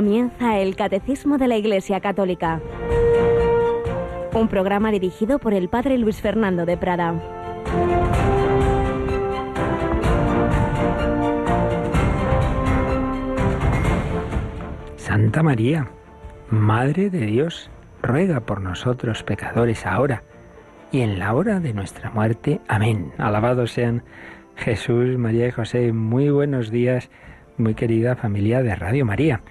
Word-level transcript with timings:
Comienza 0.00 0.58
el 0.58 0.76
Catecismo 0.76 1.36
de 1.36 1.46
la 1.46 1.58
Iglesia 1.58 2.00
Católica. 2.00 2.62
Un 4.32 4.48
programa 4.48 4.90
dirigido 4.90 5.38
por 5.38 5.52
el 5.52 5.68
Padre 5.68 5.98
Luis 5.98 6.22
Fernando 6.22 6.64
de 6.64 6.78
Prada. 6.78 7.20
Santa 14.96 15.42
María, 15.42 15.90
Madre 16.48 17.10
de 17.10 17.26
Dios, 17.26 17.70
ruega 18.00 18.40
por 18.40 18.62
nosotros 18.62 19.22
pecadores 19.22 19.84
ahora 19.84 20.22
y 20.90 21.02
en 21.02 21.18
la 21.18 21.34
hora 21.34 21.60
de 21.60 21.74
nuestra 21.74 22.08
muerte. 22.08 22.62
Amén. 22.68 23.12
Alabados 23.18 23.72
sean 23.72 24.02
Jesús, 24.56 25.18
María 25.18 25.48
y 25.48 25.50
José. 25.50 25.92
Muy 25.92 26.30
buenos 26.30 26.70
días, 26.70 27.10
muy 27.58 27.74
querida 27.74 28.16
familia 28.16 28.62
de 28.62 28.74
Radio 28.76 29.04
María. 29.04 29.42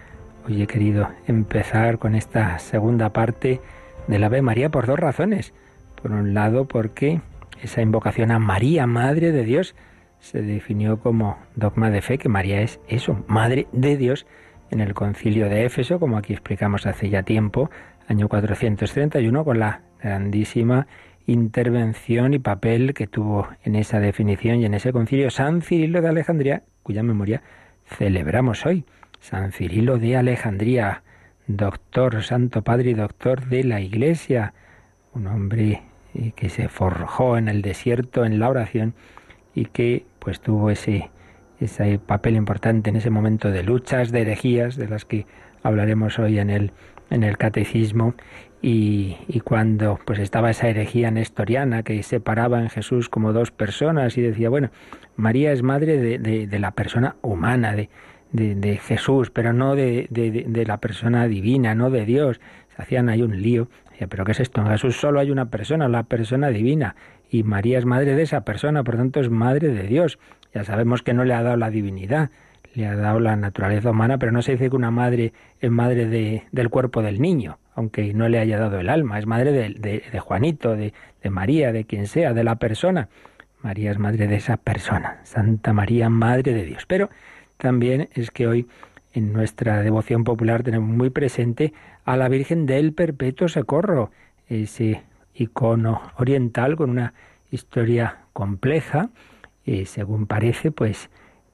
Hoy 0.47 0.61
he 0.61 0.67
querido 0.67 1.09
empezar 1.27 1.99
con 1.99 2.15
esta 2.15 2.57
segunda 2.59 3.11
parte 3.11 3.61
del 4.07 4.23
Ave 4.23 4.41
María 4.41 4.69
por 4.69 4.87
dos 4.87 4.97
razones. 4.97 5.53
Por 6.01 6.11
un 6.11 6.33
lado, 6.33 6.65
porque 6.65 7.21
esa 7.61 7.81
invocación 7.81 8.31
a 8.31 8.39
María, 8.39 8.87
Madre 8.87 9.31
de 9.31 9.43
Dios, 9.43 9.75
se 10.19 10.41
definió 10.41 10.99
como 10.99 11.37
dogma 11.55 11.89
de 11.89 12.01
fe, 12.01 12.17
que 12.17 12.29
María 12.29 12.61
es 12.61 12.79
eso, 12.87 13.23
Madre 13.27 13.67
de 13.71 13.97
Dios, 13.97 14.25
en 14.71 14.81
el 14.81 14.93
concilio 14.93 15.49
de 15.49 15.65
Éfeso, 15.65 15.99
como 15.99 16.17
aquí 16.17 16.33
explicamos 16.33 16.85
hace 16.85 17.09
ya 17.09 17.23
tiempo, 17.23 17.69
año 18.07 18.27
431, 18.27 19.43
con 19.43 19.59
la 19.59 19.81
grandísima 20.01 20.87
intervención 21.25 22.33
y 22.33 22.39
papel 22.39 22.93
que 22.93 23.07
tuvo 23.07 23.47
en 23.63 23.75
esa 23.75 23.99
definición 23.99 24.61
y 24.61 24.65
en 24.65 24.73
ese 24.73 24.91
concilio 24.91 25.29
San 25.29 25.61
Cirilo 25.61 26.01
de 26.01 26.09
Alejandría, 26.09 26.63
cuya 26.81 27.03
memoria 27.03 27.41
celebramos 27.85 28.65
hoy. 28.65 28.85
San 29.19 29.51
Cirilo 29.51 29.97
de 29.97 30.17
Alejandría, 30.17 31.03
doctor, 31.47 32.23
santo 32.23 32.61
padre 32.61 32.91
y 32.91 32.93
doctor 32.93 33.47
de 33.47 33.63
la 33.63 33.81
Iglesia, 33.81 34.53
un 35.13 35.27
hombre 35.27 35.81
eh, 36.13 36.31
que 36.35 36.49
se 36.49 36.69
forjó 36.69 37.37
en 37.37 37.47
el 37.47 37.61
desierto 37.61 38.25
en 38.25 38.39
la 38.39 38.49
oración 38.49 38.93
y 39.53 39.65
que 39.65 40.05
pues 40.19 40.39
tuvo 40.39 40.69
ese, 40.69 41.09
ese 41.59 41.99
papel 41.99 42.35
importante 42.35 42.89
en 42.89 42.95
ese 42.95 43.09
momento 43.09 43.51
de 43.51 43.63
luchas, 43.63 44.11
de 44.11 44.21
herejías, 44.21 44.75
de 44.75 44.87
las 44.87 45.05
que 45.05 45.25
hablaremos 45.63 46.17
hoy 46.19 46.39
en 46.39 46.49
el, 46.49 46.71
en 47.09 47.23
el 47.23 47.37
catecismo, 47.37 48.13
y, 48.61 49.15
y, 49.29 49.39
cuando 49.39 49.97
pues 50.03 50.19
estaba 50.19 50.49
esa 50.49 50.67
herejía 50.67 51.11
nestoriana 51.11 51.81
que 51.81 52.03
separaba 52.03 52.59
en 52.59 52.69
Jesús 52.69 53.07
como 53.07 53.31
dos 53.31 53.51
personas 53.51 54.17
y 54.17 54.21
decía, 54.21 54.49
bueno, 54.49 54.69
María 55.15 55.53
es 55.53 55.63
madre 55.63 55.97
de, 55.97 56.19
de, 56.19 56.45
de 56.45 56.59
la 56.59 56.71
persona 56.71 57.15
humana, 57.21 57.73
de, 57.73 57.89
de 58.31 58.77
Jesús, 58.77 59.31
pero 59.31 59.53
no 59.53 59.75
de, 59.75 60.07
la 60.67 60.77
persona 60.77 61.27
divina, 61.27 61.75
no 61.75 61.89
de 61.89 62.05
Dios. 62.05 62.39
Se 62.75 62.81
hacían 62.81 63.09
ahí 63.09 63.21
un 63.21 63.41
lío. 63.41 63.69
Pero 64.07 64.23
¿qué 64.23 64.31
es 64.31 64.39
esto? 64.39 64.61
En 64.61 64.67
Jesús 64.67 64.95
solo 64.95 65.19
hay 65.19 65.29
una 65.29 65.49
persona, 65.49 65.89
la 65.89 66.03
persona 66.03 66.49
divina, 66.49 66.95
y 67.29 67.43
María 67.43 67.77
es 67.77 67.85
madre 67.85 68.15
de 68.15 68.23
esa 68.23 68.45
persona, 68.45 68.83
por 68.83 68.95
tanto 68.95 69.19
es 69.19 69.29
madre 69.29 69.69
de 69.69 69.83
Dios. 69.83 70.19
Ya 70.53 70.63
sabemos 70.63 71.03
que 71.03 71.13
no 71.13 71.25
le 71.25 71.33
ha 71.33 71.43
dado 71.43 71.57
la 71.57 71.69
divinidad, 71.69 72.29
le 72.75 72.87
ha 72.87 72.95
dado 72.95 73.19
la 73.19 73.35
naturaleza 73.35 73.91
humana, 73.91 74.17
pero 74.17 74.31
no 74.31 74.41
se 74.41 74.53
dice 74.53 74.69
que 74.69 74.75
una 74.75 74.91
madre 74.91 75.33
es 75.59 75.69
madre 75.69 76.07
de, 76.07 76.43
del 76.51 76.69
cuerpo 76.69 77.01
del 77.01 77.21
niño, 77.21 77.59
aunque 77.75 78.13
no 78.13 78.29
le 78.29 78.39
haya 78.39 78.57
dado 78.57 78.79
el 78.79 78.89
alma, 78.89 79.19
es 79.19 79.25
madre 79.25 79.51
de, 79.51 80.01
de, 80.11 80.19
Juanito, 80.19 80.75
de, 80.75 80.93
de 81.21 81.29
María, 81.29 81.73
de 81.73 81.83
quien 81.83 82.07
sea, 82.07 82.33
de 82.33 82.43
la 82.43 82.55
persona. 82.55 83.09
María 83.61 83.91
es 83.91 83.99
madre 83.99 84.27
de 84.27 84.37
esa 84.37 84.55
persona, 84.55 85.19
Santa 85.23 85.73
María, 85.73 86.09
Madre 86.09 86.53
de 86.53 86.63
Dios. 86.63 86.85
Pero 86.87 87.09
también 87.59 88.09
es 88.13 88.31
que 88.31 88.47
hoy 88.47 88.67
en 89.13 89.33
nuestra 89.33 89.81
devoción 89.81 90.23
popular 90.23 90.63
tenemos 90.63 90.89
muy 90.89 91.09
presente 91.09 91.73
a 92.05 92.17
la 92.17 92.29
Virgen 92.29 92.65
del 92.65 92.93
Perpetuo 92.93 93.47
Socorro, 93.47 94.11
ese 94.47 95.03
icono 95.35 96.01
oriental 96.17 96.75
con 96.75 96.89
una 96.89 97.13
historia 97.51 98.19
compleja, 98.33 99.09
y 99.65 99.85
según 99.85 100.25
parece, 100.25 100.71
pues 100.71 101.09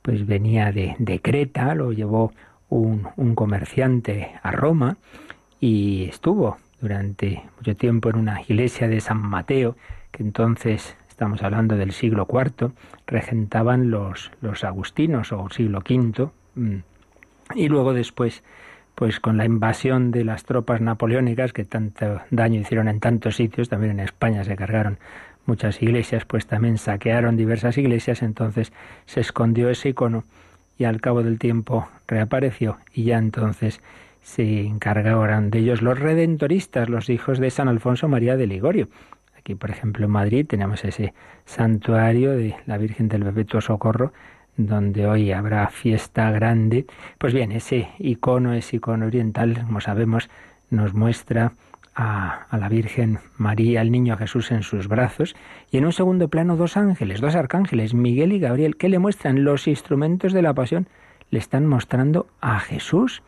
pues 0.05 0.27
venía 0.27 0.71
de, 0.71 0.95
de 0.99 1.19
Creta, 1.19 1.73
lo 1.73 1.91
llevó 1.91 2.31
un, 2.69 3.07
un, 3.15 3.33
comerciante 3.33 4.35
a 4.43 4.51
Roma 4.51 4.97
y 5.59 6.03
estuvo 6.03 6.57
durante 6.79 7.41
mucho 7.57 7.75
tiempo 7.75 8.11
en 8.11 8.17
una 8.17 8.39
iglesia 8.43 8.87
de 8.87 9.01
San 9.01 9.17
Mateo, 9.17 9.75
que 10.11 10.21
entonces, 10.21 10.95
estamos 11.15 11.41
hablando 11.43 11.77
del 11.77 11.93
siglo 11.93 12.27
IV, 12.29 12.73
regentaban 13.07 13.89
los, 13.89 14.33
los 14.41 14.65
agustinos 14.65 15.31
o 15.31 15.49
siglo 15.49 15.79
V, 15.79 16.27
mm, 16.55 16.75
y 17.55 17.69
luego 17.69 17.93
después, 17.93 18.43
pues 18.95 19.21
con 19.21 19.37
la 19.37 19.45
invasión 19.45 20.11
de 20.11 20.25
las 20.25 20.43
tropas 20.43 20.81
napoleónicas 20.81 21.53
que 21.53 21.63
tanto 21.63 22.19
daño 22.31 22.59
hicieron 22.59 22.89
en 22.89 22.99
tantos 22.99 23.37
sitios, 23.37 23.69
también 23.69 23.91
en 23.91 24.01
España 24.01 24.43
se 24.43 24.57
cargaron 24.57 24.97
muchas 25.45 25.81
iglesias, 25.81 26.25
pues 26.25 26.47
también 26.47 26.77
saquearon 26.77 27.37
diversas 27.37 27.77
iglesias, 27.77 28.21
entonces 28.21 28.73
se 29.05 29.21
escondió 29.21 29.69
ese 29.69 29.89
icono 29.89 30.25
y 30.77 30.83
al 30.83 30.99
cabo 30.99 31.23
del 31.23 31.39
tiempo 31.39 31.87
reapareció 32.09 32.77
y 32.93 33.05
ya 33.05 33.19
entonces 33.19 33.79
se 34.21 34.65
encargaron 34.65 35.49
de 35.49 35.59
ellos 35.59 35.81
los 35.81 35.97
redentoristas, 35.97 36.89
los 36.89 37.09
hijos 37.09 37.39
de 37.39 37.51
San 37.51 37.69
Alfonso 37.69 38.09
María 38.09 38.35
de 38.35 38.47
Ligorio. 38.47 38.89
Aquí, 39.45 39.53
por 39.53 39.69
ejemplo, 39.69 40.07
en 40.07 40.11
Madrid 40.11 40.47
tenemos 40.47 40.83
ese 40.85 41.13
santuario 41.45 42.31
de 42.31 42.55
la 42.65 42.79
Virgen 42.79 43.07
del 43.09 43.21
Perpetuo 43.21 43.61
Socorro, 43.61 44.11
donde 44.57 45.05
hoy 45.05 45.31
habrá 45.31 45.67
fiesta 45.67 46.31
grande. 46.31 46.87
Pues 47.19 47.31
bien, 47.31 47.51
ese 47.51 47.89
icono, 47.99 48.55
ese 48.55 48.77
icono 48.77 49.05
oriental, 49.05 49.61
como 49.67 49.81
sabemos, 49.81 50.31
nos 50.71 50.95
muestra 50.95 51.51
a, 51.95 52.47
la 52.53 52.69
Virgen 52.69 53.19
María, 53.37 53.81
al 53.81 53.91
niño 53.91 54.17
Jesús 54.17 54.49
en 54.49 54.63
sus 54.63 54.87
brazos, 54.87 55.35
y 55.69 55.77
en 55.77 55.85
un 55.85 55.93
segundo 55.93 56.27
plano 56.27 56.55
dos 56.55 56.75
ángeles, 56.75 57.21
dos 57.21 57.35
arcángeles, 57.35 57.93
Miguel 57.93 58.33
y 58.33 58.39
Gabriel, 58.39 58.77
que 58.77 58.89
le 58.89 58.97
muestran 58.97 59.43
los 59.43 59.67
instrumentos 59.67 60.33
de 60.33 60.41
la 60.41 60.55
pasión, 60.55 60.87
le 61.29 61.37
están 61.37 61.67
mostrando 61.67 62.25
a 62.41 62.59
Jesús, 62.59 63.21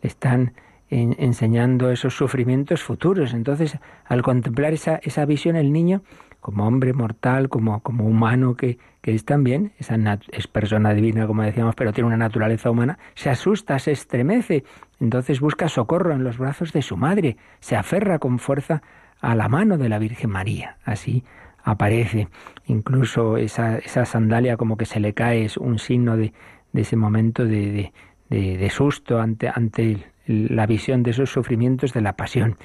le 0.00 0.08
están 0.08 0.54
enseñando 0.90 1.90
esos 1.90 2.16
sufrimientos 2.16 2.82
futuros. 2.82 3.32
Entonces, 3.32 3.78
al 4.04 4.22
contemplar 4.22 4.72
esa, 4.72 4.96
esa 5.02 5.24
visión, 5.24 5.56
el 5.56 5.72
niño, 5.72 6.02
como 6.40 6.66
hombre 6.66 6.92
mortal, 6.92 7.48
como, 7.48 7.80
como 7.80 8.06
humano 8.06 8.54
que, 8.54 8.78
que 9.02 9.14
es 9.14 9.24
también, 9.24 9.72
esa 9.78 9.96
es 10.32 10.46
persona 10.46 10.92
divina, 10.94 11.26
como 11.26 11.42
decíamos, 11.42 11.74
pero 11.74 11.92
tiene 11.92 12.08
una 12.08 12.16
naturaleza 12.16 12.70
humana, 12.70 12.98
se 13.14 13.30
asusta, 13.30 13.78
se 13.78 13.92
estremece, 13.92 14.64
entonces 15.00 15.40
busca 15.40 15.68
socorro 15.68 16.12
en 16.12 16.24
los 16.24 16.38
brazos 16.38 16.72
de 16.72 16.82
su 16.82 16.96
madre, 16.96 17.36
se 17.60 17.76
aferra 17.76 18.18
con 18.18 18.38
fuerza 18.38 18.82
a 19.20 19.34
la 19.34 19.48
mano 19.48 19.78
de 19.78 19.88
la 19.88 19.98
Virgen 19.98 20.30
María. 20.30 20.76
Así 20.84 21.24
aparece. 21.62 22.28
Incluso 22.66 23.36
esa, 23.36 23.78
esa 23.78 24.04
sandalia 24.04 24.56
como 24.56 24.76
que 24.76 24.86
se 24.86 25.00
le 25.00 25.12
cae, 25.12 25.44
es 25.44 25.56
un 25.56 25.78
signo 25.78 26.16
de, 26.16 26.32
de 26.72 26.80
ese 26.80 26.96
momento 26.96 27.44
de, 27.44 27.92
de, 28.28 28.56
de, 28.56 28.70
susto 28.70 29.20
ante, 29.20 29.48
ante 29.48 30.06
la 30.26 30.66
visión 30.66 31.02
de 31.02 31.12
esos 31.12 31.30
sufrimientos 31.30 31.92
de 31.92 32.00
la 32.00 32.16
pasión. 32.16 32.56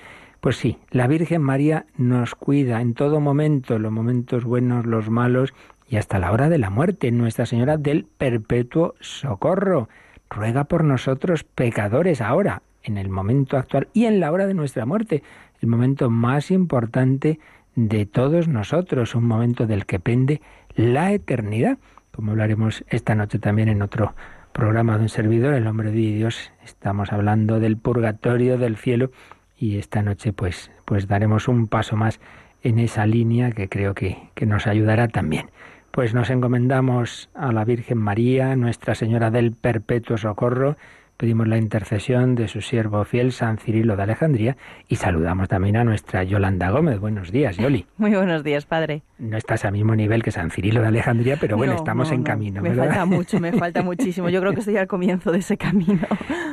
Pues 0.41 0.57
sí, 0.57 0.77
la 0.91 1.07
Virgen 1.07 1.41
María 1.41 1.85
nos 1.97 2.35
cuida 2.35 2.81
en 2.81 2.93
todo 2.93 3.19
momento, 3.19 3.79
los 3.79 3.91
momentos 3.91 4.43
buenos, 4.43 4.85
los 4.85 5.09
malos 5.09 5.53
y 5.87 5.97
hasta 5.97 6.19
la 6.19 6.31
hora 6.31 6.49
de 6.49 6.57
la 6.57 6.69
muerte, 6.69 7.11
Nuestra 7.11 7.45
Señora 7.45 7.77
del 7.77 8.05
Perpetuo 8.05 8.95
Socorro 8.99 9.89
ruega 10.29 10.65
por 10.65 10.83
nosotros 10.83 11.43
pecadores 11.43 12.21
ahora, 12.21 12.61
en 12.83 12.97
el 12.97 13.09
momento 13.09 13.57
actual 13.57 13.87
y 13.93 14.05
en 14.05 14.19
la 14.19 14.31
hora 14.31 14.47
de 14.47 14.53
nuestra 14.53 14.85
muerte, 14.85 15.23
el 15.61 15.67
momento 15.69 16.09
más 16.09 16.51
importante 16.51 17.39
de 17.75 18.05
todos 18.05 18.47
nosotros, 18.47 19.15
un 19.15 19.25
momento 19.25 19.65
del 19.65 19.85
que 19.85 19.99
pende 19.99 20.41
la 20.75 21.11
eternidad, 21.11 21.77
como 22.11 22.31
hablaremos 22.31 22.83
esta 22.89 23.15
noche 23.15 23.39
también 23.39 23.67
en 23.67 23.81
otro 23.81 24.15
programa 24.55 24.95
de 24.97 25.03
un 25.03 25.09
servidor, 25.09 25.53
El 25.53 25.67
hombre 25.67 25.91
de 25.91 25.97
Dios, 25.97 26.49
estamos 26.63 27.11
hablando 27.11 27.59
del 27.59 27.75
purgatorio, 27.75 28.57
del 28.57 28.77
cielo, 28.77 29.11
y 29.57 29.77
esta 29.77 30.01
noche 30.01 30.31
pues, 30.31 30.71
pues 30.85 31.09
daremos 31.09 31.49
un 31.49 31.67
paso 31.67 31.97
más 31.97 32.21
en 32.63 32.79
esa 32.79 33.05
línea 33.05 33.51
que 33.51 33.67
creo 33.67 33.93
que, 33.93 34.29
que 34.33 34.45
nos 34.45 34.65
ayudará 34.65 35.09
también. 35.09 35.51
Pues 35.91 36.13
nos 36.13 36.29
encomendamos 36.29 37.29
a 37.35 37.51
la 37.51 37.65
Virgen 37.65 37.97
María, 37.97 38.55
Nuestra 38.55 38.95
Señora 38.95 39.29
del 39.29 39.51
Perpetuo 39.51 40.17
Socorro, 40.17 40.77
Pedimos 41.17 41.47
la 41.47 41.57
intercesión 41.57 42.35
de 42.35 42.49
su 42.49 42.59
siervo 42.59 43.05
fiel 43.05 43.31
San 43.31 43.57
Cirilo 43.57 43.95
de 43.95 44.03
Alejandría 44.03 44.57
y 44.89 44.97
saludamos 44.97 45.47
también 45.47 45.77
a 45.77 45.85
nuestra 45.85 46.25
Yolanda 46.25 46.69
Gómez. 46.71 46.99
Buenos 46.99 47.31
días, 47.31 47.55
Yoli. 47.55 47.85
Muy 47.97 48.13
buenos 48.13 48.43
días, 48.43 48.65
padre. 48.65 49.01
No 49.17 49.37
estás 49.37 49.63
al 49.63 49.71
mismo 49.71 49.95
nivel 49.95 50.23
que 50.23 50.31
San 50.31 50.51
Cirilo 50.51 50.81
de 50.81 50.87
Alejandría, 50.87 51.37
pero 51.39 51.55
bueno, 51.55 51.75
estamos 51.75 52.11
en 52.11 52.23
camino. 52.23 52.61
Me 52.61 52.75
falta 52.75 53.05
mucho, 53.05 53.39
me 53.39 53.53
falta 53.53 53.81
muchísimo. 53.81 54.27
Yo 54.27 54.41
creo 54.41 54.51
que 54.51 54.59
estoy 54.59 54.75
al 54.75 54.87
comienzo 54.87 55.31
de 55.31 55.39
ese 55.39 55.57
camino. 55.57 56.01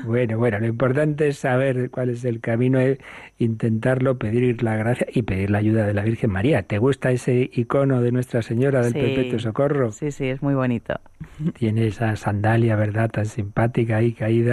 Bueno, 0.04 0.36
bueno, 0.36 0.58
lo 0.58 0.66
importante 0.66 1.28
es 1.28 1.38
saber 1.38 1.88
cuál 1.88 2.10
es 2.10 2.24
el 2.24 2.40
camino, 2.40 2.80
es 2.80 2.98
intentarlo, 3.38 4.18
pedir 4.18 4.60
la 4.60 4.74
gracia 4.74 5.06
y 5.12 5.22
pedir 5.22 5.48
la 5.50 5.58
ayuda 5.58 5.86
de 5.86 5.94
la 5.94 6.02
Virgen 6.02 6.32
María. 6.32 6.64
¿Te 6.64 6.78
gusta 6.78 7.12
ese 7.12 7.48
icono 7.52 8.02
de 8.02 8.10
Nuestra 8.10 8.42
Señora 8.42 8.82
del 8.82 8.94
Perpetuo 8.94 9.38
Socorro? 9.38 9.92
Sí, 9.92 10.10
sí, 10.10 10.26
es 10.26 10.42
muy 10.42 10.54
bonito. 10.54 10.94
Tiene 11.56 11.86
esa 11.86 12.16
sandalia, 12.16 12.74
¿verdad?, 12.74 13.10
tan 13.12 13.26
simpática 13.26 13.98
ahí 13.98 14.12
caída 14.12 14.51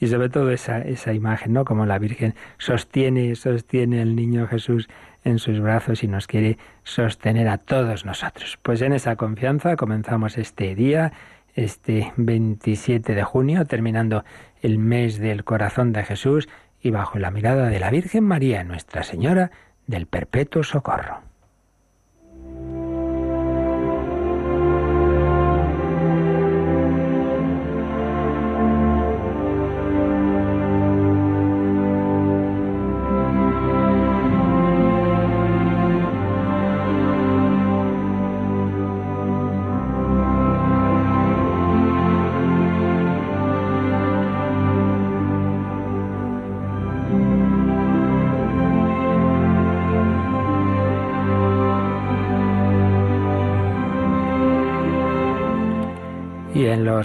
Y 0.00 0.06
sobre 0.06 0.28
todo 0.28 0.50
esa, 0.50 0.78
esa 0.80 1.12
imagen, 1.12 1.52
¿no? 1.52 1.64
Como 1.64 1.86
la 1.86 1.98
Virgen 1.98 2.34
sostiene, 2.58 3.34
sostiene 3.34 4.02
al 4.02 4.16
niño 4.16 4.46
Jesús 4.46 4.88
en 5.24 5.38
sus 5.38 5.60
brazos 5.60 6.04
y 6.04 6.08
nos 6.08 6.26
quiere 6.26 6.58
sostener 6.82 7.48
a 7.48 7.58
todos 7.58 8.04
nosotros. 8.04 8.58
Pues 8.62 8.82
en 8.82 8.92
esa 8.92 9.16
confianza 9.16 9.76
comenzamos 9.76 10.38
este 10.38 10.74
día, 10.74 11.12
este 11.54 12.12
27 12.16 13.14
de 13.14 13.22
junio, 13.22 13.64
terminando 13.64 14.24
el 14.62 14.78
mes 14.78 15.18
del 15.18 15.44
corazón 15.44 15.92
de 15.92 16.04
Jesús 16.04 16.48
y 16.80 16.90
bajo 16.90 17.18
la 17.18 17.30
mirada 17.30 17.68
de 17.70 17.80
la 17.80 17.90
Virgen 17.90 18.24
María, 18.24 18.64
Nuestra 18.64 19.02
Señora 19.02 19.50
del 19.86 20.06
Perpetuo 20.06 20.62
Socorro. 20.62 21.33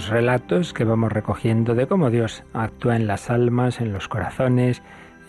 Relatos 0.10 0.74
que 0.74 0.84
vamos 0.84 1.12
recogiendo 1.12 1.76
de 1.76 1.88
cómo 1.88 2.10
Dios 2.10 2.44
actúa 2.54 2.96
en 2.96 3.08
las 3.08 3.30
almas, 3.30 3.80
en 3.80 3.94
los 3.94 4.08
corazones, 4.08 4.82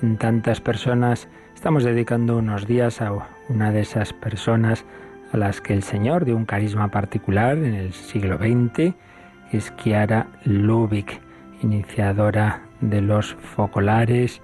en 0.02 0.16
tantas 0.16 0.60
personas. 0.60 1.28
Estamos 1.54 1.84
dedicando 1.84 2.38
unos 2.38 2.66
días 2.66 3.02
a 3.02 3.12
una 3.48 3.72
de 3.72 3.80
esas 3.80 4.12
personas 4.12 4.84
a 5.32 5.36
las 5.36 5.60
que 5.60 5.74
el 5.74 5.82
Señor 5.82 6.24
dio 6.24 6.36
un 6.36 6.46
carisma 6.46 6.88
particular 6.88 7.58
en 7.58 7.74
el 7.74 7.92
siglo 7.92 8.38
XX, 8.38 8.94
es 9.52 9.74
Chiara 9.76 10.26
Lubick, 10.44 11.20
iniciadora 11.62 12.62
de 12.80 13.00
los 13.00 13.34
focolares. 13.34 14.40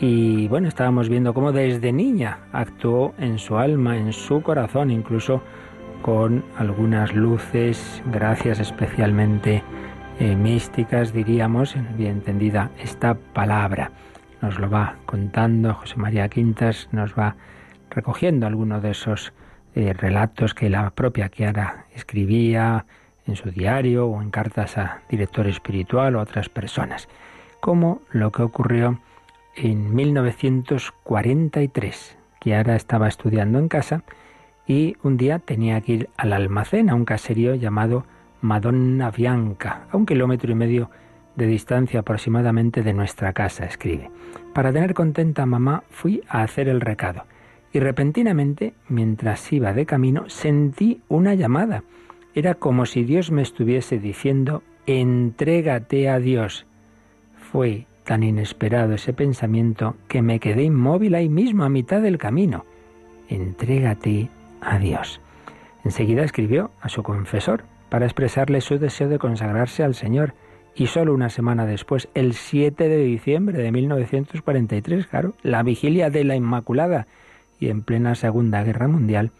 Y 0.00 0.48
bueno, 0.48 0.68
estábamos 0.68 1.08
viendo 1.08 1.34
cómo 1.34 1.52
desde 1.52 1.92
niña 1.92 2.38
actuó 2.52 3.14
en 3.18 3.38
su 3.38 3.58
alma, 3.58 3.96
en 3.96 4.12
su 4.12 4.42
corazón, 4.42 4.90
incluso 4.90 5.42
con 6.06 6.42
algunas 6.56 7.14
luces, 7.16 8.00
gracias 8.12 8.60
especialmente 8.60 9.64
eh, 10.20 10.36
místicas, 10.36 11.12
diríamos, 11.12 11.74
bien 11.96 12.18
entendida 12.18 12.70
esta 12.80 13.14
palabra. 13.14 13.90
Nos 14.40 14.60
lo 14.60 14.70
va 14.70 14.94
contando 15.04 15.74
José 15.74 15.96
María 15.96 16.28
Quintas, 16.28 16.88
nos 16.92 17.18
va 17.18 17.34
recogiendo 17.90 18.46
algunos 18.46 18.84
de 18.84 18.92
esos 18.92 19.32
eh, 19.74 19.94
relatos 19.94 20.54
que 20.54 20.70
la 20.70 20.90
propia 20.90 21.28
Kiara 21.28 21.86
escribía 21.92 22.86
en 23.26 23.34
su 23.34 23.50
diario 23.50 24.06
o 24.06 24.22
en 24.22 24.30
cartas 24.30 24.78
a 24.78 25.00
director 25.10 25.48
espiritual 25.48 26.14
o 26.14 26.20
otras 26.20 26.48
personas, 26.48 27.08
como 27.58 28.00
lo 28.12 28.30
que 28.30 28.42
ocurrió 28.42 29.00
en 29.56 29.92
1943. 29.92 32.16
Kiara 32.38 32.76
estaba 32.76 33.08
estudiando 33.08 33.58
en 33.58 33.66
casa 33.66 34.04
y 34.66 34.96
un 35.02 35.16
día 35.16 35.38
tenía 35.38 35.80
que 35.80 35.92
ir 35.92 36.08
al 36.16 36.32
almacén, 36.32 36.90
a 36.90 36.94
un 36.94 37.04
caserío 37.04 37.54
llamado 37.54 38.04
Madonna 38.40 39.10
Bianca, 39.10 39.86
a 39.90 39.96
un 39.96 40.06
kilómetro 40.06 40.50
y 40.52 40.54
medio 40.54 40.90
de 41.36 41.46
distancia 41.46 42.00
aproximadamente 42.00 42.82
de 42.82 42.92
nuestra 42.92 43.32
casa, 43.32 43.64
escribe. 43.64 44.10
Para 44.54 44.72
tener 44.72 44.94
contenta 44.94 45.42
a 45.42 45.46
mamá 45.46 45.84
fui 45.90 46.22
a 46.28 46.42
hacer 46.42 46.68
el 46.68 46.80
recado 46.80 47.24
y 47.72 47.80
repentinamente, 47.80 48.72
mientras 48.88 49.52
iba 49.52 49.74
de 49.74 49.84
camino, 49.84 50.24
sentí 50.28 51.02
una 51.08 51.34
llamada. 51.34 51.82
Era 52.34 52.54
como 52.54 52.86
si 52.86 53.04
Dios 53.04 53.30
me 53.30 53.42
estuviese 53.42 53.98
diciendo, 53.98 54.62
entrégate 54.86 56.08
a 56.08 56.18
Dios. 56.18 56.66
Fue 57.52 57.86
tan 58.04 58.22
inesperado 58.22 58.94
ese 58.94 59.12
pensamiento 59.12 59.96
que 60.08 60.22
me 60.22 60.40
quedé 60.40 60.62
inmóvil 60.62 61.14
ahí 61.14 61.28
mismo 61.28 61.64
a 61.64 61.68
mitad 61.68 62.00
del 62.00 62.18
camino. 62.18 62.64
Entrégate 63.28 64.30
a 64.66 64.78
Dios. 64.78 65.20
Enseguida 65.84 66.24
escribió 66.24 66.70
a 66.80 66.88
su 66.88 67.02
confesor 67.02 67.64
para 67.88 68.04
expresarle 68.04 68.60
su 68.60 68.78
deseo 68.78 69.08
de 69.08 69.18
consagrarse 69.18 69.82
al 69.82 69.94
Señor 69.94 70.34
y 70.74 70.88
solo 70.88 71.14
una 71.14 71.30
semana 71.30 71.64
después, 71.64 72.08
el 72.14 72.34
7 72.34 72.88
de 72.88 72.98
diciembre 72.98 73.56
de 73.56 73.72
1943, 73.72 75.06
claro, 75.06 75.34
la 75.42 75.62
vigilia 75.62 76.10
de 76.10 76.24
la 76.24 76.36
Inmaculada 76.36 77.06
y 77.58 77.70
en 77.70 77.82
plena 77.82 78.14
Segunda 78.14 78.62
Guerra 78.62 78.86
Mundial, 78.86 79.30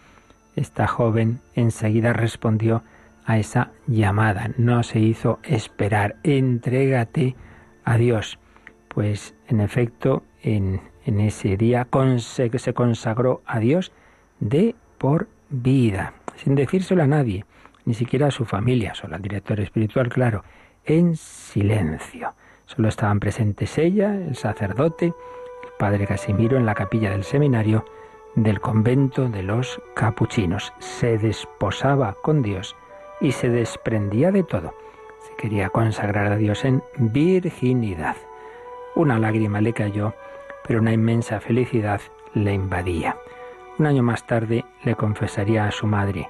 esta 0.54 0.86
joven 0.86 1.40
enseguida 1.54 2.14
respondió 2.14 2.82
a 3.26 3.38
esa 3.38 3.72
llamada. 3.86 4.52
No 4.56 4.82
se 4.82 5.00
hizo 5.00 5.40
esperar. 5.42 6.16
Entrégate 6.22 7.36
a 7.84 7.98
Dios. 7.98 8.38
Pues 8.88 9.34
en 9.48 9.60
efecto, 9.60 10.22
en, 10.42 10.80
en 11.04 11.20
ese 11.20 11.58
día 11.58 11.86
se 12.56 12.72
consagró 12.72 13.42
a 13.44 13.58
Dios 13.58 13.92
de 14.40 14.74
por 14.98 15.28
vida, 15.48 16.14
sin 16.36 16.54
decírselo 16.54 17.02
a 17.02 17.06
nadie, 17.06 17.44
ni 17.84 17.94
siquiera 17.94 18.26
a 18.26 18.30
su 18.32 18.44
familia, 18.44 18.94
solo 18.94 19.16
al 19.16 19.22
director 19.22 19.60
espiritual, 19.60 20.08
claro, 20.08 20.44
en 20.84 21.16
silencio. 21.16 22.34
Solo 22.66 22.88
estaban 22.88 23.20
presentes 23.20 23.78
ella, 23.78 24.14
el 24.14 24.36
sacerdote, 24.36 25.06
el 25.06 25.70
padre 25.78 26.06
Casimiro 26.06 26.56
en 26.56 26.66
la 26.66 26.74
capilla 26.74 27.10
del 27.10 27.24
seminario 27.24 27.84
del 28.34 28.60
convento 28.60 29.28
de 29.28 29.42
los 29.42 29.80
capuchinos. 29.94 30.72
Se 30.78 31.16
desposaba 31.18 32.16
con 32.22 32.42
Dios 32.42 32.76
y 33.20 33.32
se 33.32 33.48
desprendía 33.48 34.30
de 34.30 34.42
todo. 34.42 34.74
Se 35.26 35.34
quería 35.36 35.70
consagrar 35.70 36.32
a 36.32 36.36
Dios 36.36 36.64
en 36.64 36.82
virginidad. 36.98 38.16
Una 38.94 39.18
lágrima 39.18 39.60
le 39.60 39.72
cayó, 39.72 40.14
pero 40.66 40.80
una 40.80 40.92
inmensa 40.92 41.40
felicidad 41.40 42.00
le 42.34 42.52
invadía. 42.52 43.16
Un 43.78 43.86
año 43.86 44.02
más 44.02 44.26
tarde 44.26 44.64
le 44.84 44.94
confesaría 44.94 45.66
a 45.66 45.70
su 45.70 45.86
madre, 45.86 46.28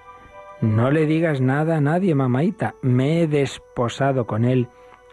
No 0.61 0.91
le 0.91 1.07
digas 1.07 1.41
nada 1.41 1.77
a 1.77 1.81
nadie, 1.81 2.15
mamaita, 2.15 2.75
me 2.83 3.21
he 3.21 3.29
desposado 3.29 4.27
con 4.27 4.45
él 4.45 4.69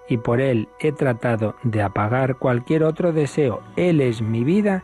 y 0.07 0.17
por 0.17 0.41
él 0.41 0.69
he 0.79 0.91
tratado 0.91 1.55
de 1.63 1.81
apagar 1.81 2.37
cualquier 2.37 2.83
otro 2.83 3.11
deseo. 3.11 3.61
Él 3.75 4.01
es 4.01 4.21
mi 4.21 4.43
vida 4.43 4.83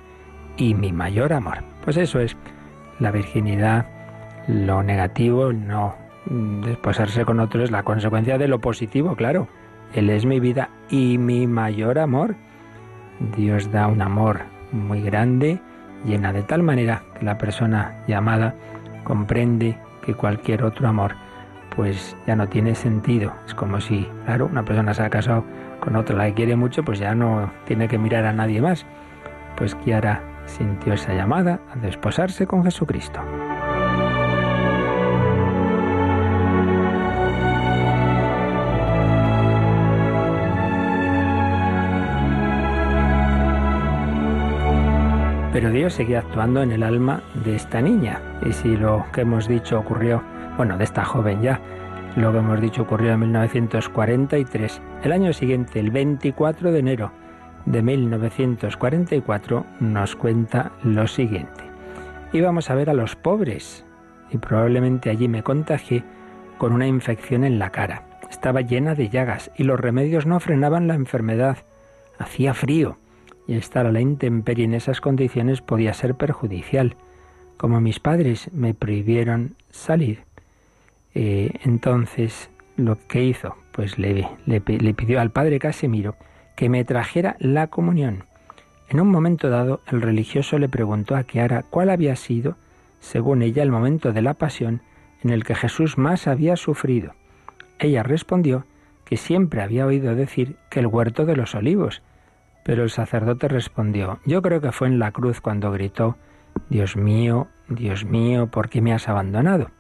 y 0.58 0.74
mi 0.74 0.92
mayor 0.92 1.34
amor. 1.34 1.60
Pues 1.84 1.98
eso 1.98 2.20
es 2.20 2.36
la 3.00 3.12
virginidad, 3.12 3.88
lo 4.48 4.84
negativo, 4.84 5.54
no 5.54 5.96
desposarse 6.26 7.26
con 7.26 7.40
otro 7.40 7.64
es 7.64 7.72
la 7.72 7.84
consecuencia 7.84 8.38
de 8.38 8.48
lo 8.48 8.60
positivo, 8.60 9.16
claro. 9.16 9.48
Él 9.94 10.10
es 10.10 10.26
mi 10.26 10.40
vida 10.40 10.70
y 10.90 11.18
mi 11.18 11.48
mayor 11.48 11.98
amor. 11.98 12.36
Dios 13.36 13.72
da 13.72 13.88
un 13.88 14.02
amor 14.02 14.42
muy 14.72 15.02
grande 15.02 15.60
llena 16.06 16.34
de 16.34 16.44
tal 16.44 16.64
manera 16.64 17.04
que 17.18 17.26
la 17.26 17.38
persona 17.38 18.04
llamada 18.08 18.56
comprende 19.04 19.78
que 20.02 20.14
cualquier 20.14 20.64
otro 20.64 20.88
amor 20.88 21.16
pues 21.76 22.16
ya 22.28 22.36
no 22.36 22.48
tiene 22.48 22.76
sentido. 22.76 23.34
Es 23.46 23.54
como 23.54 23.80
si, 23.80 24.08
claro, 24.26 24.48
una 24.48 24.66
persona 24.66 24.94
se 24.94 25.04
ha 25.04 25.10
casado 25.10 25.46
con 25.80 25.96
otra, 25.96 26.16
la 26.16 26.26
que 26.26 26.34
quiere 26.34 26.56
mucho, 26.56 26.84
pues 26.84 27.00
ya 27.00 27.16
no 27.16 27.52
tiene 27.66 27.88
que 27.88 27.98
mirar 27.98 28.26
a 28.26 28.34
nadie 28.34 28.62
más. 28.62 28.86
Pues 29.56 29.76
Kiara 29.76 30.22
sintió 30.46 30.94
esa 30.94 31.14
llamada 31.14 31.60
a 31.74 31.78
desposarse 31.78 32.48
con 32.48 32.64
Jesucristo. 32.64 33.22
Pero 45.60 45.72
Dios 45.72 45.96
seguía 45.96 46.20
actuando 46.20 46.62
en 46.62 46.72
el 46.72 46.84
alma 46.84 47.22
de 47.44 47.54
esta 47.54 47.82
niña. 47.82 48.22
Y 48.46 48.54
si 48.54 48.78
lo 48.78 49.06
que 49.12 49.22
hemos 49.22 49.46
dicho 49.46 49.78
ocurrió, 49.78 50.24
bueno, 50.56 50.78
de 50.78 50.86
esta 50.86 51.04
joven 51.04 51.42
ya, 51.42 51.60
lo 52.16 52.32
que 52.32 52.38
hemos 52.38 52.62
dicho 52.62 52.84
ocurrió 52.84 53.12
en 53.12 53.20
1943, 53.20 54.82
el 55.04 55.12
año 55.12 55.34
siguiente, 55.34 55.82
el 55.82 55.92
24 55.92 56.72
de 56.72 56.80
enero 56.80 57.12
de 57.66 57.82
1944, 57.82 59.66
nos 59.82 60.16
cuenta 60.16 60.72
lo 60.82 61.08
siguiente. 61.08 61.66
Íbamos 62.32 62.70
a 62.70 62.76
ver 62.76 62.90
a 62.90 62.94
los 62.94 63.18
pobres 63.18 63.84
y 64.32 64.38
probablemente 64.38 65.10
allí 65.10 65.28
me 65.28 65.44
contagié 65.44 66.06
con 66.58 66.72
una 66.72 66.88
infección 66.88 67.44
en 67.44 67.60
la 67.60 67.70
cara. 67.70 68.04
Estaba 68.30 68.62
llena 68.62 68.96
de 68.96 69.10
llagas 69.10 69.52
y 69.58 69.66
los 69.66 69.78
remedios 69.78 70.26
no 70.26 70.40
frenaban 70.40 70.88
la 70.88 70.96
enfermedad. 70.96 71.58
Hacía 72.18 72.54
frío 72.54 72.98
y 73.50 73.56
estar 73.56 73.88
a 73.88 73.92
la 73.92 74.00
intemperie 74.00 74.66
en 74.66 74.76
esas 74.76 75.02
condiciones 75.02 75.62
podía 75.62 75.92
ser 75.96 76.14
perjudicial. 76.14 76.96
Como 77.58 77.82
mis 77.82 78.00
padres 78.00 78.54
me 78.54 78.76
prohibieron 78.76 79.56
salir, 79.72 80.20
eh, 81.16 81.50
entonces 81.64 82.52
lo 82.78 83.00
que 83.08 83.24
hizo, 83.24 83.56
pues 83.72 83.98
le, 83.98 84.30
le, 84.46 84.62
pidió 84.62 85.20
al 85.20 85.32
padre 85.32 85.58
Casimiro 85.58 86.16
que 86.56 86.70
me 86.70 86.86
trajera 86.86 87.38
la 87.40 87.68
comunión. 87.68 88.26
En 88.88 89.00
un 89.00 89.08
momento 89.08 89.50
dado, 89.50 89.82
el 89.88 90.04
religioso 90.04 90.60
le 90.60 90.70
preguntó 90.70 91.16
a 91.16 91.24
Kiara 91.24 91.64
cuál 91.64 91.90
había 91.90 92.16
sido, 92.18 92.56
según 93.00 93.42
ella, 93.42 93.64
el 93.64 93.72
momento 93.72 94.14
de 94.14 94.22
la 94.22 94.36
pasión 94.36 94.84
en 95.24 95.32
el 95.32 95.44
que 95.44 95.56
Jesús 95.56 95.98
más 95.98 96.28
había 96.28 96.56
sufrido. 96.56 97.14
Ella 97.80 98.04
respondió 98.04 98.66
que 99.06 99.18
siempre 99.18 99.64
había 99.64 99.88
oído 99.88 100.14
decir 100.14 100.58
que 100.70 100.82
el 100.82 100.88
huerto 100.88 101.26
de 101.26 101.36
los 101.36 101.56
olivos, 101.56 102.04
pero 102.64 102.84
el 102.84 102.90
sacerdote 102.90 103.48
respondió, 103.48 104.20
yo 104.26 104.42
creo 104.42 104.62
que 104.62 104.72
fue 104.72 104.88
en 104.88 105.00
la 105.00 105.12
cruz 105.12 105.42
cuando 105.42 105.72
gritó, 105.72 106.18
Dios 106.70 106.96
mío, 106.96 107.48
Dios 107.68 108.06
mío, 108.06 108.48
¿por 108.48 108.70
qué 108.70 108.82
me 108.82 108.94
has 108.94 109.08
abandonado? 109.08 109.72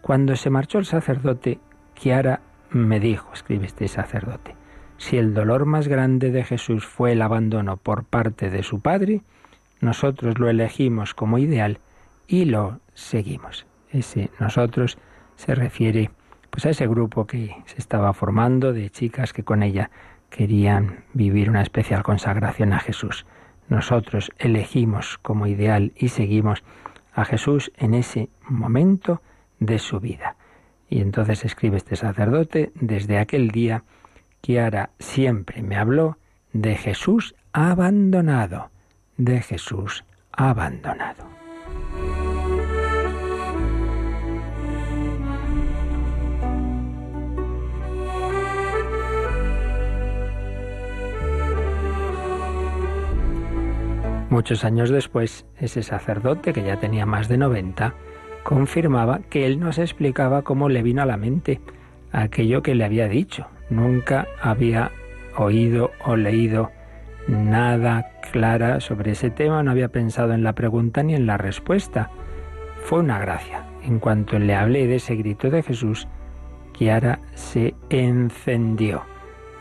Cuando 0.00 0.36
se 0.36 0.50
marchó 0.50 0.78
el 0.78 0.84
sacerdote, 0.84 1.58
Kiara 1.94 2.40
me 2.70 3.00
dijo, 3.00 3.30
escribe 3.32 3.66
este 3.66 3.88
sacerdote, 3.88 4.54
si 4.98 5.16
el 5.16 5.34
dolor 5.34 5.64
más 5.66 5.88
grande 5.88 6.30
de 6.30 6.44
Jesús 6.44 6.86
fue 6.86 7.12
el 7.12 7.22
abandono 7.22 7.76
por 7.76 8.04
parte 8.04 8.50
de 8.50 8.62
su 8.62 8.80
Padre, 8.80 9.22
nosotros 9.80 10.38
lo 10.38 10.48
elegimos 10.48 11.14
como 11.14 11.38
ideal 11.38 11.78
y 12.26 12.46
lo 12.46 12.80
seguimos. 12.94 13.66
Ese 13.90 14.30
nosotros 14.40 14.98
se 15.36 15.54
refiere 15.54 16.10
pues 16.50 16.66
a 16.66 16.70
ese 16.70 16.86
grupo 16.86 17.26
que 17.26 17.54
se 17.66 17.78
estaba 17.78 18.12
formando 18.12 18.72
de 18.72 18.90
chicas 18.90 19.32
que 19.32 19.42
con 19.42 19.62
ella 19.62 19.90
querían 20.34 21.04
vivir 21.12 21.48
una 21.48 21.62
especial 21.62 22.02
consagración 22.02 22.72
a 22.72 22.80
Jesús. 22.80 23.24
Nosotros 23.68 24.32
elegimos 24.38 25.18
como 25.22 25.46
ideal 25.46 25.92
y 25.96 26.08
seguimos 26.08 26.64
a 27.12 27.24
Jesús 27.24 27.70
en 27.76 27.94
ese 27.94 28.28
momento 28.48 29.22
de 29.60 29.78
su 29.78 30.00
vida. 30.00 30.34
Y 30.90 31.00
entonces 31.00 31.44
escribe 31.44 31.76
este 31.76 31.94
sacerdote, 31.94 32.72
desde 32.74 33.18
aquel 33.18 33.52
día, 33.52 33.84
Kiara 34.40 34.90
siempre 34.98 35.62
me 35.62 35.76
habló 35.76 36.18
de 36.52 36.74
Jesús 36.74 37.36
abandonado, 37.52 38.70
de 39.16 39.40
Jesús 39.40 40.04
abandonado. 40.32 41.43
Muchos 54.30 54.64
años 54.64 54.90
después, 54.90 55.46
ese 55.58 55.82
sacerdote, 55.82 56.52
que 56.52 56.62
ya 56.62 56.78
tenía 56.78 57.06
más 57.06 57.28
de 57.28 57.38
90, 57.38 57.94
confirmaba 58.42 59.20
que 59.30 59.46
él 59.46 59.60
nos 59.60 59.78
explicaba 59.78 60.42
cómo 60.42 60.68
le 60.68 60.82
vino 60.82 61.02
a 61.02 61.06
la 61.06 61.16
mente 61.16 61.60
aquello 62.12 62.62
que 62.62 62.74
le 62.74 62.84
había 62.84 63.08
dicho. 63.08 63.46
Nunca 63.70 64.26
había 64.40 64.90
oído 65.36 65.90
o 66.04 66.16
leído 66.16 66.70
nada 67.28 68.10
clara 68.32 68.80
sobre 68.80 69.12
ese 69.12 69.30
tema, 69.30 69.62
no 69.62 69.70
había 69.70 69.88
pensado 69.88 70.32
en 70.32 70.42
la 70.42 70.54
pregunta 70.54 71.02
ni 71.02 71.14
en 71.14 71.26
la 71.26 71.36
respuesta. 71.36 72.10
Fue 72.84 73.00
una 73.00 73.18
gracia. 73.18 73.64
En 73.82 73.98
cuanto 73.98 74.38
le 74.38 74.54
hablé 74.54 74.86
de 74.86 74.96
ese 74.96 75.16
grito 75.16 75.50
de 75.50 75.62
Jesús, 75.62 76.08
Kiara 76.72 77.20
se 77.34 77.74
encendió. 77.90 79.02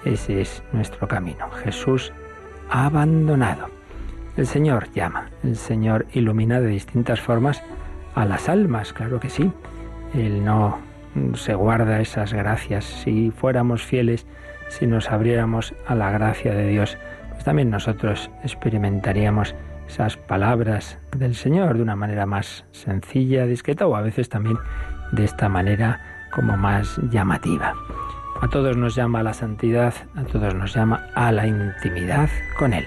Ese 0.06 0.42
es 0.42 0.64
nuestro 0.74 1.08
camino. 1.08 1.50
Jesús 1.64 2.12
abandonado. 2.70 3.68
El 4.36 4.48
Señor 4.48 4.92
llama, 4.94 5.30
el 5.44 5.56
Señor 5.56 6.08
ilumina 6.14 6.60
de 6.60 6.68
distintas 6.68 7.22
formas 7.22 7.62
a 8.16 8.26
las 8.26 8.50
almas, 8.50 8.92
claro 8.92 9.20
que 9.20 9.30
sí. 9.30 9.52
Él 10.16 10.44
no 10.44 10.80
se 11.36 11.54
guarda 11.54 12.02
esas 12.02 12.34
gracias. 12.34 12.86
Si 12.86 13.32
fuéramos 13.32 13.84
fieles, 13.84 14.26
si 14.70 14.88
nos 14.88 15.12
abriéramos 15.12 15.76
a 15.86 15.94
la 15.94 16.10
gracia 16.10 16.54
de 16.56 16.68
Dios, 16.68 16.98
pues 17.32 17.44
también 17.44 17.70
nosotros 17.70 18.32
experimentaríamos 18.44 19.54
esas 19.88 20.18
palabras 20.18 20.98
del 21.16 21.36
Señor 21.36 21.76
de 21.76 21.84
una 21.84 21.96
manera 21.96 22.26
más 22.26 22.66
sencilla, 22.72 23.46
discreta 23.46 23.86
o 23.86 23.96
a 23.96 24.02
veces 24.02 24.30
también 24.30 24.58
de 25.12 25.26
esta 25.26 25.48
manera 25.48 26.02
como 26.32 26.58
más 26.58 27.00
llamativa. 27.12 27.76
A 28.42 28.48
todos 28.48 28.76
nos 28.76 28.96
llama 28.96 29.20
a 29.20 29.24
la 29.24 29.34
santidad, 29.34 29.94
a 30.16 30.24
todos 30.24 30.56
nos 30.56 30.74
llama 30.74 31.06
a 31.14 31.32
la 31.32 31.46
intimidad 31.46 32.30
con 32.58 32.74
Él. 32.74 32.86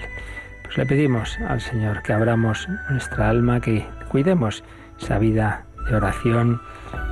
Le 0.75 0.85
pedimos 0.85 1.39
al 1.47 1.61
Señor 1.61 2.03
que 2.03 2.13
abramos 2.13 2.67
nuestra 2.89 3.29
alma, 3.29 3.59
que 3.59 3.87
cuidemos 4.09 4.63
esa 4.99 5.17
vida 5.17 5.65
de 5.89 5.95
oración, 5.95 6.61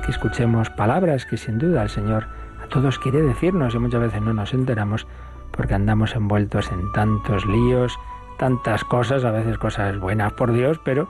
que 0.04 0.12
escuchemos 0.12 0.70
palabras 0.70 1.26
que 1.26 1.36
sin 1.36 1.58
duda 1.58 1.82
el 1.82 1.88
Señor 1.88 2.26
a 2.62 2.68
todos 2.68 2.98
quiere 2.98 3.22
decirnos 3.22 3.74
y 3.74 3.78
muchas 3.78 4.00
veces 4.00 4.22
no 4.22 4.32
nos 4.32 4.54
enteramos 4.54 5.06
porque 5.50 5.74
andamos 5.74 6.14
envueltos 6.14 6.70
en 6.70 6.92
tantos 6.92 7.46
líos, 7.46 7.98
tantas 8.38 8.84
cosas, 8.84 9.24
a 9.24 9.30
veces 9.30 9.58
cosas 9.58 9.98
buenas 9.98 10.32
por 10.34 10.52
Dios, 10.52 10.80
pero 10.84 11.08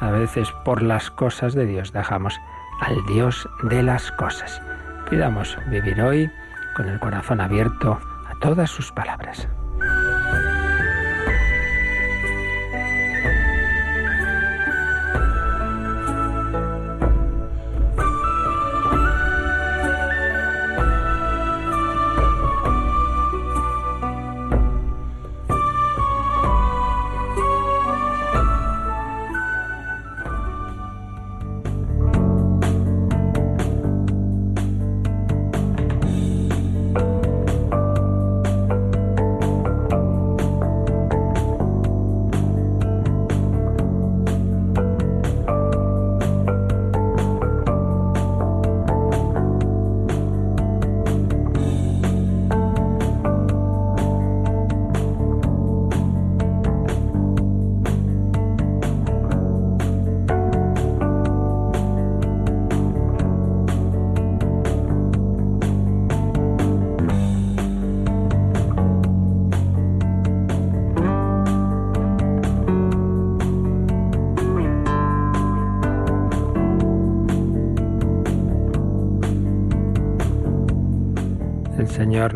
a 0.00 0.10
veces 0.10 0.50
por 0.64 0.82
las 0.82 1.10
cosas 1.10 1.54
de 1.54 1.66
Dios 1.66 1.92
dejamos 1.92 2.38
al 2.80 3.04
Dios 3.06 3.48
de 3.62 3.82
las 3.82 4.10
cosas. 4.12 4.60
Pidamos 5.08 5.56
vivir 5.68 6.00
hoy 6.00 6.30
con 6.76 6.88
el 6.88 6.98
corazón 6.98 7.40
abierto 7.40 8.00
a 8.26 8.38
todas 8.40 8.70
sus 8.70 8.90
palabras. 8.92 9.48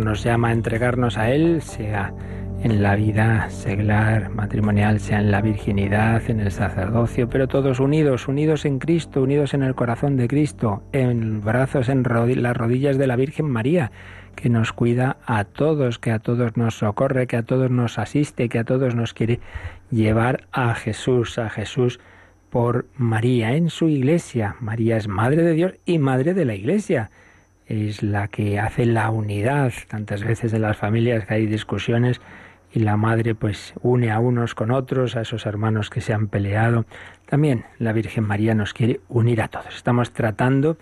Nos 0.08 0.22
llama 0.22 0.48
a 0.48 0.52
entregarnos 0.52 1.18
a 1.18 1.30
Él, 1.30 1.60
sea 1.60 2.14
en 2.62 2.82
la 2.82 2.96
vida 2.96 3.50
seglar, 3.50 4.30
matrimonial, 4.30 5.00
sea 5.00 5.20
en 5.20 5.30
la 5.30 5.42
virginidad, 5.42 6.22
en 6.30 6.40
el 6.40 6.50
sacerdocio, 6.50 7.28
pero 7.28 7.46
todos 7.46 7.78
unidos, 7.78 8.26
unidos 8.26 8.64
en 8.64 8.78
Cristo, 8.78 9.22
unidos 9.22 9.52
en 9.52 9.62
el 9.62 9.74
corazón 9.74 10.16
de 10.16 10.26
Cristo, 10.26 10.82
en 10.92 11.42
brazos, 11.42 11.90
en 11.90 12.04
las 12.04 12.56
rodillas 12.56 12.96
de 12.96 13.06
la 13.06 13.16
Virgen 13.16 13.50
María, 13.50 13.92
que 14.34 14.48
nos 14.48 14.72
cuida 14.72 15.18
a 15.26 15.44
todos, 15.44 15.98
que 15.98 16.10
a 16.10 16.20
todos 16.20 16.56
nos 16.56 16.78
socorre, 16.78 17.26
que 17.26 17.36
a 17.36 17.42
todos 17.42 17.70
nos 17.70 17.98
asiste, 17.98 18.48
que 18.48 18.60
a 18.60 18.64
todos 18.64 18.94
nos 18.94 19.12
quiere 19.12 19.40
llevar 19.90 20.46
a 20.52 20.74
Jesús, 20.74 21.38
a 21.38 21.50
Jesús 21.50 22.00
por 22.48 22.86
María 22.96 23.56
en 23.56 23.68
su 23.68 23.90
iglesia. 23.90 24.56
María 24.60 24.96
es 24.96 25.06
Madre 25.06 25.42
de 25.42 25.52
Dios 25.52 25.74
y 25.84 25.98
Madre 25.98 26.32
de 26.32 26.46
la 26.46 26.54
Iglesia 26.54 27.10
es 27.68 28.02
la 28.02 28.28
que 28.28 28.58
hace 28.58 28.86
la 28.86 29.10
unidad. 29.10 29.72
Tantas 29.88 30.24
veces 30.24 30.52
en 30.52 30.62
las 30.62 30.76
familias 30.76 31.26
que 31.26 31.34
hay 31.34 31.46
discusiones 31.46 32.20
y 32.72 32.80
la 32.80 32.96
madre 32.96 33.34
pues 33.34 33.74
une 33.82 34.10
a 34.10 34.18
unos 34.18 34.54
con 34.54 34.70
otros, 34.70 35.16
a 35.16 35.22
esos 35.22 35.46
hermanos 35.46 35.90
que 35.90 36.00
se 36.00 36.12
han 36.12 36.28
peleado. 36.28 36.86
También 37.26 37.64
la 37.78 37.92
Virgen 37.92 38.24
María 38.24 38.54
nos 38.54 38.72
quiere 38.72 39.00
unir 39.08 39.42
a 39.42 39.48
todos. 39.48 39.74
Estamos 39.76 40.12
tratando 40.12 40.78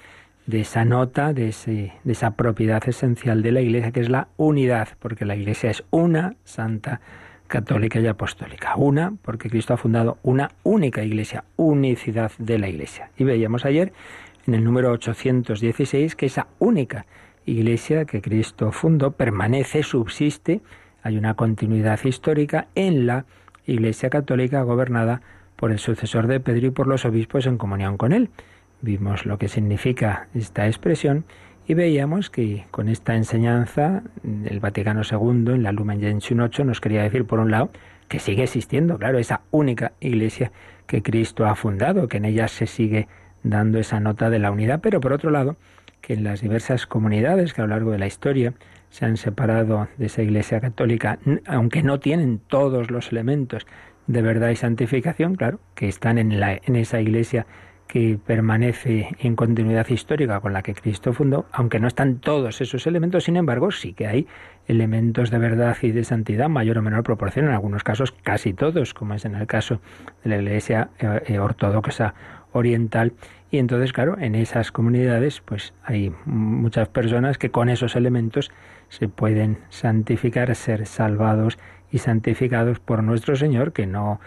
de 0.46 0.60
esa 0.60 0.84
nota, 0.84 1.32
de, 1.32 1.48
ese, 1.48 1.92
de 2.04 2.12
esa 2.12 2.32
propiedad 2.32 2.82
esencial 2.88 3.42
de 3.42 3.52
la 3.52 3.60
Iglesia, 3.60 3.90
que 3.90 4.00
es 4.00 4.08
la 4.08 4.28
unidad, 4.36 4.88
porque 5.00 5.24
la 5.24 5.34
Iglesia 5.34 5.70
es 5.70 5.82
una 5.90 6.34
santa 6.44 7.00
católica 7.48 7.98
y 8.00 8.06
apostólica. 8.06 8.76
Una, 8.76 9.12
porque 9.22 9.50
Cristo 9.50 9.74
ha 9.74 9.76
fundado 9.76 10.18
una 10.22 10.50
única 10.62 11.02
Iglesia, 11.02 11.44
unicidad 11.56 12.30
de 12.38 12.58
la 12.58 12.68
Iglesia. 12.68 13.10
Y 13.16 13.24
veíamos 13.24 13.64
ayer 13.64 13.92
en 14.46 14.54
el 14.54 14.64
número 14.64 14.90
816 14.92 16.16
que 16.16 16.26
esa 16.26 16.48
única 16.58 17.06
iglesia 17.44 18.04
que 18.04 18.20
Cristo 18.20 18.72
fundó 18.72 19.12
permanece, 19.12 19.82
subsiste 19.82 20.60
hay 21.02 21.16
una 21.16 21.34
continuidad 21.34 22.00
histórica 22.04 22.66
en 22.74 23.06
la 23.06 23.26
Iglesia 23.64 24.10
Católica 24.10 24.62
gobernada 24.62 25.22
por 25.54 25.70
el 25.70 25.78
sucesor 25.78 26.26
de 26.26 26.40
Pedro 26.40 26.66
y 26.66 26.70
por 26.70 26.88
los 26.88 27.04
obispos 27.04 27.46
en 27.46 27.58
comunión 27.58 27.96
con 27.96 28.12
él. 28.12 28.30
Vimos 28.82 29.24
lo 29.24 29.38
que 29.38 29.46
significa 29.46 30.26
esta 30.34 30.66
expresión 30.66 31.24
y 31.68 31.74
veíamos 31.74 32.28
que 32.28 32.64
con 32.72 32.88
esta 32.88 33.14
enseñanza 33.14 34.02
el 34.24 34.58
Vaticano 34.58 35.02
II 35.08 35.54
en 35.54 35.62
la 35.62 35.70
Lumen 35.70 36.00
Gentium 36.00 36.40
8 36.40 36.64
nos 36.64 36.80
quería 36.80 37.04
decir 37.04 37.24
por 37.24 37.38
un 37.38 37.52
lado 37.52 37.70
que 38.08 38.18
sigue 38.18 38.42
existiendo, 38.42 38.98
claro, 38.98 39.18
esa 39.18 39.42
única 39.52 39.92
iglesia 40.00 40.50
que 40.88 41.02
Cristo 41.02 41.46
ha 41.46 41.54
fundado, 41.54 42.08
que 42.08 42.16
en 42.16 42.24
ella 42.24 42.48
se 42.48 42.66
sigue 42.66 43.06
dando 43.48 43.78
esa 43.78 44.00
nota 44.00 44.30
de 44.30 44.38
la 44.38 44.50
unidad, 44.50 44.80
pero 44.82 45.00
por 45.00 45.12
otro 45.12 45.30
lado, 45.30 45.56
que 46.00 46.14
en 46.14 46.24
las 46.24 46.40
diversas 46.40 46.86
comunidades 46.86 47.52
que 47.52 47.62
a 47.62 47.64
lo 47.64 47.70
largo 47.70 47.92
de 47.92 47.98
la 47.98 48.06
historia 48.06 48.54
se 48.90 49.06
han 49.06 49.16
separado 49.16 49.88
de 49.98 50.06
esa 50.06 50.22
Iglesia 50.22 50.60
católica, 50.60 51.18
aunque 51.46 51.82
no 51.82 52.00
tienen 52.00 52.38
todos 52.38 52.90
los 52.90 53.12
elementos 53.12 53.66
de 54.06 54.22
verdad 54.22 54.50
y 54.50 54.56
santificación, 54.56 55.34
claro, 55.34 55.60
que 55.74 55.88
están 55.88 56.18
en, 56.18 56.38
la, 56.38 56.60
en 56.62 56.76
esa 56.76 57.00
Iglesia 57.00 57.46
que 57.86 58.18
permanece 58.24 59.08
en 59.20 59.36
continuidad 59.36 59.88
histórica 59.88 60.40
con 60.40 60.52
la 60.52 60.62
que 60.62 60.74
Cristo 60.74 61.12
fundó, 61.12 61.46
aunque 61.52 61.78
no 61.78 61.86
están 61.86 62.18
todos 62.18 62.60
esos 62.60 62.86
elementos, 62.86 63.24
sin 63.24 63.36
embargo, 63.36 63.70
sí 63.70 63.92
que 63.92 64.08
hay 64.08 64.26
elementos 64.66 65.30
de 65.30 65.38
verdad 65.38 65.76
y 65.82 65.92
de 65.92 66.02
santidad, 66.02 66.48
mayor 66.48 66.78
o 66.78 66.82
menor 66.82 67.04
proporción, 67.04 67.46
en 67.46 67.52
algunos 67.52 67.84
casos 67.84 68.12
casi 68.12 68.52
todos, 68.52 68.92
como 68.92 69.14
es 69.14 69.24
en 69.24 69.36
el 69.36 69.46
caso 69.46 69.80
de 70.24 70.30
la 70.30 70.36
Iglesia 70.38 70.90
eh, 70.98 71.22
eh, 71.26 71.38
ortodoxa 71.38 72.14
oriental. 72.52 73.12
Y 73.50 73.58
entonces, 73.58 73.92
claro, 73.92 74.18
en 74.18 74.34
esas 74.34 74.72
comunidades, 74.72 75.40
pues 75.40 75.72
hay 75.84 76.12
muchas 76.24 76.88
personas 76.88 77.38
que 77.38 77.50
con 77.50 77.68
esos 77.68 77.94
elementos 77.96 78.50
se 78.88 79.08
pueden 79.08 79.58
santificar, 79.68 80.54
ser 80.54 80.86
salvados 80.86 81.58
y 81.92 81.98
santificados 81.98 82.80
por 82.80 83.02
nuestro 83.02 83.36
Señor, 83.36 83.72
que 83.72 83.86
no 83.86 84.20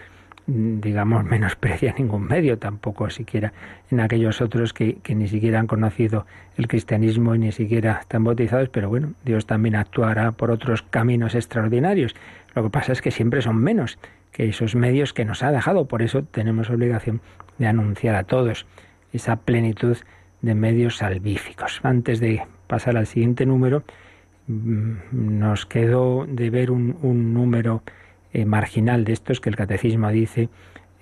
digamos, 0.46 1.24
menosprecia 1.30 1.94
ningún 1.98 2.26
medio, 2.26 2.58
tampoco 2.58 3.10
siquiera 3.10 3.52
en 3.90 4.00
aquellos 4.00 4.40
otros 4.40 4.72
que, 4.72 4.96
que, 4.96 5.14
ni 5.14 5.28
siquiera 5.28 5.60
han 5.60 5.66
conocido 5.66 6.26
el 6.56 6.68
cristianismo 6.68 7.34
y 7.34 7.38
ni 7.38 7.52
siquiera 7.52 7.98
están 8.00 8.24
bautizados, 8.24 8.68
pero 8.68 8.88
bueno, 8.88 9.12
Dios 9.24 9.46
también 9.46 9.76
actuará 9.76 10.32
por 10.32 10.50
otros 10.50 10.82
caminos 10.82 11.34
extraordinarios. 11.34 12.14
Lo 12.54 12.62
que 12.64 12.70
pasa 12.70 12.92
es 12.92 13.02
que 13.02 13.10
siempre 13.10 13.42
son 13.42 13.56
menos 13.56 13.98
que 14.32 14.48
esos 14.48 14.74
medios 14.74 15.12
que 15.12 15.24
nos 15.24 15.42
ha 15.42 15.52
dejado, 15.52 15.86
por 15.86 16.02
eso 16.02 16.22
tenemos 16.22 16.70
obligación 16.70 17.20
de 17.58 17.66
anunciar 17.66 18.14
a 18.14 18.24
todos 18.24 18.66
esa 19.12 19.36
plenitud 19.36 19.96
de 20.42 20.54
medios 20.54 20.98
salvíficos. 20.98 21.80
Antes 21.82 22.20
de 22.20 22.42
pasar 22.66 22.96
al 22.96 23.06
siguiente 23.06 23.46
número, 23.46 23.82
mm, 24.46 24.92
nos 25.12 25.66
quedó 25.66 26.26
de 26.26 26.50
ver 26.50 26.70
un, 26.70 27.34
número 27.34 27.82
eh, 28.32 28.44
marginal 28.44 29.04
de 29.04 29.12
estos 29.12 29.40
que 29.40 29.50
el 29.50 29.56
catecismo 29.56 30.08
dice 30.10 30.48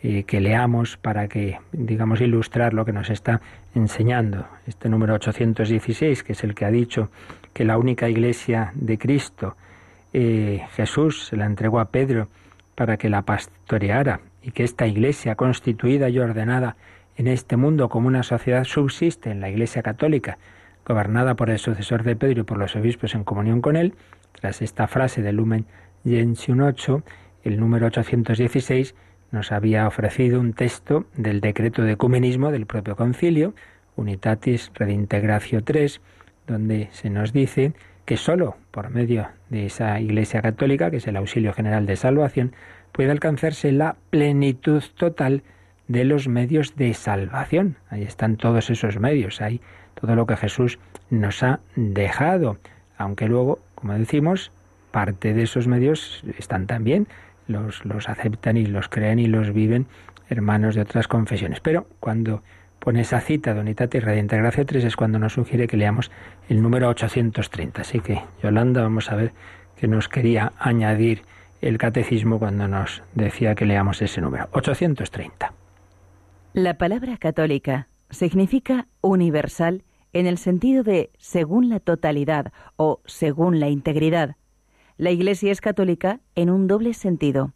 eh, 0.03 0.23
que 0.25 0.41
leamos 0.41 0.97
para 0.97 1.29
que, 1.29 1.59
digamos, 1.73 2.21
ilustrar 2.21 2.73
lo 2.73 2.85
que 2.85 2.93
nos 2.93 3.11
está 3.11 3.41
enseñando. 3.75 4.47
Este 4.67 4.89
número 4.89 5.15
816, 5.15 6.23
que 6.23 6.33
es 6.33 6.45
el 6.45 6.55
que 6.55 6.65
ha 6.65 6.71
dicho 6.71 7.11
que 7.53 7.65
la 7.65 7.79
única 7.79 8.09
iglesia 8.09 8.71
de 8.75 8.97
Cristo, 8.97 9.57
eh, 10.13 10.63
Jesús 10.75 11.27
se 11.27 11.37
la 11.37 11.47
entregó 11.47 11.81
a 11.81 11.91
Pedro 11.91 12.29
para 12.75 12.97
que 12.97 13.09
la 13.09 13.23
pastoreara 13.23 14.21
y 14.43 14.53
que 14.53 14.63
esta 14.63 14.87
iglesia 14.87 15.35
constituida 15.35 16.09
y 16.09 16.19
ordenada 16.21 16.77
en 17.19 17.27
este 17.27 17.57
mundo 17.57 17.89
como 17.89 18.07
una 18.07 18.23
sociedad 18.23 18.65
subsiste 18.65 19.31
en 19.31 19.41
la 19.41 19.51
iglesia 19.51 19.83
católica, 19.83 20.39
gobernada 20.87 21.35
por 21.35 21.51
el 21.51 21.59
sucesor 21.59 22.05
de 22.05 22.15
Pedro 22.15 22.41
y 22.41 22.45
por 22.45 22.59
los 22.59 22.77
obispos 22.77 23.15
en 23.15 23.25
comunión 23.25 23.61
con 23.61 23.77
él, 23.77 23.95
tras 24.33 24.63
esta 24.63 24.87
frase 24.87 25.21
de 25.21 25.33
Lumen 25.33 25.67
Gentium 26.05 26.61
8, 26.61 27.03
el 27.43 27.59
número 27.59 27.89
816, 27.89 28.95
nos 29.33 29.51
había 29.51 29.87
ofrecido 29.89 30.39
un 30.39 30.53
texto 30.53 31.07
del 31.17 31.41
decreto 31.41 31.83
de 31.83 31.93
ecumenismo 31.93 32.53
del 32.53 32.67
propio 32.67 32.95
concilio, 32.95 33.53
Unitatis 33.97 34.71
Redintegratio 34.75 35.65
3, 35.65 36.01
donde 36.47 36.89
se 36.93 37.11
nos 37.11 37.33
dice 37.33 37.73
que 38.05 38.17
sólo 38.17 38.57
por 38.71 38.91
medio 38.91 39.29
de 39.51 39.67
esa 39.67 40.01
Iglesia 40.01 40.41
Católica, 40.41 40.91
que 40.93 40.99
es 40.99 41.07
el 41.09 41.17
auxilio 41.17 41.53
general 41.53 41.85
de 41.85 41.97
salvación, 41.97 42.55
puede 42.93 43.11
alcanzarse 43.11 43.73
la 43.73 43.97
plenitud 44.11 44.85
total 44.97 45.43
de 45.89 46.05
los 46.05 46.29
medios 46.29 46.77
de 46.77 46.95
salvación. 46.95 47.77
Ahí 47.91 48.03
están 48.03 48.37
todos 48.37 48.71
esos 48.71 48.99
medios, 49.01 49.41
hay 49.41 49.61
todo 50.01 50.15
lo 50.15 50.27
que 50.27 50.37
Jesús 50.37 50.79
nos 51.11 51.43
ha 51.43 51.61
dejado, 51.75 52.59
aunque 52.97 53.27
luego, 53.27 53.59
como 53.75 53.95
decimos, 53.95 54.53
parte 54.91 55.35
de 55.35 55.43
esos 55.43 55.67
medios 55.67 56.23
están 56.39 56.67
también, 56.67 57.09
los, 57.47 57.85
los 57.85 58.09
aceptan 58.09 58.57
y 58.57 58.67
los 58.67 58.89
creen 58.89 59.19
y 59.19 59.27
los 59.27 59.53
viven 59.53 59.87
hermanos 60.29 60.75
de 60.75 60.83
otras 60.83 61.09
confesiones. 61.09 61.61
Pero 61.61 61.87
cuando 62.01 62.43
pone 62.79 63.01
esa 63.01 63.21
cita 63.21 63.55
de 63.55 63.61
Unitate 63.61 63.99
y 63.99 64.01
Reintegración 64.01 64.67
3 64.67 64.85
es 64.85 64.97
cuando 64.97 65.19
nos 65.19 65.33
sugiere 65.33 65.67
que 65.67 65.77
leamos 65.77 66.11
el 66.49 66.63
número 66.63 66.89
830. 66.89 67.83
Así 67.83 68.01
que, 68.01 68.23
Yolanda, 68.43 68.83
vamos 68.83 69.11
a 69.11 69.17
ver 69.17 69.33
qué 69.77 69.89
nos 69.89 70.09
quería 70.09 70.53
añadir 70.59 71.23
el 71.61 71.79
catecismo 71.79 72.39
cuando 72.39 72.69
nos 72.69 73.03
decía 73.15 73.55
que 73.55 73.67
leamos 73.67 74.01
ese 74.03 74.21
número. 74.21 74.49
830. 74.53 75.58
La 76.55 76.79
palabra 76.79 77.19
católica 77.19 77.89
significa 78.09 78.89
universal 79.03 79.85
en 80.15 80.27
el 80.27 80.39
sentido 80.39 80.83
de 80.83 81.11
según 81.19 81.69
la 81.69 81.79
totalidad 81.79 82.53
o 82.77 83.01
según 83.05 83.61
la 83.61 83.69
integridad. 83.69 84.37
La 84.97 85.11
Iglesia 85.11 85.53
es 85.53 85.61
católica 85.61 86.21
en 86.35 86.49
un 86.49 86.67
doble 86.67 86.95
sentido. 86.95 87.53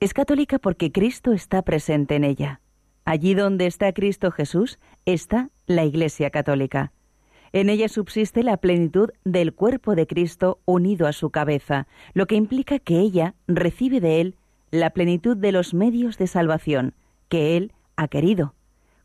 Es 0.00 0.12
católica 0.12 0.58
porque 0.58 0.92
Cristo 0.92 1.32
está 1.32 1.62
presente 1.62 2.14
en 2.14 2.24
ella. 2.24 2.60
Allí 3.06 3.32
donde 3.32 3.66
está 3.66 3.92
Cristo 3.94 4.30
Jesús 4.30 4.78
está 5.06 5.48
la 5.66 5.84
Iglesia 5.84 6.28
católica. 6.28 6.92
En 7.52 7.70
ella 7.70 7.88
subsiste 7.88 8.42
la 8.42 8.58
plenitud 8.58 9.10
del 9.24 9.54
cuerpo 9.54 9.94
de 9.94 10.06
Cristo 10.06 10.60
unido 10.66 11.06
a 11.06 11.12
su 11.12 11.30
cabeza, 11.30 11.86
lo 12.12 12.26
que 12.26 12.34
implica 12.34 12.78
que 12.80 13.00
ella 13.00 13.34
recibe 13.48 14.00
de 14.00 14.20
Él 14.20 14.36
la 14.70 14.90
plenitud 14.90 15.38
de 15.38 15.52
los 15.52 15.72
medios 15.72 16.18
de 16.18 16.26
salvación 16.26 16.94
que 17.28 17.56
Él 17.56 17.72
ha 17.96 18.08
querido. 18.08 18.54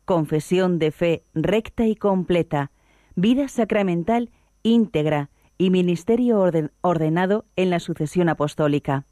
Confesión 0.04 0.78
de 0.78 0.90
fe 0.90 1.22
recta 1.34 1.86
y 1.86 1.96
completa, 1.96 2.70
vida 3.14 3.48
sacramental 3.48 4.30
íntegra, 4.62 5.30
y 5.62 5.70
ministerio 5.70 6.44
ordenado 6.80 7.44
en 7.54 7.70
la 7.70 7.78
sucesión 7.78 8.28
apostólica. 8.28 9.04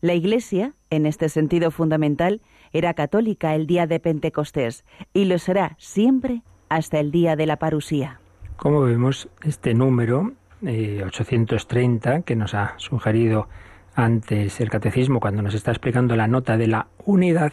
La 0.00 0.14
Iglesia, 0.14 0.74
en 0.90 1.06
este 1.06 1.28
sentido 1.28 1.70
fundamental, 1.70 2.40
era 2.72 2.94
católica 2.94 3.54
el 3.54 3.68
día 3.68 3.86
de 3.86 4.00
Pentecostés 4.00 4.84
y 5.12 5.26
lo 5.26 5.38
será 5.38 5.76
siempre 5.78 6.42
hasta 6.68 6.98
el 6.98 7.12
día 7.12 7.36
de 7.36 7.46
la 7.46 7.58
parusía. 7.58 8.20
Como 8.56 8.80
vemos, 8.80 9.28
este 9.44 9.72
número 9.72 10.32
830 10.62 12.16
eh, 12.16 12.22
que 12.24 12.34
nos 12.34 12.54
ha 12.54 12.74
sugerido 12.78 13.48
antes 13.94 14.60
el 14.60 14.70
catecismo 14.70 15.20
cuando 15.20 15.42
nos 15.42 15.54
está 15.54 15.70
explicando 15.70 16.16
la 16.16 16.26
nota 16.26 16.56
de 16.56 16.66
la 16.66 16.88
unidad, 17.04 17.52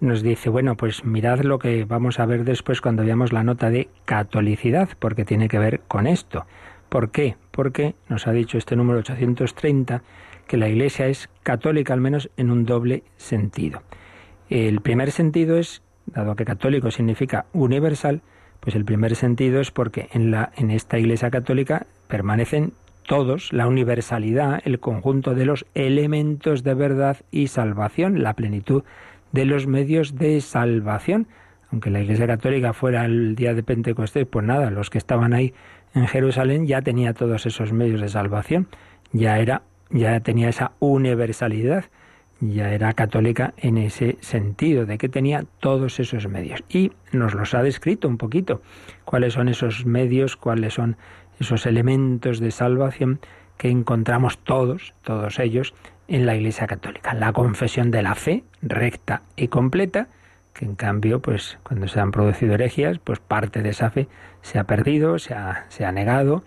nos 0.00 0.22
dice, 0.22 0.48
bueno, 0.48 0.76
pues 0.76 1.04
mirad 1.04 1.40
lo 1.40 1.58
que 1.58 1.84
vamos 1.84 2.18
a 2.18 2.26
ver 2.26 2.44
después 2.44 2.80
cuando 2.80 3.04
veamos 3.04 3.32
la 3.32 3.44
nota 3.44 3.70
de 3.70 3.88
catolicidad, 4.06 4.88
porque 4.98 5.24
tiene 5.24 5.48
que 5.48 5.58
ver 5.58 5.80
con 5.86 6.06
esto. 6.06 6.46
¿Por 6.88 7.10
qué? 7.10 7.36
Porque 7.50 7.94
nos 8.08 8.26
ha 8.26 8.32
dicho 8.32 8.58
este 8.58 8.76
número 8.76 8.98
830 9.00 10.02
que 10.46 10.56
la 10.56 10.68
Iglesia 10.68 11.06
es 11.06 11.28
católica 11.42 11.92
al 11.92 12.00
menos 12.00 12.30
en 12.36 12.50
un 12.50 12.64
doble 12.64 13.04
sentido. 13.16 13.82
El 14.48 14.80
primer 14.80 15.12
sentido 15.12 15.58
es, 15.58 15.82
dado 16.06 16.34
que 16.34 16.44
católico 16.44 16.90
significa 16.90 17.46
universal, 17.52 18.22
pues 18.58 18.74
el 18.74 18.84
primer 18.84 19.14
sentido 19.14 19.60
es 19.60 19.70
porque 19.70 20.08
en, 20.12 20.30
la, 20.30 20.50
en 20.56 20.70
esta 20.70 20.98
Iglesia 20.98 21.30
católica 21.30 21.86
permanecen 22.08 22.72
todos, 23.06 23.52
la 23.52 23.66
universalidad, 23.66 24.60
el 24.64 24.80
conjunto 24.80 25.34
de 25.34 25.44
los 25.44 25.66
elementos 25.74 26.62
de 26.62 26.74
verdad 26.74 27.18
y 27.30 27.46
salvación, 27.48 28.22
la 28.22 28.34
plenitud 28.34 28.82
de 29.32 29.44
los 29.44 29.66
medios 29.66 30.16
de 30.16 30.40
salvación. 30.40 31.26
Aunque 31.70 31.90
la 31.90 32.00
Iglesia 32.00 32.26
Católica 32.26 32.72
fuera 32.72 33.04
el 33.04 33.36
día 33.36 33.54
de 33.54 33.62
Pentecostés, 33.62 34.26
pues 34.26 34.44
nada, 34.44 34.70
los 34.70 34.90
que 34.90 34.98
estaban 34.98 35.32
ahí 35.32 35.54
en 35.94 36.06
Jerusalén 36.06 36.66
ya 36.66 36.82
tenía 36.82 37.14
todos 37.14 37.46
esos 37.46 37.72
medios 37.72 38.00
de 38.00 38.08
salvación, 38.08 38.68
ya 39.12 39.38
era 39.38 39.62
ya 39.90 40.20
tenía 40.20 40.48
esa 40.48 40.72
universalidad, 40.78 41.84
ya 42.40 42.72
era 42.72 42.92
católica 42.94 43.54
en 43.58 43.76
ese 43.76 44.16
sentido 44.20 44.86
de 44.86 44.98
que 44.98 45.08
tenía 45.08 45.44
todos 45.58 46.00
esos 46.00 46.26
medios 46.28 46.64
y 46.68 46.92
nos 47.12 47.34
los 47.34 47.54
ha 47.54 47.62
descrito 47.62 48.08
un 48.08 48.16
poquito 48.16 48.62
cuáles 49.04 49.34
son 49.34 49.48
esos 49.48 49.84
medios, 49.84 50.36
cuáles 50.36 50.74
son 50.74 50.96
esos 51.38 51.66
elementos 51.66 52.40
de 52.40 52.50
salvación 52.50 53.20
que 53.58 53.68
encontramos 53.68 54.38
todos, 54.38 54.94
todos 55.02 55.38
ellos 55.38 55.74
en 56.10 56.26
la 56.26 56.34
Iglesia 56.34 56.66
Católica, 56.66 57.14
la 57.14 57.32
confesión 57.32 57.92
de 57.92 58.02
la 58.02 58.16
fe 58.16 58.42
recta 58.60 59.22
y 59.36 59.46
completa, 59.48 60.08
que 60.52 60.64
en 60.64 60.74
cambio, 60.74 61.22
pues 61.22 61.58
cuando 61.62 61.86
se 61.86 62.00
han 62.00 62.10
producido 62.10 62.54
herejías, 62.54 62.98
pues 62.98 63.20
parte 63.20 63.62
de 63.62 63.70
esa 63.70 63.90
fe 63.90 64.08
se 64.42 64.58
ha 64.58 64.64
perdido, 64.64 65.20
se 65.20 65.34
ha, 65.34 65.66
se 65.68 65.84
ha 65.84 65.92
negado, 65.92 66.42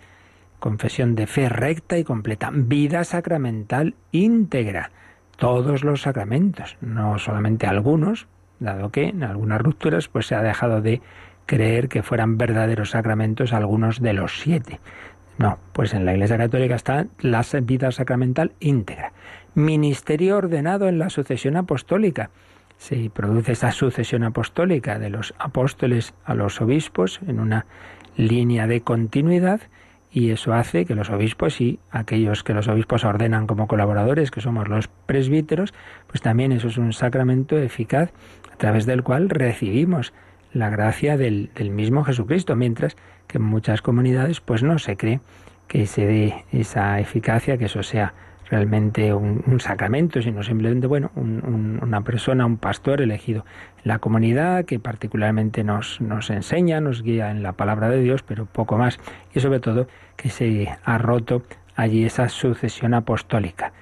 confesión 0.60 1.14
de 1.14 1.26
fe 1.26 1.48
recta 1.48 1.96
y 1.96 2.04
completa, 2.04 2.50
vida 2.52 3.04
sacramental 3.04 3.94
íntegra, 4.12 4.90
todos 5.36 5.82
los 5.82 6.02
sacramentos, 6.02 6.76
no 6.82 7.18
solamente 7.18 7.66
algunos, 7.66 8.28
dado 8.60 8.90
que 8.90 9.08
en 9.08 9.24
algunas 9.24 9.62
rupturas 9.62 10.08
pues 10.08 10.26
se 10.26 10.34
ha 10.34 10.42
dejado 10.42 10.82
de 10.82 11.00
creer 11.46 11.88
que 11.88 12.02
fueran 12.02 12.36
verdaderos 12.36 12.90
sacramentos 12.90 13.54
algunos 13.54 14.00
de 14.02 14.12
los 14.12 14.40
siete. 14.40 14.80
No, 15.36 15.58
pues 15.72 15.94
en 15.94 16.04
la 16.04 16.12
Iglesia 16.12 16.38
Católica 16.38 16.76
está 16.76 17.06
la 17.18 17.44
vida 17.62 17.90
sacramental 17.90 18.52
íntegra. 18.60 19.12
Ministerio 19.54 20.36
ordenado 20.36 20.88
en 20.88 20.98
la 20.98 21.10
sucesión 21.10 21.56
apostólica. 21.56 22.30
Se 22.76 23.10
produce 23.10 23.52
esa 23.52 23.72
sucesión 23.72 24.24
apostólica 24.24 24.98
de 24.98 25.10
los 25.10 25.34
apóstoles 25.38 26.14
a 26.24 26.34
los 26.34 26.60
obispos 26.60 27.20
en 27.26 27.40
una 27.40 27.66
línea 28.16 28.66
de 28.66 28.80
continuidad 28.80 29.60
y 30.10 30.30
eso 30.30 30.54
hace 30.54 30.84
que 30.84 30.94
los 30.94 31.10
obispos 31.10 31.60
y 31.60 31.80
aquellos 31.90 32.44
que 32.44 32.54
los 32.54 32.68
obispos 32.68 33.04
ordenan 33.04 33.48
como 33.48 33.66
colaboradores, 33.66 34.30
que 34.30 34.40
somos 34.40 34.68
los 34.68 34.86
presbíteros, 34.86 35.74
pues 36.06 36.22
también 36.22 36.52
eso 36.52 36.68
es 36.68 36.78
un 36.78 36.92
sacramento 36.92 37.58
eficaz 37.58 38.12
a 38.52 38.56
través 38.56 38.86
del 38.86 39.02
cual 39.02 39.28
recibimos 39.28 40.12
la 40.52 40.70
gracia 40.70 41.16
del, 41.16 41.50
mismo 41.72 42.04
Jesucristo, 42.04 42.54
mientras 42.54 42.96
que 43.26 43.38
en 43.38 43.44
muchas 43.44 43.82
comunidades 43.82 44.40
pues 44.40 44.62
no 44.62 44.78
se 44.78 44.96
cree 44.96 45.20
que 45.66 45.86
se 45.86 46.06
dé 46.06 46.44
esa 46.52 47.00
eficacia, 47.00 47.58
que 47.58 47.64
eso 47.64 47.82
sea 47.82 48.14
realmente 48.54 49.12
un, 49.12 49.58
sacramento, 49.58 50.22
sino 50.22 50.44
simplemente, 50.44 50.86
bueno, 50.86 51.10
una 51.16 52.02
persona, 52.02 52.46
un 52.46 52.56
pastor 52.56 53.02
elegido 53.02 53.44
en 53.82 53.88
la 53.88 53.98
comunidad 53.98 54.64
que 54.64 54.78
particularmente 54.78 55.64
nos, 55.64 56.00
nos 56.00 56.30
enseña, 56.30 56.80
nos 56.80 57.02
guía 57.02 57.32
en 57.32 57.42
la 57.42 57.52
palabra 57.52 57.88
de 57.88 58.00
Dios, 58.00 58.22
pero 58.22 58.46
poco 58.46 58.78
más. 58.78 59.00
Y 59.34 59.40
sobre 59.40 59.58
todo 59.58 59.88
que 60.16 60.30
se 60.30 60.68
ha 60.84 60.98
roto 60.98 61.42
allí 61.74 62.04
esa 62.04 62.28
sucesión 62.28 62.94
apostólica. 62.94 63.72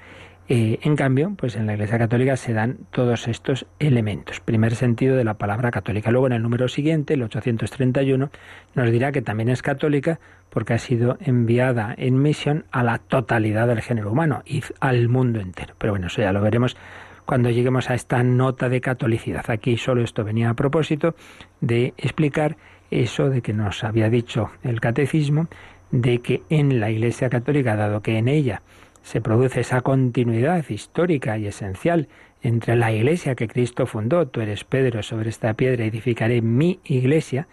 Eh, 0.55 0.81
en 0.83 0.97
cambio, 0.97 1.33
pues 1.35 1.57
en 1.57 1.65
la 1.65 1.73
Iglesia 1.73 1.97
Católica 1.97 2.37
se 2.37 2.53
dan 2.53 2.77
todos 2.91 3.27
estos 3.27 3.65
elementos. 3.79 4.41
Primer 4.41 4.75
sentido 4.75 5.17
de 5.17 5.25
la 5.25 5.39
palabra 5.39 5.71
católica. 5.71 6.11
Luego 6.11 6.27
en 6.27 6.35
el 6.35 6.43
número 6.43 6.69
siguiente, 6.69 7.15
el 7.15 7.23
831, 7.23 8.31
nos 8.75 8.91
dirá 8.91 9.13
que 9.13 9.23
también 9.23 9.49
es 9.49 9.63
católica 9.63 10.21
porque 10.51 10.75
ha 10.75 10.79
sido 10.79 11.17
enviada 11.21 11.95
en 11.97 12.21
misión 12.21 12.67
a 12.71 12.85
la 12.85 12.99
totalidad 12.99 13.67
del 13.67 13.81
género 13.81 14.13
humano 14.13 14.43
y 14.45 14.63
al 14.79 15.09
mundo 15.09 15.41
entero. 15.41 15.75
Pero 15.79 15.95
bueno, 15.95 16.09
eso 16.09 16.21
ya 16.21 16.33
lo 16.33 16.43
veremos 16.43 16.77
cuando 17.25 17.49
lleguemos 17.49 17.89
a 17.89 17.95
esta 17.95 18.23
nota 18.23 18.69
de 18.69 18.83
catolicidad. 18.83 19.49
Aquí 19.49 19.79
solo 19.79 20.03
esto 20.03 20.23
venía 20.23 20.51
a 20.51 20.55
propósito 20.55 21.15
de 21.63 21.95
explicar 21.97 22.59
eso 22.91 23.31
de 23.31 23.41
que 23.41 23.55
nos 23.55 23.85
había 23.85 24.11
dicho 24.11 24.51
el 24.63 24.83
catecismo, 24.83 25.49
de 25.91 26.19
que 26.19 26.43
en 26.51 26.79
la 26.79 26.91
Iglesia 26.91 27.31
Católica, 27.31 27.75
dado 27.75 28.03
que 28.03 28.19
en 28.19 28.29
ella 28.29 28.61
se 29.03 29.21
produce 29.21 29.61
esa 29.61 29.81
continuidad 29.81 30.65
histórica 30.69 31.39
y 31.39 31.47
esencial 31.47 32.09
entre 32.43 32.77
la 32.77 32.93
iglesia 32.93 33.35
que 33.35 33.49
Cristo 33.49 33.87
fundó, 33.87 34.27
tú 34.27 34.41
eres 34.41 34.65
Pedro, 34.65 35.03
sobre 35.03 35.29
esta 35.29 35.55
piedra 35.55 35.85
edificaré 35.85 36.43
mi 36.43 36.81
iglesia, 36.85 37.47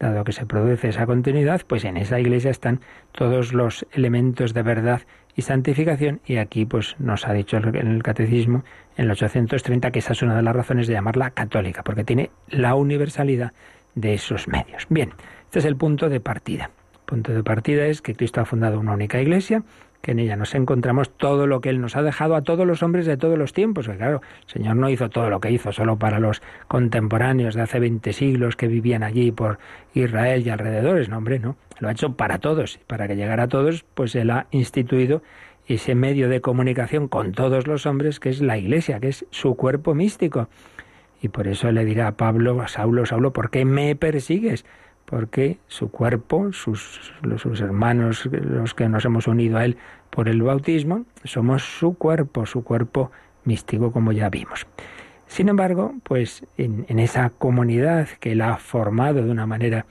dado 0.00 0.24
que 0.24 0.32
se 0.32 0.46
produce 0.46 0.88
esa 0.88 1.06
continuidad, 1.06 1.62
pues 1.66 1.84
en 1.84 1.96
esa 1.96 2.18
iglesia 2.18 2.50
están 2.50 2.80
todos 3.12 3.52
los 3.52 3.86
elementos 3.92 4.52
de 4.52 4.62
verdad 4.62 5.02
y 5.36 5.42
santificación, 5.42 6.20
y 6.26 6.36
aquí 6.36 6.66
pues 6.66 6.96
nos 6.98 7.26
ha 7.26 7.32
dicho 7.32 7.56
en 7.56 7.86
el 7.86 8.02
catecismo, 8.02 8.64
en 8.96 9.04
el 9.04 9.12
830, 9.12 9.90
que 9.92 10.00
esa 10.00 10.12
es 10.12 10.22
una 10.22 10.36
de 10.36 10.42
las 10.42 10.56
razones 10.56 10.88
de 10.88 10.94
llamarla 10.94 11.30
católica, 11.30 11.82
porque 11.84 12.04
tiene 12.04 12.30
la 12.48 12.74
universalidad 12.74 13.52
de 13.94 14.14
esos 14.14 14.48
medios. 14.48 14.86
Bien, 14.88 15.12
este 15.44 15.60
es 15.60 15.64
el 15.64 15.76
punto 15.76 16.08
de 16.08 16.20
partida. 16.20 16.70
El 16.94 17.00
punto 17.06 17.32
de 17.32 17.44
partida 17.44 17.86
es 17.86 18.02
que 18.02 18.14
Cristo 18.14 18.40
ha 18.40 18.44
fundado 18.44 18.80
una 18.80 18.92
única 18.92 19.20
iglesia, 19.20 19.62
que 20.02 20.10
en 20.10 20.18
ella 20.18 20.36
nos 20.36 20.54
encontramos 20.54 21.16
todo 21.16 21.46
lo 21.46 21.60
que 21.60 21.70
Él 21.70 21.80
nos 21.80 21.96
ha 21.96 22.02
dejado 22.02 22.34
a 22.34 22.42
todos 22.42 22.66
los 22.66 22.82
hombres 22.82 23.06
de 23.06 23.16
todos 23.16 23.38
los 23.38 23.52
tiempos. 23.52 23.88
Que 23.88 23.96
claro, 23.96 24.20
el 24.46 24.52
Señor 24.52 24.76
no 24.76 24.90
hizo 24.90 25.08
todo 25.08 25.30
lo 25.30 25.40
que 25.40 25.50
hizo 25.52 25.72
solo 25.72 25.96
para 25.96 26.18
los 26.18 26.42
contemporáneos 26.66 27.54
de 27.54 27.62
hace 27.62 27.78
20 27.78 28.12
siglos 28.12 28.56
que 28.56 28.66
vivían 28.66 29.04
allí 29.04 29.30
por 29.30 29.58
Israel 29.94 30.44
y 30.44 30.50
alrededores. 30.50 31.08
No, 31.08 31.18
hombre, 31.18 31.38
no. 31.38 31.56
Lo 31.78 31.88
ha 31.88 31.92
hecho 31.92 32.16
para 32.16 32.38
todos. 32.38 32.80
Para 32.88 33.06
que 33.06 33.14
llegara 33.14 33.44
a 33.44 33.48
todos, 33.48 33.84
pues 33.94 34.14
Él 34.16 34.30
ha 34.30 34.48
instituido 34.50 35.22
ese 35.68 35.94
medio 35.94 36.28
de 36.28 36.40
comunicación 36.40 37.06
con 37.06 37.30
todos 37.30 37.68
los 37.68 37.86
hombres 37.86 38.18
que 38.18 38.28
es 38.28 38.40
la 38.42 38.58
Iglesia, 38.58 38.98
que 38.98 39.08
es 39.08 39.24
su 39.30 39.54
cuerpo 39.54 39.94
místico. 39.94 40.48
Y 41.20 41.28
por 41.28 41.46
eso 41.46 41.70
le 41.70 41.84
dirá 41.84 42.08
a 42.08 42.16
Pablo, 42.16 42.60
a 42.60 42.66
Saulo, 42.66 43.06
Saulo, 43.06 43.32
¿por 43.32 43.50
qué 43.50 43.64
me 43.64 43.94
persigues? 43.94 44.64
Porque 45.04 45.58
su 45.66 45.90
cuerpo, 45.90 46.52
sus, 46.52 47.12
sus 47.36 47.60
hermanos, 47.60 48.28
los 48.32 48.74
que 48.74 48.88
nos 48.88 49.04
hemos 49.04 49.26
unido 49.26 49.58
a 49.58 49.64
él 49.64 49.76
por 50.10 50.28
el 50.28 50.42
bautismo, 50.42 51.04
somos 51.24 51.62
su 51.62 51.94
cuerpo, 51.94 52.46
su 52.46 52.64
cuerpo 52.64 53.10
místico, 53.44 53.92
como 53.92 54.12
ya 54.12 54.30
vimos. 54.30 54.66
Sin 55.26 55.48
embargo, 55.48 55.94
pues 56.02 56.44
en, 56.58 56.84
en, 56.88 56.98
esa 56.98 57.30
comunidad 57.30 58.08
que 58.20 58.32
él 58.32 58.42
ha 58.42 58.58
formado 58.58 59.24
de 59.24 59.30
una 59.30 59.46
manera 59.46 59.86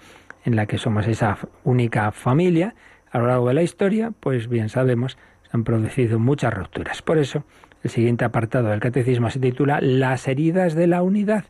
en 0.45 0.55
la 0.55 0.65
que 0.65 0.77
somos 0.77 1.07
esa 1.07 1.37
única 1.63 2.11
familia, 2.11 2.75
a 3.11 3.19
lo 3.19 3.27
largo 3.27 3.47
de 3.49 3.53
la 3.55 3.63
historia, 3.63 4.11
pues 4.19 4.47
bien 4.47 4.69
sabemos, 4.69 5.17
se 5.43 5.49
han 5.51 5.63
producido 5.63 6.19
muchas 6.19 6.53
rupturas. 6.53 7.01
Por 7.01 7.17
eso, 7.17 7.43
el 7.83 7.89
siguiente 7.89 8.25
apartado 8.25 8.69
del 8.69 8.79
catecismo 8.79 9.29
se 9.29 9.39
titula 9.39 9.79
Las 9.81 10.27
heridas 10.27 10.75
de 10.75 10.87
la 10.87 11.01
unidad. 11.01 11.45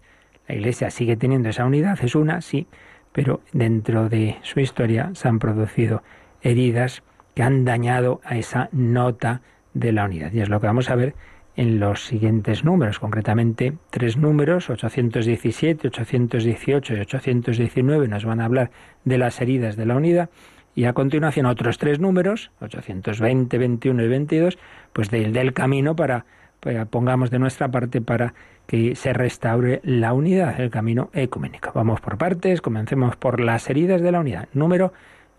La 0.48 0.56
Iglesia 0.56 0.90
sigue 0.90 1.18
teniendo 1.18 1.50
esa 1.50 1.66
unidad, 1.66 2.00
es 2.02 2.16
una, 2.16 2.42
sí, 2.42 2.68
pero 3.12 3.42
dentro 3.54 4.10
de 4.10 4.38
su 4.42 4.60
historia 4.60 5.12
se 5.14 5.28
han 5.28 5.40
producido 5.40 6.04
heridas 6.42 7.04
que 7.36 7.44
han 7.44 7.66
dañado 7.66 8.22
a 8.24 8.38
esa 8.38 8.70
nota 8.72 9.42
de 9.74 9.92
la 9.92 10.06
unidad. 10.06 10.32
Y 10.34 10.42
es 10.42 10.50
lo 10.50 10.60
que 10.60 10.68
vamos 10.68 10.90
a 10.90 10.96
ver 10.96 11.16
en 11.56 11.80
los 11.80 12.06
siguientes 12.06 12.64
números, 12.64 13.00
concretamente 13.00 13.74
tres 13.90 14.18
números, 14.18 14.70
817, 14.70 15.90
818 15.90 16.96
y 16.96 17.00
819, 17.00 18.08
nos 18.08 18.26
van 18.26 18.40
a 18.40 18.46
hablar 18.46 18.72
de 19.04 19.18
las 19.18 19.42
heridas 19.42 19.76
de 19.76 19.86
la 19.86 19.96
unidad, 19.96 20.30
y 20.74 20.86
a 20.86 20.94
continuación 20.94 21.46
otros 21.46 21.78
tres 21.78 22.00
números, 22.00 22.52
820, 22.62 23.58
21 23.58 24.04
y 24.04 24.08
22, 24.08 24.58
pues 24.94 25.10
del, 25.10 25.34
del 25.34 25.54
camino 25.54 25.96
para, 25.96 26.26
para, 26.62 26.86
pongamos 26.86 27.30
de 27.30 27.40
nuestra 27.40 27.70
parte 27.70 28.00
para 28.00 28.34
que 28.72 28.96
se 28.96 29.12
restaure 29.12 29.82
la 29.84 30.14
unidad, 30.14 30.62
el 30.62 30.70
camino 30.70 31.10
ecuménico. 31.12 31.74
Vamos 31.76 32.00
por 32.00 32.18
partes, 32.18 32.62
comencemos 32.62 33.18
por 33.18 33.42
las 33.42 33.70
heridas 33.70 34.02
de 34.02 34.14
la 34.14 34.22
unidad. 34.22 34.48
Número 34.54 34.94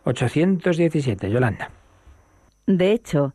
817, 0.04 1.30
Yolanda. 1.30 1.70
De 2.66 2.92
hecho, 2.92 3.34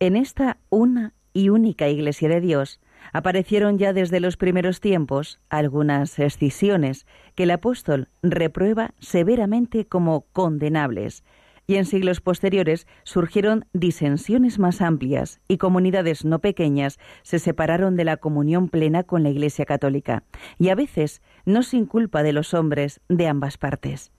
en 0.00 0.16
esta 0.16 0.56
una 0.70 1.12
y 1.34 1.50
única 1.50 1.88
Iglesia 1.88 2.30
de 2.30 2.40
Dios 2.40 2.80
aparecieron 3.12 3.76
ya 3.76 3.92
desde 3.92 4.20
los 4.20 4.38
primeros 4.38 4.80
tiempos 4.80 5.40
algunas 5.50 6.18
escisiones 6.18 7.06
que 7.34 7.42
el 7.42 7.50
apóstol 7.50 8.08
reprueba 8.22 8.94
severamente 8.98 9.84
como 9.84 10.22
condenables, 10.32 11.22
y 11.68 11.76
en 11.76 11.84
siglos 11.84 12.22
posteriores 12.22 12.86
surgieron 13.04 13.66
disensiones 13.74 14.58
más 14.58 14.80
amplias 14.80 15.40
y 15.48 15.58
comunidades 15.58 16.24
no 16.24 16.40
pequeñas 16.40 16.98
se 17.22 17.38
separaron 17.38 17.94
de 17.94 18.04
la 18.04 18.16
comunión 18.16 18.70
plena 18.70 19.04
con 19.04 19.22
la 19.22 19.28
Iglesia 19.28 19.66
católica, 19.66 20.24
y 20.58 20.70
a 20.70 20.74
veces 20.74 21.20
no 21.44 21.62
sin 21.62 21.84
culpa 21.84 22.22
de 22.22 22.32
los 22.32 22.54
hombres 22.54 23.00
de 23.10 23.28
ambas 23.28 23.58
partes. 23.58 24.10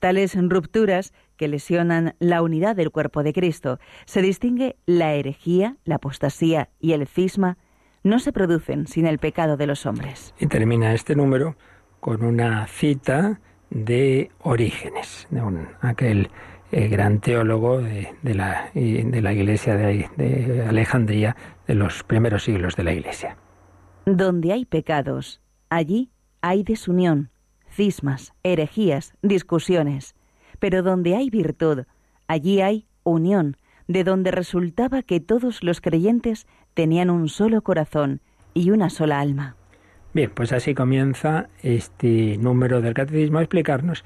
Tales 0.00 0.34
rupturas 0.34 1.12
que 1.36 1.46
lesionan 1.46 2.14
la 2.20 2.40
unidad 2.40 2.74
del 2.74 2.90
cuerpo 2.90 3.22
de 3.22 3.34
Cristo, 3.34 3.78
se 4.06 4.22
distingue 4.22 4.76
la 4.86 5.12
herejía, 5.12 5.76
la 5.84 5.96
apostasía 5.96 6.70
y 6.80 6.92
el 6.92 7.06
cisma, 7.06 7.58
no 8.02 8.18
se 8.18 8.32
producen 8.32 8.86
sin 8.86 9.06
el 9.06 9.18
pecado 9.18 9.58
de 9.58 9.66
los 9.66 9.84
hombres. 9.84 10.34
Y 10.38 10.46
termina 10.46 10.94
este 10.94 11.14
número 11.14 11.56
con 12.00 12.24
una 12.24 12.66
cita 12.66 13.40
de 13.70 14.30
Orígenes, 14.40 15.26
de 15.30 15.40
aquel 15.80 16.30
eh, 16.74 16.88
gran 16.88 17.20
teólogo 17.20 17.80
de, 17.80 18.14
la, 18.22 18.70
de 18.74 19.20
la 19.22 19.32
iglesia 19.32 19.76
de, 19.76 20.08
de 20.16 20.64
Alejandría 20.68 21.36
de 21.66 21.74
los 21.74 22.02
primeros 22.02 22.44
siglos 22.44 22.74
de 22.76 22.82
la 22.82 22.92
iglesia. 22.92 23.36
Donde 24.06 24.52
hay 24.52 24.64
pecados, 24.64 25.40
allí 25.70 26.10
hay 26.40 26.62
desunión, 26.62 27.30
cismas, 27.70 28.34
herejías, 28.42 29.14
discusiones. 29.22 30.14
Pero 30.58 30.82
donde 30.82 31.16
hay 31.16 31.30
virtud, 31.30 31.84
allí 32.26 32.60
hay 32.60 32.86
unión, 33.02 33.56
de 33.86 34.04
donde 34.04 34.30
resultaba 34.30 35.02
que 35.02 35.20
todos 35.20 35.62
los 35.62 35.80
creyentes 35.80 36.46
tenían 36.74 37.10
un 37.10 37.28
solo 37.28 37.62
corazón 37.62 38.20
y 38.52 38.70
una 38.70 38.90
sola 38.90 39.20
alma. 39.20 39.56
Bien, 40.12 40.30
pues 40.32 40.52
así 40.52 40.74
comienza 40.74 41.48
este 41.62 42.36
número 42.38 42.80
del 42.80 42.94
catecismo 42.94 43.38
a 43.38 43.42
explicarnos 43.42 44.04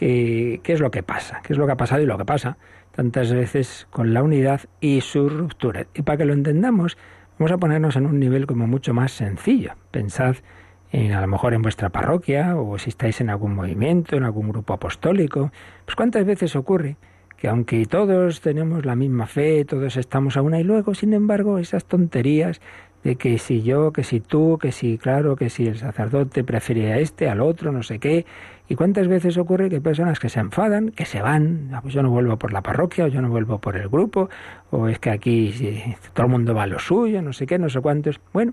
qué, 0.00 0.60
es 0.64 0.80
lo 0.80 0.90
que 0.90 1.02
pasa, 1.02 1.42
qué 1.44 1.52
es 1.52 1.58
lo 1.58 1.66
que 1.66 1.72
ha 1.72 1.76
pasado 1.76 2.00
y 2.02 2.06
lo 2.06 2.16
que 2.16 2.24
pasa 2.24 2.56
tantas 2.92 3.32
veces 3.32 3.86
con 3.90 4.14
la 4.14 4.22
unidad 4.22 4.62
y 4.80 5.00
su 5.02 5.28
ruptura. 5.28 5.86
Y 5.94 6.02
para 6.02 6.18
que 6.18 6.24
lo 6.24 6.32
entendamos, 6.32 6.96
vamos 7.38 7.52
a 7.52 7.58
ponernos 7.58 7.96
en 7.96 8.06
un 8.06 8.18
nivel 8.18 8.46
como 8.46 8.66
mucho 8.66 8.94
más 8.94 9.12
sencillo. 9.12 9.72
Pensad 9.90 10.36
en, 10.90 11.12
a 11.12 11.20
lo 11.20 11.26
mejor 11.26 11.54
en 11.54 11.62
vuestra 11.62 11.90
parroquia 11.90 12.56
o 12.56 12.78
si 12.78 12.90
estáis 12.90 13.20
en 13.20 13.30
algún 13.30 13.54
movimiento, 13.54 14.16
en 14.16 14.24
algún 14.24 14.48
grupo 14.48 14.72
apostólico. 14.72 15.52
Pues 15.84 15.96
cuántas 15.96 16.24
veces 16.24 16.56
ocurre 16.56 16.96
que 17.36 17.48
aunque 17.48 17.84
todos 17.86 18.40
tenemos 18.40 18.84
la 18.84 18.96
misma 18.96 19.26
fe, 19.26 19.64
todos 19.64 19.96
estamos 19.96 20.36
a 20.36 20.42
una 20.42 20.60
y 20.60 20.64
luego, 20.64 20.94
sin 20.94 21.14
embargo, 21.14 21.58
esas 21.58 21.84
tonterías 21.84 22.60
de 23.04 23.16
que 23.16 23.38
si 23.38 23.62
yo, 23.62 23.92
que 23.92 24.04
si 24.04 24.20
tú, 24.20 24.58
que 24.60 24.72
si 24.72 24.98
claro, 24.98 25.36
que 25.36 25.50
si 25.50 25.66
el 25.66 25.78
sacerdote 25.78 26.44
prefería 26.44 26.94
a 26.94 26.98
este, 26.98 27.28
al 27.28 27.40
otro, 27.40 27.72
no 27.72 27.82
sé 27.82 27.98
qué. 27.98 28.26
¿Y 28.68 28.76
cuántas 28.76 29.08
veces 29.08 29.36
ocurre 29.36 29.68
que 29.68 29.76
hay 29.76 29.80
personas 29.80 30.20
que 30.20 30.28
se 30.28 30.38
enfadan, 30.38 30.90
que 30.90 31.04
se 31.04 31.20
van? 31.20 31.70
Ah, 31.72 31.80
pues 31.82 31.92
yo 31.92 32.02
no 32.02 32.10
vuelvo 32.10 32.36
por 32.38 32.52
la 32.52 32.62
parroquia, 32.62 33.06
o 33.06 33.08
yo 33.08 33.20
no 33.20 33.28
vuelvo 33.28 33.58
por 33.58 33.76
el 33.76 33.88
grupo, 33.88 34.30
o 34.70 34.86
es 34.86 34.98
que 34.98 35.10
aquí 35.10 35.52
todo 36.12 36.26
el 36.26 36.32
mundo 36.32 36.54
va 36.54 36.64
a 36.64 36.66
lo 36.66 36.78
suyo, 36.78 37.20
no 37.20 37.32
sé 37.32 37.46
qué, 37.46 37.58
no 37.58 37.68
sé 37.68 37.80
cuántos. 37.80 38.20
Bueno, 38.32 38.52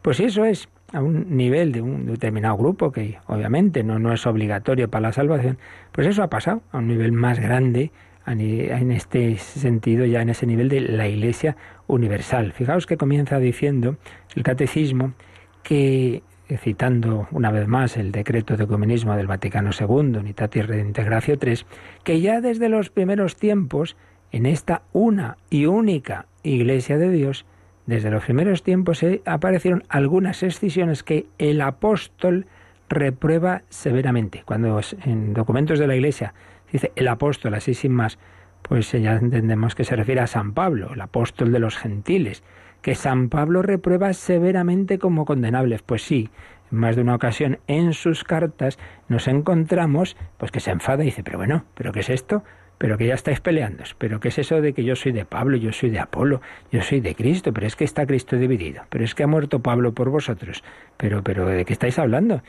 pues 0.00 0.20
eso 0.20 0.44
es 0.44 0.68
a 0.92 1.02
un 1.02 1.36
nivel 1.36 1.72
de 1.72 1.82
un 1.82 2.06
determinado 2.06 2.56
grupo, 2.56 2.92
que 2.92 3.18
obviamente 3.26 3.84
no, 3.84 3.98
no 3.98 4.12
es 4.12 4.26
obligatorio 4.26 4.88
para 4.88 5.08
la 5.08 5.12
salvación, 5.12 5.58
pues 5.92 6.06
eso 6.06 6.22
ha 6.22 6.30
pasado 6.30 6.62
a 6.72 6.78
un 6.78 6.88
nivel 6.88 7.12
más 7.12 7.38
grande 7.38 7.90
en 8.32 8.92
este 8.92 9.36
sentido, 9.38 10.04
ya 10.04 10.22
en 10.22 10.28
ese 10.28 10.46
nivel 10.46 10.68
de 10.68 10.80
la 10.80 11.08
Iglesia 11.08 11.56
universal. 11.86 12.52
Fijaos 12.52 12.86
que 12.86 12.96
comienza 12.96 13.38
diciendo 13.38 13.96
el 14.34 14.42
catecismo 14.42 15.14
que, 15.62 16.22
citando 16.58 17.28
una 17.30 17.50
vez 17.50 17.66
más 17.68 17.96
el 17.96 18.12
decreto 18.12 18.56
de 18.56 18.64
ecumenismo 18.64 19.16
del 19.16 19.26
Vaticano 19.26 19.70
II, 19.78 20.18
Unitatis 20.18 20.66
Redintegratio 20.66 21.38
III, 21.40 21.58
que 22.04 22.20
ya 22.20 22.40
desde 22.40 22.68
los 22.68 22.90
primeros 22.90 23.36
tiempos, 23.36 23.96
en 24.30 24.46
esta 24.46 24.82
una 24.92 25.38
y 25.50 25.66
única 25.66 26.26
Iglesia 26.42 26.98
de 26.98 27.10
Dios, 27.10 27.46
desde 27.86 28.10
los 28.10 28.24
primeros 28.24 28.62
tiempos 28.62 29.00
aparecieron 29.24 29.84
algunas 29.88 30.42
excisiones 30.42 31.02
que 31.02 31.26
el 31.38 31.62
apóstol 31.62 32.46
reprueba 32.90 33.62
severamente. 33.70 34.42
Cuando 34.44 34.80
en 35.04 35.32
documentos 35.32 35.78
de 35.78 35.86
la 35.86 35.96
Iglesia 35.96 36.34
dice 36.72 36.92
el 36.96 37.08
apóstol, 37.08 37.54
así 37.54 37.74
sin 37.74 37.92
más, 37.92 38.18
pues 38.62 38.92
ya 38.92 39.14
entendemos 39.14 39.74
que 39.74 39.84
se 39.84 39.96
refiere 39.96 40.20
a 40.20 40.26
San 40.26 40.52
Pablo, 40.52 40.92
el 40.94 41.00
apóstol 41.00 41.52
de 41.52 41.58
los 41.58 41.76
gentiles, 41.76 42.42
que 42.82 42.94
San 42.94 43.28
Pablo 43.28 43.62
reprueba 43.62 44.12
severamente 44.12 44.98
como 44.98 45.24
condenables. 45.24 45.82
Pues 45.82 46.02
sí, 46.02 46.30
en 46.70 46.78
más 46.78 46.96
de 46.96 47.02
una 47.02 47.14
ocasión 47.14 47.58
en 47.66 47.92
sus 47.92 48.24
cartas 48.24 48.78
nos 49.08 49.28
encontramos 49.28 50.16
pues 50.36 50.50
que 50.50 50.60
se 50.60 50.70
enfada 50.70 51.02
y 51.02 51.06
dice, 51.06 51.22
pero 51.22 51.38
bueno, 51.38 51.64
¿pero 51.74 51.92
qué 51.92 52.00
es 52.00 52.10
esto? 52.10 52.44
pero 52.78 52.96
que 52.96 53.06
ya 53.06 53.14
estáis 53.14 53.40
peleando. 53.40 53.82
Pero 53.98 54.20
¿qué 54.20 54.28
es 54.28 54.38
eso 54.38 54.60
de 54.60 54.72
que 54.72 54.84
yo 54.84 54.96
soy 54.96 55.12
de 55.12 55.24
Pablo, 55.24 55.56
yo 55.56 55.72
soy 55.72 55.90
de 55.90 55.98
Apolo, 55.98 56.40
yo 56.70 56.80
soy 56.82 57.00
de 57.00 57.14
Cristo? 57.14 57.52
Pero 57.52 57.66
es 57.66 57.76
que 57.76 57.84
está 57.84 58.06
Cristo 58.06 58.36
dividido. 58.36 58.84
Pero 58.88 59.04
es 59.04 59.14
que 59.14 59.24
ha 59.24 59.26
muerto 59.26 59.60
Pablo 59.60 59.92
por 59.92 60.08
vosotros. 60.10 60.62
Pero, 60.96 61.22
pero 61.22 61.44
¿de 61.46 61.64
qué 61.64 61.72
estáis 61.72 61.98
hablando? 61.98 62.42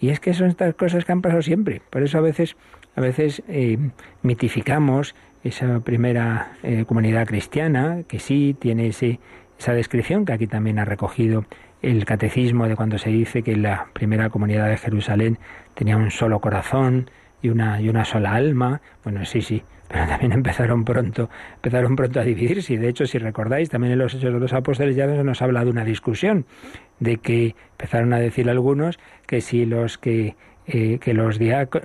Y 0.00 0.08
es 0.08 0.20
que 0.20 0.34
son 0.34 0.48
estas 0.48 0.74
cosas 0.74 1.04
que 1.04 1.12
han 1.12 1.22
pasado 1.22 1.42
siempre. 1.42 1.82
Por 1.90 2.02
eso 2.02 2.18
a 2.18 2.22
veces 2.22 2.56
a 2.96 3.00
veces 3.00 3.42
eh, 3.48 3.78
mitificamos 4.22 5.14
esa 5.42 5.80
primera 5.80 6.52
eh, 6.62 6.84
comunidad 6.86 7.26
cristiana, 7.26 8.02
que 8.08 8.18
sí 8.18 8.56
tiene 8.58 8.88
ese, 8.88 9.20
esa 9.58 9.72
descripción 9.74 10.24
que 10.24 10.32
aquí 10.32 10.46
también 10.46 10.78
ha 10.78 10.84
recogido 10.84 11.44
el 11.82 12.04
catecismo 12.06 12.66
de 12.66 12.76
cuando 12.76 12.96
se 12.96 13.10
dice 13.10 13.42
que 13.42 13.56
la 13.56 13.88
primera 13.92 14.30
comunidad 14.30 14.68
de 14.68 14.78
Jerusalén 14.78 15.38
tenía 15.74 15.96
un 15.96 16.10
solo 16.10 16.40
corazón 16.40 17.10
y 17.42 17.50
una, 17.50 17.80
y 17.80 17.90
una 17.90 18.06
sola 18.06 18.34
alma. 18.34 18.80
Bueno, 19.02 19.26
sí, 19.26 19.42
sí, 19.42 19.62
pero 19.88 20.06
también 20.06 20.32
empezaron 20.32 20.84
pronto, 20.84 21.28
empezaron 21.56 21.94
pronto 21.94 22.20
a 22.20 22.24
dividirse. 22.24 22.72
Y 22.72 22.76
de 22.78 22.88
hecho, 22.88 23.06
si 23.06 23.18
recordáis, 23.18 23.68
también 23.68 23.92
en 23.92 23.98
los 23.98 24.14
Hechos 24.14 24.32
de 24.32 24.40
los 24.40 24.54
Apóstoles 24.54 24.96
ya 24.96 25.06
nos 25.06 25.42
habla 25.42 25.62
de 25.62 25.70
una 25.70 25.84
discusión, 25.84 26.46
de 27.00 27.18
que 27.18 27.54
empezaron 27.72 28.14
a 28.14 28.18
decir 28.18 28.48
algunos 28.48 28.98
que 29.26 29.42
si 29.42 29.66
los 29.66 29.98
que 29.98 30.36
eh, 30.66 30.98
que 30.98 31.14
los 31.14 31.38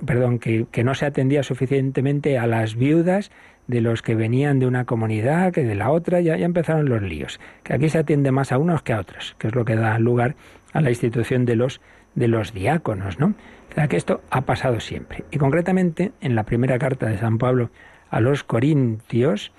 perdón, 0.04 0.38
que, 0.38 0.66
que, 0.70 0.84
no 0.84 0.94
se 0.94 1.06
atendía 1.06 1.42
suficientemente 1.42 2.38
a 2.38 2.46
las 2.46 2.76
viudas 2.76 3.30
de 3.66 3.80
los 3.80 4.02
que 4.02 4.14
venían 4.14 4.58
de 4.58 4.66
una 4.66 4.84
comunidad 4.84 5.52
que 5.52 5.64
de 5.64 5.74
la 5.74 5.90
otra, 5.90 6.20
ya, 6.20 6.36
ya 6.36 6.44
empezaron 6.44 6.88
los 6.88 7.02
líos. 7.02 7.40
Que 7.62 7.74
aquí 7.74 7.88
se 7.88 7.98
atiende 7.98 8.32
más 8.32 8.52
a 8.52 8.58
unos 8.58 8.82
que 8.82 8.92
a 8.92 9.00
otros, 9.00 9.36
que 9.38 9.48
es 9.48 9.54
lo 9.54 9.64
que 9.64 9.76
da 9.76 9.98
lugar 9.98 10.34
a 10.72 10.80
la 10.80 10.90
institución 10.90 11.44
de 11.44 11.56
los 11.56 11.80
de 12.14 12.28
los 12.28 12.52
diáconos, 12.52 13.18
¿no? 13.18 13.34
O 13.70 13.74
sea 13.74 13.88
que 13.88 13.96
esto 13.96 14.22
ha 14.30 14.42
pasado 14.42 14.80
siempre. 14.80 15.24
Y 15.30 15.38
concretamente 15.38 16.12
en 16.20 16.34
la 16.34 16.44
primera 16.44 16.78
carta 16.78 17.06
de 17.06 17.18
San 17.18 17.38
Pablo 17.38 17.70
a 18.10 18.20
los 18.20 18.42
Corintios, 18.42 19.52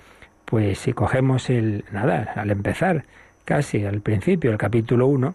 pues 0.44 0.78
si 0.78 0.92
cogemos 0.92 1.48
el 1.48 1.84
nada, 1.92 2.32
al 2.36 2.50
empezar, 2.50 3.04
casi 3.44 3.84
al 3.84 4.02
principio, 4.02 4.50
el 4.50 4.58
capítulo 4.58 5.06
1, 5.06 5.34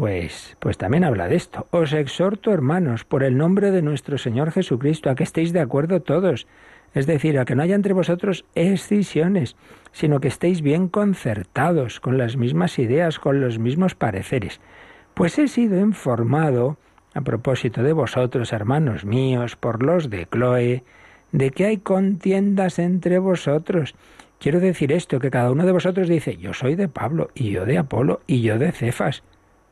pues, 0.00 0.56
pues 0.60 0.78
también 0.78 1.04
habla 1.04 1.28
de 1.28 1.36
esto. 1.36 1.66
Os 1.72 1.92
exhorto, 1.92 2.54
hermanos, 2.54 3.04
por 3.04 3.22
el 3.22 3.36
nombre 3.36 3.70
de 3.70 3.82
nuestro 3.82 4.16
Señor 4.16 4.50
Jesucristo, 4.50 5.10
a 5.10 5.14
que 5.14 5.24
estéis 5.24 5.52
de 5.52 5.60
acuerdo 5.60 6.00
todos. 6.00 6.46
Es 6.94 7.06
decir, 7.06 7.38
a 7.38 7.44
que 7.44 7.54
no 7.54 7.62
haya 7.62 7.74
entre 7.74 7.92
vosotros 7.92 8.46
escisiones, 8.54 9.56
sino 9.92 10.18
que 10.20 10.28
estéis 10.28 10.62
bien 10.62 10.88
concertados, 10.88 12.00
con 12.00 12.16
las 12.16 12.38
mismas 12.38 12.78
ideas, 12.78 13.18
con 13.18 13.42
los 13.42 13.58
mismos 13.58 13.94
pareceres. 13.94 14.62
Pues 15.12 15.38
he 15.38 15.48
sido 15.48 15.78
informado, 15.78 16.78
a 17.12 17.20
propósito 17.20 17.82
de 17.82 17.92
vosotros, 17.92 18.54
hermanos 18.54 19.04
míos, 19.04 19.56
por 19.56 19.82
los 19.82 20.08
de 20.08 20.24
Cloe, 20.24 20.82
de 21.32 21.50
que 21.50 21.66
hay 21.66 21.76
contiendas 21.76 22.78
entre 22.78 23.18
vosotros. 23.18 23.94
Quiero 24.38 24.60
decir 24.60 24.92
esto, 24.92 25.20
que 25.20 25.30
cada 25.30 25.52
uno 25.52 25.66
de 25.66 25.72
vosotros 25.72 26.08
dice, 26.08 26.38
yo 26.38 26.54
soy 26.54 26.74
de 26.74 26.88
Pablo, 26.88 27.28
y 27.34 27.50
yo 27.50 27.66
de 27.66 27.76
Apolo, 27.76 28.22
y 28.26 28.40
yo 28.40 28.58
de 28.58 28.72
Cefas 28.72 29.22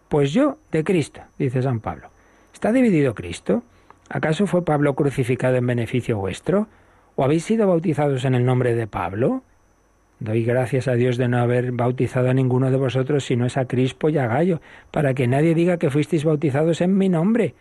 pues 0.09 0.33
yo 0.33 0.59
de 0.73 0.85
Cristo, 0.85 1.21
dice 1.38 1.62
San 1.62 1.81
Pablo. 1.81 2.11
¿Está 2.53 2.73
dividido 2.73 3.14
Cristo? 3.14 3.62
¿Acaso 4.09 4.47
fue 4.47 4.64
Pablo 4.64 4.94
crucificado 4.94 5.57
en 5.57 5.66
beneficio 5.66 6.18
vuestro? 6.18 6.66
¿O 7.16 7.25
habéis 7.25 7.44
sido 7.44 7.66
bautizados 7.66 8.25
en 8.25 8.35
el 8.35 8.44
nombre 8.44 8.75
de 8.75 8.87
Pablo? 8.87 9.42
Doy 10.21 10.44
gracias 10.44 10.88
a 10.88 10.94
Dios 10.94 11.16
de 11.16 11.29
no 11.29 11.38
haber 11.38 11.73
bautizado 11.73 12.29
a 12.31 12.35
ninguno 12.35 12.71
de 12.71 12.77
vosotros 12.77 13.25
sino 13.25 13.47
es 13.47 13.57
a 13.57 13.66
Crispo 13.66 14.09
y 14.09 14.18
a 14.18 14.27
Gallo, 14.27 14.61
para 14.90 15.14
que 15.14 15.29
nadie 15.29 15.55
diga 15.55 15.77
que 15.77 15.90
fuisteis 15.90 16.25
bautizados 16.25 16.81
en 16.81 16.97
mi 16.97 17.09
nombre. 17.09 17.55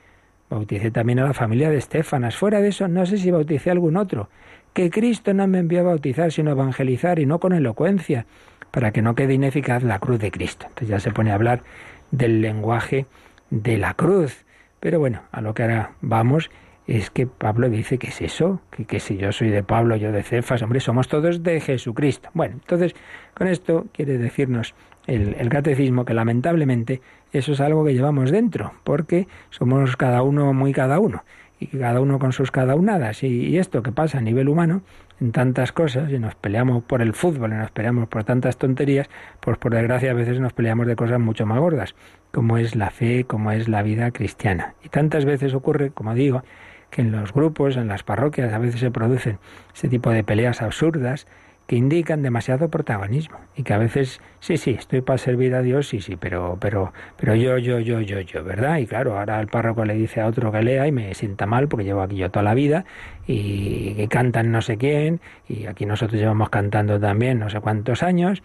Bauticé 0.49 0.91
también 0.91 1.19
a 1.19 1.25
la 1.25 1.33
familia 1.33 1.69
de 1.69 1.77
Estefanas. 1.77 2.37
Fuera 2.37 2.61
de 2.61 2.69
eso, 2.69 2.87
no 2.87 3.05
sé 3.05 3.17
si 3.17 3.29
bauticé 3.29 3.69
a 3.69 3.73
algún 3.73 3.97
otro. 3.97 4.29
Que 4.73 4.89
Cristo 4.89 5.33
no 5.33 5.45
me 5.47 5.59
envió 5.59 5.81
a 5.81 5.83
bautizar, 5.83 6.31
sino 6.31 6.51
a 6.51 6.53
evangelizar 6.53 7.19
y 7.19 7.25
no 7.25 7.39
con 7.39 7.53
elocuencia, 7.53 8.25
para 8.71 8.91
que 8.91 9.01
no 9.01 9.13
quede 9.13 9.33
ineficaz 9.33 9.83
la 9.83 9.99
cruz 9.99 10.19
de 10.19 10.31
Cristo. 10.31 10.65
Entonces 10.69 10.87
ya 10.87 10.99
se 10.99 11.11
pone 11.11 11.31
a 11.31 11.35
hablar 11.35 11.63
del 12.11 12.41
lenguaje 12.41 13.05
de 13.49 13.77
la 13.77 13.93
cruz. 13.93 14.45
Pero 14.79 14.99
bueno, 14.99 15.21
a 15.31 15.41
lo 15.41 15.53
que 15.53 15.63
ahora 15.63 15.91
vamos 16.01 16.49
es 16.85 17.09
que 17.09 17.27
Pablo 17.27 17.69
dice 17.69 17.97
que 17.97 18.07
es 18.07 18.21
eso, 18.21 18.61
que, 18.71 18.85
que, 18.85 18.99
si 18.99 19.17
yo 19.17 19.31
soy 19.31 19.49
de 19.49 19.63
Pablo, 19.63 19.97
yo 19.97 20.11
de 20.11 20.23
Cefas, 20.23 20.61
hombre, 20.61 20.79
somos 20.79 21.07
todos 21.09 21.43
de 21.43 21.59
Jesucristo. 21.59 22.29
Bueno, 22.33 22.55
entonces 22.55 22.95
con 23.33 23.47
esto 23.47 23.87
quiere 23.91 24.17
decirnos 24.17 24.73
el, 25.07 25.49
catecismo 25.49 26.05
que 26.05 26.13
lamentablemente 26.13 27.01
eso 27.31 27.53
es 27.53 27.61
algo 27.61 27.83
que 27.85 27.93
llevamos 27.93 28.29
dentro, 28.29 28.73
porque 28.83 29.27
somos 29.49 29.95
cada 29.95 30.21
uno 30.21 30.53
muy 30.53 30.73
cada 30.73 30.99
uno 30.99 31.23
y 31.59 31.67
cada 31.67 32.01
uno 32.01 32.19
con 32.19 32.33
sus 32.33 32.51
cada 32.51 32.75
unadas. 32.75 33.23
Y, 33.23 33.57
esto 33.57 33.81
que 33.81 33.91
pasa 33.91 34.19
a 34.19 34.21
nivel 34.21 34.49
humano, 34.49 34.81
en 35.19 35.31
tantas 35.31 35.71
cosas, 35.71 36.11
y 36.11 36.19
nos 36.19 36.35
peleamos 36.35 36.83
por 36.83 37.01
el 37.01 37.13
fútbol, 37.13 37.51
y 37.51 37.55
nos 37.55 37.71
peleamos 37.71 38.07
por 38.07 38.23
tantas 38.23 38.57
tonterías, 38.57 39.09
pues 39.39 39.57
por 39.57 39.73
desgracia 39.73 40.11
a 40.11 40.13
veces 40.13 40.39
nos 40.39 40.53
peleamos 40.53 40.87
de 40.87 40.95
cosas 40.95 41.19
mucho 41.19 41.45
más 41.45 41.59
gordas, 41.59 41.95
como 42.31 42.57
es 42.57 42.75
la 42.75 42.91
fe, 42.91 43.25
como 43.25 43.51
es 43.51 43.67
la 43.67 43.81
vida 43.81 44.11
cristiana. 44.11 44.75
Y 44.83 44.89
tantas 44.89 45.25
veces 45.25 45.53
ocurre, 45.53 45.91
como 45.91 46.13
digo, 46.13 46.43
que 46.89 47.01
en 47.01 47.11
los 47.11 47.33
grupos, 47.33 47.77
en 47.77 47.87
las 47.87 48.03
parroquias, 48.03 48.53
a 48.53 48.59
veces 48.59 48.79
se 48.79 48.91
producen 48.91 49.39
ese 49.73 49.89
tipo 49.89 50.09
de 50.11 50.23
peleas 50.23 50.61
absurdas, 50.61 51.27
que 51.67 51.75
indican 51.75 52.23
demasiado 52.23 52.69
protagonismo. 52.69 53.37
Y 53.55 53.63
que 53.63 53.73
a 53.73 53.77
veces 53.77 54.21
sí 54.39 54.57
sí 54.57 54.71
estoy 54.71 55.01
para 55.01 55.17
servir 55.17 55.53
a 55.53 55.61
Dios 55.61 55.89
sí 55.89 56.01
sí 56.01 56.15
pero 56.15 56.57
pero 56.59 56.93
pero 57.17 57.35
yo 57.35 57.57
yo 57.57 57.79
yo 57.79 58.01
yo 58.01 58.21
yo 58.21 58.43
verdad 58.43 58.77
y 58.77 58.87
claro 58.87 59.17
ahora 59.17 59.39
el 59.39 59.47
párroco 59.47 59.83
le 59.83 59.93
dice 59.95 60.21
a 60.21 60.27
otro 60.27 60.51
que 60.51 60.61
lea 60.61 60.87
y 60.87 60.91
me 60.91 61.13
sienta 61.13 61.45
mal 61.45 61.67
porque 61.67 61.83
llevo 61.83 62.01
aquí 62.01 62.15
yo 62.15 62.31
toda 62.31 62.43
la 62.43 62.53
vida 62.53 62.85
y 63.27 63.93
que 63.95 64.07
cantan 64.07 64.51
no 64.51 64.61
sé 64.61 64.77
quién 64.77 65.19
y 65.47 65.65
aquí 65.65 65.85
nosotros 65.85 66.19
llevamos 66.19 66.49
cantando 66.49 66.99
también 66.99 67.39
no 67.39 67.49
sé 67.49 67.59
cuántos 67.59 68.03
años. 68.03 68.41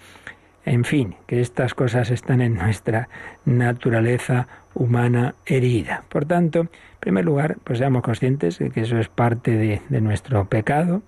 En 0.65 0.85
fin, 0.85 1.17
que 1.27 1.41
estas 1.41 1.75
cosas 1.75 2.13
están 2.13 2.41
en 2.41 2.55
nuestra 2.55 3.09
naturaleza 3.45 4.47
humana 4.75 5.35
herida. 5.45 6.05
Por 6.09 6.25
tanto, 6.25 6.61
en 6.61 6.71
primer 7.01 7.25
lugar, 7.25 7.57
pues 7.65 7.81
seamos 7.81 8.03
conscientes 8.03 8.61
de 8.61 8.71
que 8.71 8.83
eso 8.83 8.97
es 8.99 9.09
parte 9.09 9.51
de, 9.57 9.83
de 9.89 10.01
nuestro 10.01 10.45
pecado, 10.45 11.03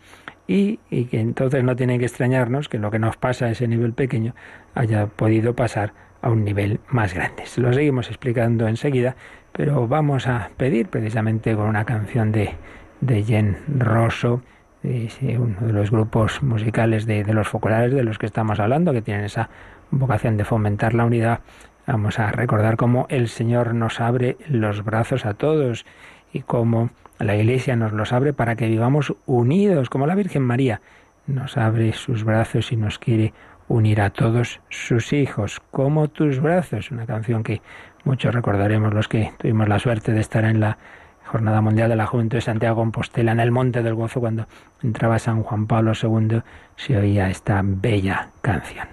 y, 0.47 0.79
que 1.07 1.21
entonces 1.21 1.65
no 1.65 1.77
tiene 1.77 1.99
que 1.99 2.05
extrañarnos 2.05 2.69
que 2.69 2.79
lo 2.79 2.91
que 2.91 2.99
nos 2.99 3.17
pasa 3.17 3.47
a 3.47 3.51
ese 3.51 3.67
nivel 3.67 3.93
pequeño 3.93 4.35
haya 4.75 5.07
podido 5.07 5.55
pasar 5.55 5.93
a 6.23 6.31
un 6.31 6.45
nivel 6.45 6.81
más 6.89 7.15
grande. 7.15 7.47
Se 7.47 7.61
lo 7.61 7.73
seguimos 7.73 8.09
explicando 8.09 8.69
enseguida, 8.69 9.17
pero 9.53 9.87
vamos 9.89 10.27
a 10.27 10.51
pedir 10.57 10.89
precisamente 10.89 11.55
con 11.55 11.67
una 11.67 11.85
canción 11.85 12.33
de, 12.33 12.55
de 13.01 13.23
Jen 13.23 13.59
Rosso, 13.79 14.43
uno 14.83 15.67
de 15.67 15.73
los 15.73 15.91
grupos 15.91 16.43
musicales 16.43 17.07
de, 17.07 17.25
de 17.25 17.33
los 17.33 17.49
focolares 17.49 17.95
de 17.95 18.05
los 18.05 18.19
que 18.19 18.27
estamos 18.27 18.61
hablando, 18.61 18.93
que 18.93 19.01
tienen 19.01 19.25
esa 19.25 19.49
vocación 19.91 20.37
de 20.37 20.45
fomentar 20.45 20.93
la 20.93 21.07
unidad. 21.07 21.41
Vamos 21.87 22.19
a 22.19 22.31
recordar 22.33 22.77
cómo 22.77 23.07
el 23.09 23.29
Señor 23.29 23.75
nos 23.75 24.01
abre 24.01 24.37
los 24.49 24.85
brazos 24.85 25.25
a 25.25 25.35
todos 25.35 25.87
y 26.33 26.41
cómo 26.41 26.91
la 27.18 27.37
Iglesia 27.37 27.77
nos 27.77 27.92
los 27.92 28.12
abre 28.12 28.33
para 28.33 28.57
que 28.57 28.68
vivamos 28.68 29.14
unidos, 29.27 29.88
como 29.88 30.07
la 30.07 30.14
Virgen 30.14 30.42
María 30.42 30.81
nos 31.27 31.57
abre 31.57 31.92
sus 31.92 32.24
brazos 32.24 32.72
y 32.72 32.77
nos 32.77 32.98
quiere 32.98 33.33
unir 33.68 34.00
a 34.00 34.11
todos 34.11 34.61
sus 34.68 35.12
hijos, 35.12 35.61
como 35.70 36.09
tus 36.09 36.40
brazos, 36.40 36.90
una 36.90 37.07
canción 37.07 37.42
que 37.42 37.62
muchos 38.05 38.35
recordaremos 38.35 38.92
los 38.92 39.09
que 39.09 39.33
tuvimos 39.38 39.68
la 39.68 39.79
suerte 39.79 40.12
de 40.12 40.20
estar 40.20 40.44
en 40.44 40.61
la 40.61 40.77
Jornada 41.24 41.62
Mundial 41.62 41.88
de 41.88 41.96
la 41.96 42.07
Juventud 42.07 42.37
de 42.37 42.42
Santiago 42.42 42.77
Compostela, 42.77 43.33
en 43.33 43.40
el 43.40 43.50
Monte 43.50 43.83
del 43.83 43.94
Gozo, 43.94 44.20
cuando 44.20 44.46
entraba 44.83 45.18
San 45.18 45.42
Juan 45.42 45.66
Pablo 45.66 45.92
II, 46.00 46.42
se 46.77 46.96
oía 46.96 47.31
esta 47.31 47.62
bella 47.64 48.29
canción. 48.42 48.87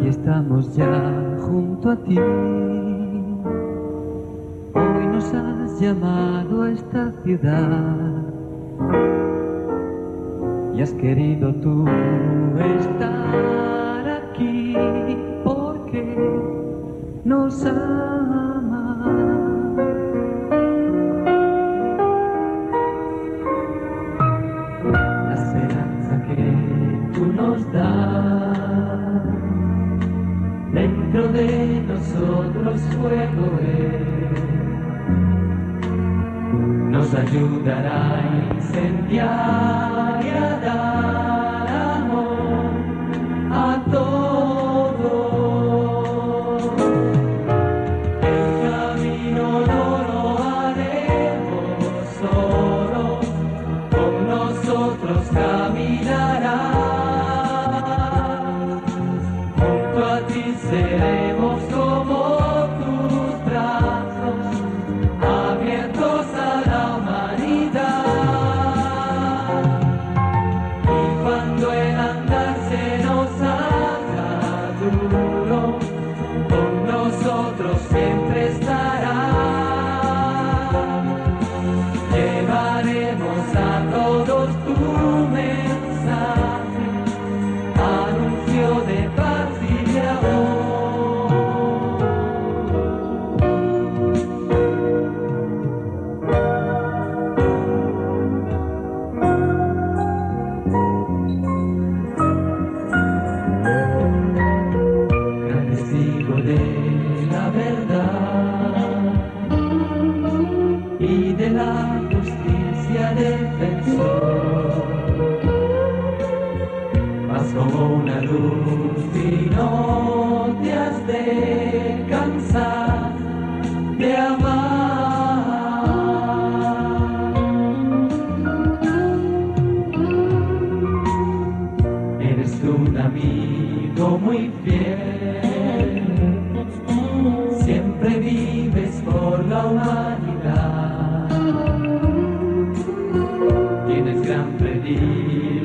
Aquí 0.00 0.08
estamos 0.08 0.74
ya 0.74 1.36
junto 1.40 1.90
a 1.90 1.96
ti. 1.96 2.18
Hoy 4.74 5.06
nos 5.12 5.34
has 5.34 5.78
llamado 5.78 6.62
a 6.62 6.70
esta 6.70 7.12
ciudad 7.22 8.24
y 10.74 10.80
has 10.80 10.94
querido 10.94 11.54
tú 11.56 11.84
estar 12.56 14.08
aquí 14.08 14.74
porque 15.44 16.16
nos 17.24 17.66
amas. 17.66 19.04
La 25.26 25.34
esperanza 25.34 26.22
que 26.22 26.54
tú 27.12 27.26
nos 27.34 27.70
das 27.70 28.19
dentro 31.12 31.32
de 31.32 31.82
nosotros 31.88 32.80
fuego 32.96 33.58
es. 33.62 34.40
Nos 36.90 37.14
ayudará 37.14 38.18
a 38.18 38.54
incendiar 38.54 40.24
y 40.24 40.28
a 40.28 40.58
dar 40.60 41.29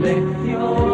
lección. 0.06 0.85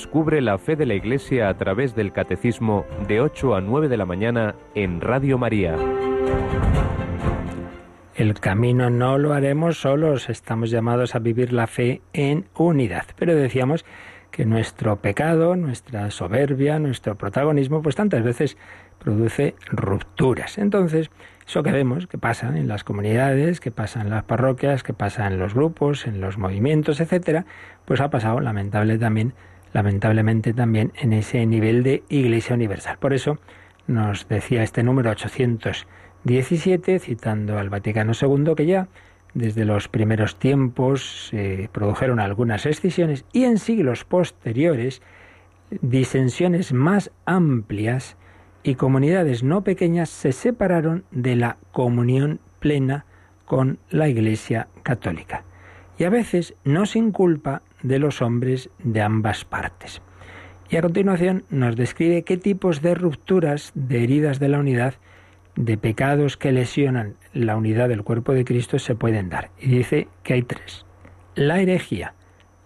Descubre 0.00 0.40
la 0.40 0.56
fe 0.56 0.76
de 0.76 0.86
la 0.86 0.94
Iglesia 0.94 1.50
a 1.50 1.58
través 1.58 1.94
del 1.94 2.10
Catecismo 2.10 2.86
de 3.06 3.20
8 3.20 3.54
a 3.54 3.60
9 3.60 3.86
de 3.86 3.98
la 3.98 4.06
mañana 4.06 4.54
en 4.74 5.02
Radio 5.02 5.36
María. 5.36 5.76
El 8.14 8.40
camino 8.40 8.88
no 8.88 9.18
lo 9.18 9.34
haremos 9.34 9.82
solos, 9.82 10.30
estamos 10.30 10.70
llamados 10.70 11.14
a 11.14 11.18
vivir 11.18 11.52
la 11.52 11.66
fe 11.66 12.00
en 12.14 12.46
unidad. 12.56 13.04
Pero 13.18 13.34
decíamos 13.34 13.84
que 14.30 14.46
nuestro 14.46 14.96
pecado, 14.96 15.54
nuestra 15.54 16.10
soberbia, 16.10 16.78
nuestro 16.78 17.16
protagonismo, 17.16 17.82
pues 17.82 17.94
tantas 17.94 18.22
veces 18.22 18.56
produce 18.98 19.54
rupturas. 19.70 20.56
Entonces, 20.56 21.10
eso 21.46 21.62
que 21.62 21.72
vemos, 21.72 22.06
que 22.06 22.16
pasa 22.16 22.56
en 22.56 22.68
las 22.68 22.84
comunidades, 22.84 23.60
que 23.60 23.70
pasa 23.70 24.00
en 24.00 24.08
las 24.08 24.24
parroquias, 24.24 24.82
que 24.82 24.94
pasa 24.94 25.26
en 25.26 25.38
los 25.38 25.52
grupos, 25.52 26.06
en 26.06 26.22
los 26.22 26.38
movimientos, 26.38 27.00
etcétera, 27.00 27.44
pues 27.84 28.00
ha 28.00 28.08
pasado 28.08 28.40
lamentable 28.40 28.96
también, 28.96 29.34
lamentablemente 29.72 30.52
también 30.52 30.92
en 30.96 31.12
ese 31.12 31.44
nivel 31.46 31.82
de 31.82 32.02
Iglesia 32.08 32.54
Universal. 32.54 32.98
Por 32.98 33.12
eso 33.12 33.38
nos 33.86 34.28
decía 34.28 34.62
este 34.62 34.82
número 34.82 35.10
817, 35.10 36.98
citando 36.98 37.58
al 37.58 37.70
Vaticano 37.70 38.12
II, 38.20 38.54
que 38.56 38.66
ya 38.66 38.88
desde 39.34 39.64
los 39.64 39.88
primeros 39.88 40.38
tiempos 40.38 41.28
se 41.30 41.68
produjeron 41.72 42.20
algunas 42.20 42.66
escisiones 42.66 43.24
y 43.32 43.44
en 43.44 43.58
siglos 43.58 44.04
posteriores 44.04 45.02
disensiones 45.80 46.72
más 46.72 47.12
amplias 47.26 48.16
y 48.62 48.74
comunidades 48.74 49.42
no 49.42 49.62
pequeñas 49.62 50.10
se 50.10 50.32
separaron 50.32 51.04
de 51.10 51.36
la 51.36 51.58
comunión 51.72 52.40
plena 52.58 53.06
con 53.44 53.78
la 53.88 54.08
Iglesia 54.08 54.68
católica. 54.82 55.44
Y 55.98 56.04
a 56.04 56.10
veces 56.10 56.54
no 56.64 56.86
sin 56.86 57.12
culpa 57.12 57.62
de 57.82 57.98
los 57.98 58.22
hombres 58.22 58.70
de 58.78 59.02
ambas 59.02 59.44
partes. 59.44 60.02
Y 60.70 60.76
a 60.76 60.82
continuación 60.82 61.44
nos 61.50 61.74
describe 61.76 62.22
qué 62.22 62.36
tipos 62.36 62.80
de 62.80 62.94
rupturas, 62.94 63.72
de 63.74 64.04
heridas 64.04 64.38
de 64.38 64.48
la 64.48 64.60
unidad, 64.60 64.94
de 65.56 65.76
pecados 65.76 66.36
que 66.36 66.52
lesionan 66.52 67.16
la 67.34 67.56
unidad 67.56 67.88
del 67.88 68.04
cuerpo 68.04 68.32
de 68.32 68.44
Cristo 68.44 68.78
se 68.78 68.94
pueden 68.94 69.28
dar. 69.28 69.50
Y 69.58 69.68
dice 69.68 70.08
que 70.22 70.34
hay 70.34 70.42
tres. 70.42 70.86
La 71.34 71.60
herejía, 71.60 72.14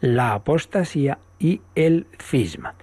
la 0.01 0.35
apostasía 0.35 1.19
y 1.39 1.63
el 1.75 2.07
cisma. 2.19 2.75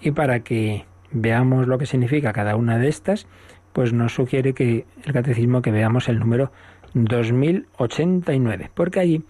Y 0.00 0.10
para 0.10 0.40
que 0.40 0.86
veamos 1.12 1.68
lo 1.68 1.78
que 1.78 1.86
significa 1.86 2.32
cada 2.32 2.56
una 2.56 2.78
de 2.78 2.88
estas, 2.88 3.26
pues 3.72 3.92
nos 3.92 4.14
sugiere 4.14 4.54
que 4.54 4.86
el 5.04 5.12
catecismo 5.12 5.62
que 5.62 5.70
veamos 5.70 6.08
el 6.08 6.18
número 6.18 6.50
2089, 6.94 8.70
porque 8.74 9.00
allí 9.00 9.22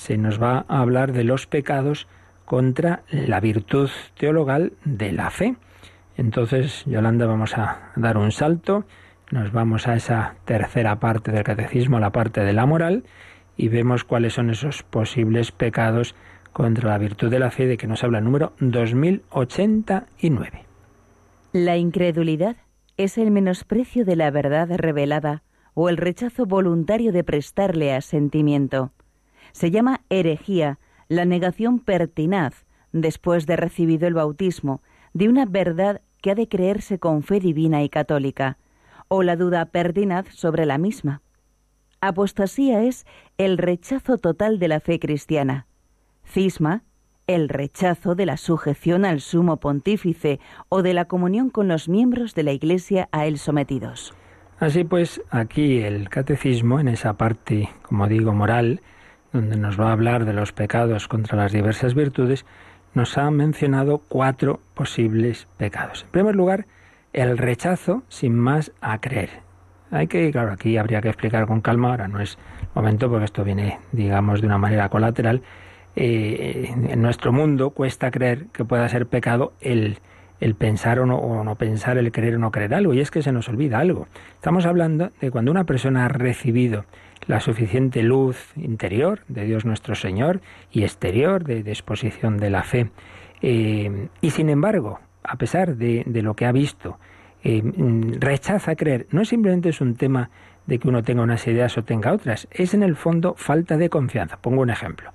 se 0.00 0.16
nos 0.16 0.42
va 0.42 0.64
a 0.66 0.80
hablar 0.80 1.12
de 1.12 1.24
los 1.24 1.46
pecados 1.46 2.08
contra 2.46 3.02
la 3.10 3.38
virtud 3.38 3.90
teologal 4.18 4.72
de 4.86 5.12
la 5.12 5.28
fe. 5.28 5.56
Entonces, 6.16 6.84
Yolanda, 6.86 7.26
vamos 7.26 7.58
a 7.58 7.92
dar 7.96 8.16
un 8.16 8.32
salto, 8.32 8.86
nos 9.30 9.52
vamos 9.52 9.86
a 9.86 9.96
esa 9.96 10.36
tercera 10.46 10.98
parte 11.00 11.32
del 11.32 11.44
catecismo, 11.44 12.00
la 12.00 12.12
parte 12.12 12.40
de 12.40 12.54
la 12.54 12.64
moral, 12.64 13.04
y 13.58 13.68
vemos 13.68 14.04
cuáles 14.04 14.32
son 14.32 14.48
esos 14.48 14.82
posibles 14.82 15.52
pecados 15.52 16.14
contra 16.54 16.88
la 16.88 16.98
virtud 16.98 17.30
de 17.30 17.38
la 17.38 17.50
fe 17.50 17.66
de 17.66 17.76
que 17.76 17.86
nos 17.86 18.02
habla 18.02 18.18
el 18.18 18.24
número 18.24 18.54
2089. 18.60 20.64
La 21.52 21.76
incredulidad 21.76 22.56
es 22.96 23.18
el 23.18 23.30
menosprecio 23.30 24.06
de 24.06 24.16
la 24.16 24.30
verdad 24.30 24.70
revelada 24.78 25.42
o 25.74 25.90
el 25.90 25.98
rechazo 25.98 26.46
voluntario 26.46 27.12
de 27.12 27.22
prestarle 27.22 27.92
asentimiento. 27.92 28.92
Se 29.52 29.70
llama 29.70 30.02
herejía 30.08 30.78
la 31.08 31.24
negación 31.24 31.80
pertinaz, 31.80 32.66
después 32.92 33.46
de 33.46 33.56
recibido 33.56 34.06
el 34.06 34.14
bautismo, 34.14 34.82
de 35.12 35.28
una 35.28 35.46
verdad 35.46 36.02
que 36.22 36.30
ha 36.30 36.34
de 36.34 36.48
creerse 36.48 36.98
con 36.98 37.22
fe 37.22 37.40
divina 37.40 37.82
y 37.82 37.88
católica, 37.88 38.58
o 39.08 39.22
la 39.22 39.36
duda 39.36 39.66
pertinaz 39.66 40.26
sobre 40.28 40.66
la 40.66 40.78
misma. 40.78 41.22
Apostasía 42.00 42.82
es 42.82 43.06
el 43.38 43.58
rechazo 43.58 44.18
total 44.18 44.58
de 44.58 44.68
la 44.68 44.80
fe 44.80 44.98
cristiana. 44.98 45.66
Cisma, 46.24 46.84
el 47.26 47.48
rechazo 47.48 48.14
de 48.14 48.26
la 48.26 48.36
sujeción 48.36 49.04
al 49.04 49.20
sumo 49.20 49.58
pontífice 49.58 50.40
o 50.68 50.82
de 50.82 50.94
la 50.94 51.04
comunión 51.04 51.50
con 51.50 51.68
los 51.68 51.88
miembros 51.88 52.34
de 52.34 52.42
la 52.42 52.52
Iglesia 52.52 53.08
a 53.12 53.26
él 53.26 53.38
sometidos. 53.38 54.14
Así 54.58 54.84
pues, 54.84 55.22
aquí 55.30 55.80
el 55.80 56.08
catecismo, 56.08 56.80
en 56.80 56.88
esa 56.88 57.14
parte, 57.14 57.70
como 57.82 58.08
digo, 58.08 58.32
moral, 58.32 58.80
donde 59.32 59.56
nos 59.56 59.78
va 59.78 59.88
a 59.88 59.92
hablar 59.92 60.24
de 60.24 60.32
los 60.32 60.52
pecados 60.52 61.08
contra 61.08 61.36
las 61.36 61.52
diversas 61.52 61.94
virtudes, 61.94 62.44
nos 62.94 63.16
ha 63.18 63.30
mencionado 63.30 63.98
cuatro 64.08 64.60
posibles 64.74 65.46
pecados. 65.56 66.02
En 66.04 66.10
primer 66.10 66.34
lugar, 66.34 66.66
el 67.12 67.38
rechazo 67.38 68.02
sin 68.08 68.36
más 68.36 68.72
a 68.80 69.00
creer. 69.00 69.30
Hay 69.90 70.06
que, 70.06 70.30
claro, 70.30 70.52
aquí 70.52 70.76
habría 70.76 71.00
que 71.00 71.08
explicar 71.08 71.46
con 71.46 71.60
calma, 71.60 71.90
ahora 71.90 72.08
no 72.08 72.20
es 72.20 72.38
momento 72.74 73.08
porque 73.08 73.24
esto 73.24 73.44
viene, 73.44 73.78
digamos, 73.92 74.40
de 74.40 74.46
una 74.46 74.58
manera 74.58 74.88
colateral. 74.88 75.42
Eh, 75.96 76.72
en 76.88 77.02
nuestro 77.02 77.32
mundo 77.32 77.70
cuesta 77.70 78.12
creer 78.12 78.46
que 78.52 78.64
pueda 78.64 78.88
ser 78.88 79.06
pecado 79.06 79.52
el, 79.60 79.98
el 80.40 80.54
pensar 80.54 80.98
o 80.98 81.06
no, 81.06 81.16
o 81.16 81.44
no 81.44 81.54
pensar, 81.54 81.98
el 81.98 82.10
creer 82.12 82.36
o 82.36 82.38
no 82.38 82.50
creer 82.50 82.74
algo, 82.74 82.94
y 82.94 83.00
es 83.00 83.10
que 83.10 83.22
se 83.22 83.32
nos 83.32 83.48
olvida 83.48 83.78
algo. 83.78 84.08
Estamos 84.34 84.66
hablando 84.66 85.10
de 85.20 85.30
cuando 85.30 85.50
una 85.50 85.64
persona 85.64 86.06
ha 86.06 86.08
recibido 86.08 86.84
la 87.26 87.40
suficiente 87.40 88.02
luz 88.02 88.52
interior 88.56 89.20
de 89.28 89.44
Dios 89.44 89.64
nuestro 89.64 89.94
Señor 89.94 90.40
y 90.72 90.82
exterior 90.82 91.44
de, 91.44 91.60
exposición 91.60 92.38
de 92.38 92.50
la 92.50 92.62
fe. 92.62 92.90
Eh, 93.42 94.08
y 94.20 94.30
sin 94.30 94.48
embargo, 94.48 95.00
a 95.22 95.36
pesar 95.36 95.76
de, 95.76 96.04
lo 96.06 96.34
que 96.34 96.46
ha 96.46 96.52
visto, 96.52 96.98
eh, 97.44 97.62
rechaza 98.18 98.74
creer. 98.74 99.06
No 99.10 99.24
simplemente 99.24 99.68
es 99.68 99.80
un 99.80 99.94
tema 99.94 100.30
de 100.66 100.78
que 100.78 100.88
uno 100.88 101.02
tenga 101.02 101.22
unas 101.22 101.46
ideas 101.46 101.76
o 101.78 101.84
tenga 101.84 102.12
otras, 102.12 102.48
es 102.50 102.74
en 102.74 102.82
el 102.82 102.96
fondo 102.96 103.34
falta 103.36 103.76
de 103.76 103.90
confianza. 103.90 104.38
Pongo 104.38 104.62
un 104.62 104.70
ejemplo. 104.70 105.12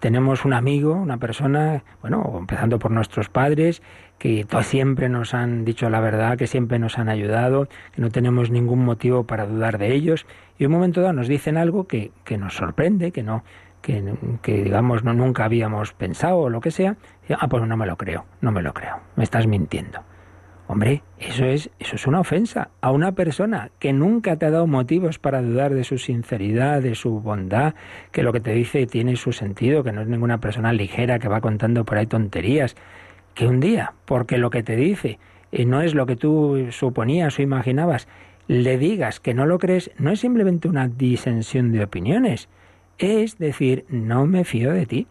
Tenemos 0.00 0.44
un 0.44 0.52
amigo, 0.52 0.92
una 0.92 1.18
persona, 1.18 1.82
bueno, 2.00 2.36
empezando 2.38 2.78
por 2.78 2.90
nuestros 2.90 3.28
padres, 3.28 3.82
que 4.18 4.46
siempre 4.62 5.08
nos 5.08 5.34
han 5.34 5.64
dicho 5.64 5.90
la 5.90 6.00
verdad, 6.00 6.38
que 6.38 6.46
siempre 6.46 6.78
nos 6.78 6.98
han 6.98 7.08
ayudado, 7.08 7.68
que 7.92 8.00
no 8.00 8.10
tenemos 8.10 8.50
ningún 8.50 8.84
motivo 8.84 9.24
para 9.24 9.46
dudar 9.46 9.78
de 9.78 9.92
ellos, 9.92 10.26
y 10.58 10.66
un 10.66 10.72
momento 10.72 11.00
dado 11.00 11.12
nos 11.12 11.28
dicen 11.28 11.56
algo 11.56 11.86
que, 11.86 12.12
que 12.24 12.38
nos 12.38 12.54
sorprende, 12.54 13.12
que 13.12 13.22
no, 13.22 13.44
que, 13.82 14.14
que, 14.40 14.62
digamos 14.62 15.04
no 15.04 15.12
nunca 15.12 15.44
habíamos 15.44 15.92
pensado 15.92 16.38
o 16.38 16.50
lo 16.50 16.60
que 16.60 16.70
sea, 16.70 16.96
ah, 17.38 17.48
pues 17.48 17.66
no 17.66 17.76
me 17.76 17.86
lo 17.86 17.96
creo, 17.96 18.24
no 18.40 18.52
me 18.52 18.62
lo 18.62 18.72
creo, 18.72 19.00
me 19.16 19.24
estás 19.24 19.46
mintiendo. 19.46 20.00
Hombre, 20.66 21.02
eso 21.18 21.44
es, 21.44 21.70
eso 21.78 21.96
es 21.96 22.06
una 22.06 22.20
ofensa 22.20 22.70
a 22.80 22.90
una 22.90 23.12
persona 23.12 23.70
que 23.78 23.92
nunca 23.92 24.36
te 24.36 24.46
ha 24.46 24.50
dado 24.50 24.66
motivos 24.66 25.18
para 25.18 25.42
dudar 25.42 25.74
de 25.74 25.84
su 25.84 25.98
sinceridad, 25.98 26.80
de 26.80 26.94
su 26.94 27.20
bondad, 27.20 27.74
que 28.12 28.22
lo 28.22 28.32
que 28.32 28.40
te 28.40 28.52
dice 28.52 28.86
tiene 28.86 29.16
su 29.16 29.32
sentido, 29.32 29.84
que 29.84 29.92
no 29.92 30.00
es 30.00 30.08
ninguna 30.08 30.38
persona 30.38 30.72
ligera 30.72 31.18
que 31.18 31.28
va 31.28 31.42
contando 31.42 31.84
por 31.84 31.98
ahí 31.98 32.06
tonterías, 32.06 32.76
que 33.34 33.46
un 33.46 33.60
día, 33.60 33.92
porque 34.06 34.38
lo 34.38 34.48
que 34.48 34.62
te 34.62 34.74
dice 34.74 35.18
eh, 35.52 35.66
no 35.66 35.82
es 35.82 35.94
lo 35.94 36.06
que 36.06 36.16
tú 36.16 36.68
suponías 36.70 37.38
o 37.38 37.42
imaginabas, 37.42 38.08
le 38.48 38.78
digas 38.78 39.20
que 39.20 39.34
no 39.34 39.44
lo 39.44 39.58
crees, 39.58 39.90
no 39.98 40.10
es 40.12 40.20
simplemente 40.20 40.68
una 40.68 40.88
disensión 40.88 41.72
de 41.72 41.84
opiniones, 41.84 42.48
es 42.98 43.38
decir, 43.38 43.84
no 43.88 44.26
me 44.26 44.44
fío 44.44 44.72
de 44.72 44.86
ti. 44.86 45.06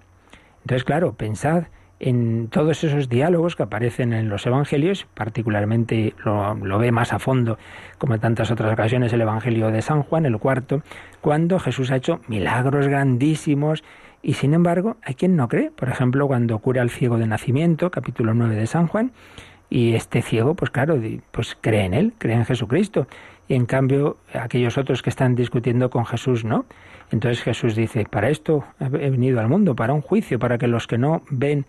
Entonces, 0.61 0.83
claro, 0.83 1.13
pensad 1.13 1.65
en 2.05 2.49
todos 2.49 2.83
esos 2.83 3.07
diálogos 3.07 3.55
que 3.55 3.63
aparecen 3.63 4.11
en 4.11 4.27
los 4.27 4.45
evangelios, 4.45 5.07
particularmente 5.13 6.13
lo, 6.25 6.77
ve 6.77 6.91
más 6.91 7.13
a 7.13 7.19
fondo, 7.19 7.57
como 7.97 8.15
en 8.15 8.19
tantas 8.19 8.51
otras 8.51 8.73
ocasiones, 8.73 9.13
el 9.13 9.21
Evangelio 9.21 9.71
de 9.71 9.81
San 9.81 10.03
Juan, 10.03 10.25
el 10.25 10.37
cuarto, 10.37 10.81
cuando 11.21 11.59
Jesús 11.59 11.91
ha 11.91 11.95
hecho 11.95 12.19
milagros 12.27 12.89
grandísimos 12.89 13.85
y 14.21 14.33
sin 14.33 14.53
embargo, 14.53 14.97
hay 15.01 15.15
quien 15.15 15.37
no 15.37 15.47
cree. 15.47 15.71
Por 15.71 15.87
ejemplo, 15.87 16.27
cuando 16.27 16.59
cura 16.59 16.81
al 16.81 16.89
ciego 16.89 17.17
de 17.17 17.25
nacimiento, 17.25 17.89
capítulo 17.89 18.33
9 18.33 18.55
de 18.55 18.67
San 18.67 18.87
Juan, 18.87 19.13
y 19.69 19.95
este 19.95 20.21
ciego, 20.21 20.55
pues 20.55 20.71
claro, 20.71 20.99
pues 21.31 21.57
cree 21.59 21.85
en 21.85 21.93
él, 21.93 22.13
cree 22.17 22.35
en 22.35 22.43
Jesucristo. 22.43 23.07
Y 23.47 23.55
en 23.55 23.65
cambio, 23.65 24.17
aquellos 24.33 24.77
otros 24.77 25.01
que 25.01 25.09
están 25.09 25.35
discutiendo 25.35 25.89
con 25.89 26.05
Jesús, 26.05 26.43
no. 26.43 26.65
Entonces 27.11 27.41
Jesús 27.43 27.75
dice, 27.75 28.05
para 28.09 28.29
esto 28.29 28.65
he 28.79 29.09
venido 29.09 29.39
al 29.39 29.47
mundo, 29.47 29.73
para 29.75 29.93
un 29.93 30.01
juicio, 30.01 30.37
para 30.37 30.57
que 30.57 30.67
los 30.67 30.85
que 30.85 30.97
no 30.97 31.23
ven 31.29 31.65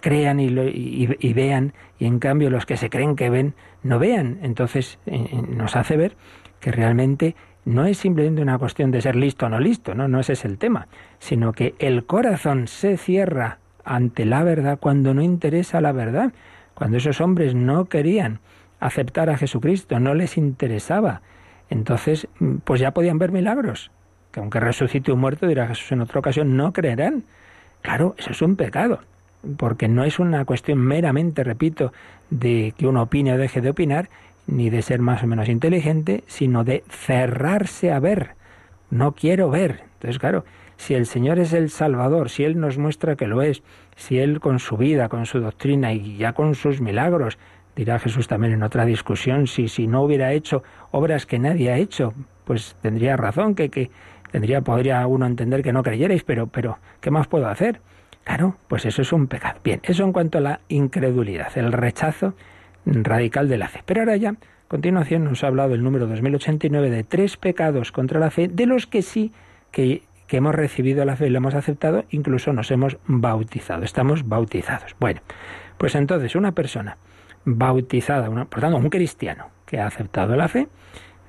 crean 0.00 0.40
y, 0.40 0.46
y, 0.46 1.32
vean, 1.32 1.72
y 1.98 2.06
en 2.06 2.18
cambio 2.18 2.50
los 2.50 2.66
que 2.66 2.76
se 2.76 2.90
creen 2.90 3.16
que 3.16 3.30
ven, 3.30 3.54
no 3.82 3.98
vean. 3.98 4.38
Entonces 4.42 4.98
eh, 5.06 5.28
eh, 5.32 5.42
nos 5.48 5.76
hace 5.76 5.96
ver 5.96 6.16
que 6.60 6.72
realmente 6.72 7.34
no 7.64 7.86
es 7.86 7.98
simplemente 7.98 8.42
una 8.42 8.58
cuestión 8.58 8.90
de 8.90 9.00
ser 9.00 9.16
listo 9.16 9.46
o 9.46 9.48
no 9.48 9.58
listo, 9.58 9.94
no, 9.94 10.08
no 10.08 10.20
ese 10.20 10.34
es 10.34 10.44
el 10.44 10.58
tema, 10.58 10.88
sino 11.18 11.52
que 11.52 11.74
el 11.78 12.04
corazón 12.04 12.68
se 12.68 12.96
cierra 12.96 13.58
ante 13.84 14.24
la 14.24 14.42
verdad 14.42 14.78
cuando 14.78 15.14
no 15.14 15.22
interesa 15.22 15.80
la 15.80 15.92
verdad, 15.92 16.32
cuando 16.74 16.98
esos 16.98 17.20
hombres 17.20 17.54
no 17.54 17.86
querían 17.86 18.40
aceptar 18.80 19.30
a 19.30 19.38
Jesucristo, 19.38 19.98
no 20.00 20.14
les 20.14 20.36
interesaba. 20.36 21.22
Entonces, 21.70 22.28
pues 22.64 22.80
ya 22.80 22.92
podían 22.92 23.18
ver 23.18 23.32
milagros, 23.32 23.90
que 24.30 24.40
aunque 24.40 24.60
resucite 24.60 25.12
un 25.12 25.20
muerto, 25.20 25.46
dirá 25.46 25.66
Jesús 25.66 25.92
en 25.92 26.02
otra 26.02 26.20
ocasión, 26.20 26.56
no 26.56 26.72
creerán. 26.72 27.24
Claro, 27.80 28.14
eso 28.18 28.32
es 28.32 28.42
un 28.42 28.56
pecado, 28.56 29.00
porque 29.56 29.88
no 29.88 30.04
es 30.04 30.18
una 30.18 30.44
cuestión 30.44 30.78
meramente, 30.78 31.44
repito, 31.44 31.92
de 32.30 32.74
que 32.76 32.86
uno 32.86 33.02
opine 33.02 33.32
o 33.34 33.38
deje 33.38 33.60
de 33.60 33.70
opinar, 33.70 34.08
ni 34.46 34.70
de 34.70 34.82
ser 34.82 35.00
más 35.00 35.22
o 35.22 35.26
menos 35.26 35.48
inteligente, 35.48 36.24
sino 36.26 36.64
de 36.64 36.84
cerrarse 36.88 37.92
a 37.92 38.00
ver. 38.00 38.32
No 38.90 39.12
quiero 39.12 39.50
ver. 39.50 39.84
Entonces, 39.94 40.18
claro, 40.18 40.44
si 40.76 40.94
el 40.94 41.06
Señor 41.06 41.38
es 41.38 41.52
el 41.52 41.70
Salvador, 41.70 42.30
si 42.30 42.44
Él 42.44 42.60
nos 42.60 42.78
muestra 42.78 43.16
que 43.16 43.26
lo 43.26 43.42
es, 43.42 43.62
si 43.96 44.18
Él 44.18 44.40
con 44.40 44.58
su 44.58 44.76
vida, 44.76 45.08
con 45.08 45.26
su 45.26 45.40
doctrina 45.40 45.92
y 45.92 46.16
ya 46.16 46.32
con 46.32 46.54
sus 46.54 46.80
milagros, 46.80 47.38
dirá 47.76 47.98
Jesús 47.98 48.28
también 48.28 48.52
en 48.52 48.62
otra 48.62 48.84
discusión, 48.84 49.46
si, 49.46 49.68
si 49.68 49.86
no 49.86 50.02
hubiera 50.02 50.32
hecho 50.32 50.62
obras 50.90 51.26
que 51.26 51.38
nadie 51.38 51.70
ha 51.70 51.78
hecho, 51.78 52.12
pues 52.44 52.76
tendría 52.82 53.16
razón, 53.16 53.54
que, 53.54 53.70
que 53.70 53.90
tendría, 54.30 54.60
podría 54.60 55.06
uno 55.06 55.26
entender 55.26 55.62
que 55.62 55.72
no 55.72 55.82
creyerais, 55.82 56.22
pero, 56.24 56.46
pero, 56.46 56.78
¿qué 57.00 57.10
más 57.10 57.26
puedo 57.26 57.48
hacer? 57.48 57.80
Claro, 58.24 58.56
pues 58.68 58.86
eso 58.86 59.02
es 59.02 59.12
un 59.12 59.26
pecado. 59.26 59.60
Bien, 59.62 59.80
eso 59.82 60.02
en 60.02 60.12
cuanto 60.12 60.38
a 60.38 60.40
la 60.40 60.60
incredulidad, 60.68 61.56
el 61.56 61.72
rechazo 61.72 62.34
radical 62.86 63.48
de 63.48 63.58
la 63.58 63.68
fe. 63.68 63.82
Pero 63.84 64.00
ahora 64.00 64.16
ya, 64.16 64.30
a 64.30 64.36
continuación, 64.68 65.24
nos 65.24 65.44
ha 65.44 65.48
hablado 65.48 65.74
el 65.74 65.82
número 65.82 66.06
2089 66.06 66.90
de 66.90 67.04
tres 67.04 67.36
pecados 67.36 67.92
contra 67.92 68.18
la 68.18 68.30
fe, 68.30 68.48
de 68.48 68.66
los 68.66 68.86
que 68.86 69.02
sí 69.02 69.32
que, 69.70 70.02
hemos 70.30 70.54
recibido 70.54 71.04
la 71.04 71.14
fe 71.14 71.28
y 71.28 71.30
lo 71.30 71.38
hemos 71.38 71.54
aceptado, 71.54 72.06
incluso 72.10 72.52
nos 72.52 72.68
hemos 72.72 72.96
bautizado, 73.06 73.84
estamos 73.84 74.26
bautizados. 74.26 74.96
Bueno, 74.98 75.20
pues 75.78 75.94
entonces 75.94 76.34
una 76.34 76.50
persona 76.50 76.96
bautizada, 77.44 78.28
una, 78.28 78.44
por 78.46 78.60
tanto, 78.60 78.78
un 78.78 78.90
cristiano 78.90 79.50
que 79.64 79.78
ha 79.78 79.86
aceptado 79.86 80.34
la 80.34 80.48
fe, 80.48 80.66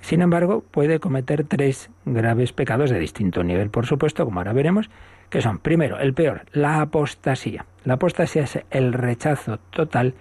Sin 0.02 0.22
embargo, 0.22 0.64
puede 0.72 1.00
cometer 1.00 1.46
tres 1.46 1.90
graves 2.06 2.52
pecados 2.52 2.90
de 2.90 3.00
distinto 3.00 3.44
nivel, 3.44 3.70
por 3.70 3.86
supuesto, 3.86 4.26
como 4.26 4.40
ahora 4.40 4.54
veremos, 4.54 4.90
que 5.30 5.42
son, 5.42 5.60
primero, 5.60 6.00
el 6.00 6.14
peor, 6.14 6.46
la 6.52 6.82
apostasía. 6.82 7.66
La 7.84 7.96
apostasía 7.96 8.44
es 8.44 8.60
el 8.72 8.94
rechazo 8.94 9.60
total 9.70 10.14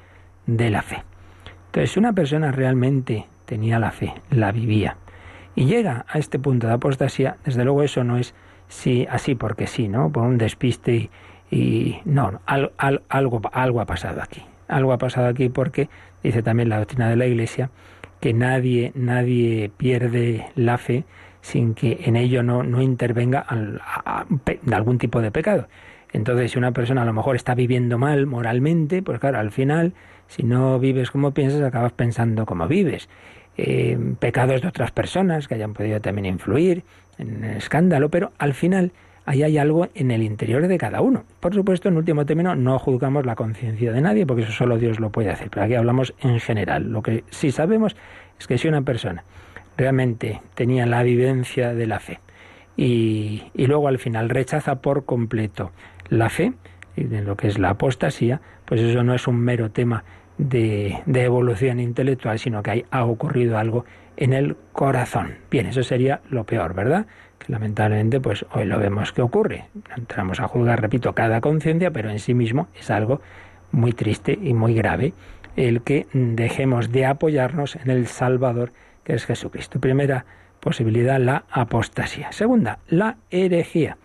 de 0.46 0.70
la 0.70 0.82
fe. 0.82 1.02
Entonces, 1.66 1.92
si 1.92 1.98
una 1.98 2.12
persona 2.12 2.52
realmente 2.52 3.26
tenía 3.46 3.78
la 3.78 3.90
fe, 3.90 4.14
la 4.30 4.52
vivía, 4.52 4.96
y 5.54 5.66
llega 5.66 6.04
a 6.08 6.18
este 6.18 6.38
punto 6.38 6.66
de 6.66 6.74
apostasía, 6.74 7.36
desde 7.44 7.64
luego 7.64 7.82
eso 7.82 8.04
no 8.04 8.16
es 8.16 8.34
sí, 8.68 9.06
así 9.08 9.34
porque 9.34 9.66
sí, 9.66 9.88
¿no? 9.88 10.10
Por 10.10 10.24
un 10.24 10.38
despiste 10.38 11.10
y, 11.50 11.98
no, 12.04 12.40
algo, 12.46 13.40
algo 13.52 13.80
ha 13.80 13.86
pasado 13.86 14.22
aquí. 14.22 14.42
Algo 14.66 14.92
ha 14.92 14.98
pasado 14.98 15.28
aquí 15.28 15.48
porque 15.48 15.88
dice 16.22 16.42
también 16.42 16.68
la 16.68 16.78
doctrina 16.78 17.08
de 17.08 17.16
la 17.16 17.26
Iglesia 17.26 17.70
que 18.20 18.32
nadie, 18.32 18.92
nadie 18.94 19.70
pierde 19.76 20.46
la 20.54 20.78
fe 20.78 21.04
sin 21.44 21.74
que 21.74 21.98
en 22.04 22.16
ello 22.16 22.42
no, 22.42 22.62
no 22.62 22.80
intervenga 22.80 23.44
algún 24.72 24.96
tipo 24.96 25.20
de 25.20 25.30
pecado. 25.30 25.68
Entonces, 26.10 26.52
si 26.52 26.58
una 26.58 26.72
persona 26.72 27.02
a 27.02 27.04
lo 27.04 27.12
mejor 27.12 27.36
está 27.36 27.54
viviendo 27.54 27.98
mal 27.98 28.24
moralmente, 28.24 29.02
pues 29.02 29.18
claro, 29.18 29.38
al 29.38 29.50
final, 29.50 29.92
si 30.26 30.42
no 30.42 30.78
vives 30.78 31.10
como 31.10 31.32
piensas, 31.32 31.60
acabas 31.60 31.92
pensando 31.92 32.46
como 32.46 32.66
vives. 32.66 33.10
Eh, 33.58 33.98
pecados 34.18 34.62
de 34.62 34.68
otras 34.68 34.90
personas 34.90 35.46
que 35.46 35.56
hayan 35.56 35.74
podido 35.74 36.00
también 36.00 36.24
influir 36.24 36.82
en 37.18 37.44
el 37.44 37.58
escándalo, 37.58 38.08
pero 38.08 38.32
al 38.38 38.54
final 38.54 38.92
ahí 39.26 39.42
hay 39.42 39.58
algo 39.58 39.88
en 39.94 40.12
el 40.12 40.22
interior 40.22 40.66
de 40.66 40.78
cada 40.78 41.02
uno. 41.02 41.24
Por 41.40 41.52
supuesto, 41.52 41.90
en 41.90 41.98
último 41.98 42.24
término, 42.24 42.56
no 42.56 42.78
juzgamos 42.78 43.26
la 43.26 43.34
conciencia 43.34 43.92
de 43.92 44.00
nadie, 44.00 44.24
porque 44.24 44.44
eso 44.44 44.52
solo 44.52 44.78
Dios 44.78 44.98
lo 44.98 45.10
puede 45.10 45.28
hacer, 45.28 45.50
pero 45.50 45.66
aquí 45.66 45.74
hablamos 45.74 46.14
en 46.22 46.40
general. 46.40 46.90
Lo 46.90 47.02
que 47.02 47.22
sí 47.28 47.52
sabemos 47.52 47.96
es 48.40 48.46
que 48.46 48.56
si 48.56 48.66
una 48.66 48.80
persona 48.80 49.24
realmente 49.76 50.40
tenía 50.54 50.86
la 50.86 51.02
vivencia 51.02 51.74
de 51.74 51.86
la 51.86 52.00
fe 52.00 52.20
y, 52.76 53.42
luego 53.54 53.88
al 53.88 53.98
final 53.98 54.30
rechaza 54.30 54.76
por 54.76 55.04
completo 55.04 55.72
la 56.08 56.28
fe, 56.28 56.52
y 56.96 57.04
de 57.04 57.22
lo 57.22 57.36
que 57.36 57.48
es 57.48 57.58
la 57.58 57.70
apostasía, 57.70 58.40
pues 58.64 58.80
eso 58.80 59.02
no 59.02 59.14
es 59.14 59.26
un 59.26 59.40
mero 59.40 59.70
tema 59.70 60.04
de, 60.38 61.00
de, 61.06 61.24
evolución 61.24 61.80
intelectual, 61.80 62.38
sino 62.38 62.62
que 62.62 62.70
hay, 62.70 62.84
ha 62.90 63.04
ocurrido 63.04 63.58
algo 63.58 63.84
en 64.16 64.32
el 64.32 64.56
corazón. 64.72 65.34
Bien, 65.50 65.66
eso 65.66 65.82
sería 65.82 66.20
lo 66.30 66.44
peor, 66.44 66.74
¿verdad? 66.74 67.06
Que 67.38 67.52
lamentablemente, 67.52 68.20
pues 68.20 68.44
hoy 68.52 68.64
lo 68.64 68.78
vemos 68.78 69.12
que 69.12 69.22
ocurre. 69.22 69.66
Entramos 69.96 70.40
a 70.40 70.48
juzgar, 70.48 70.80
repito, 70.80 71.12
cada 71.14 71.40
conciencia, 71.40 71.90
pero 71.90 72.10
en 72.10 72.18
sí 72.18 72.34
mismo 72.34 72.68
es 72.78 72.90
algo 72.90 73.20
muy 73.72 73.92
triste 73.92 74.38
y 74.40 74.54
muy 74.54 74.74
grave 74.74 75.14
el 75.56 75.82
que 75.82 76.06
dejemos 76.12 76.90
de 76.90 77.06
apoyarnos 77.06 77.76
en 77.76 77.90
el 77.90 78.06
Salvador 78.06 78.72
que 79.04 79.14
es 79.14 79.26
Jesucristo. 79.26 79.78
Primera 79.80 80.24
posibilidad, 80.60 81.20
la 81.20 81.44
apostasía. 81.50 82.32
Segunda, 82.32 82.78
la 82.88 83.18
herejía. 83.30 83.98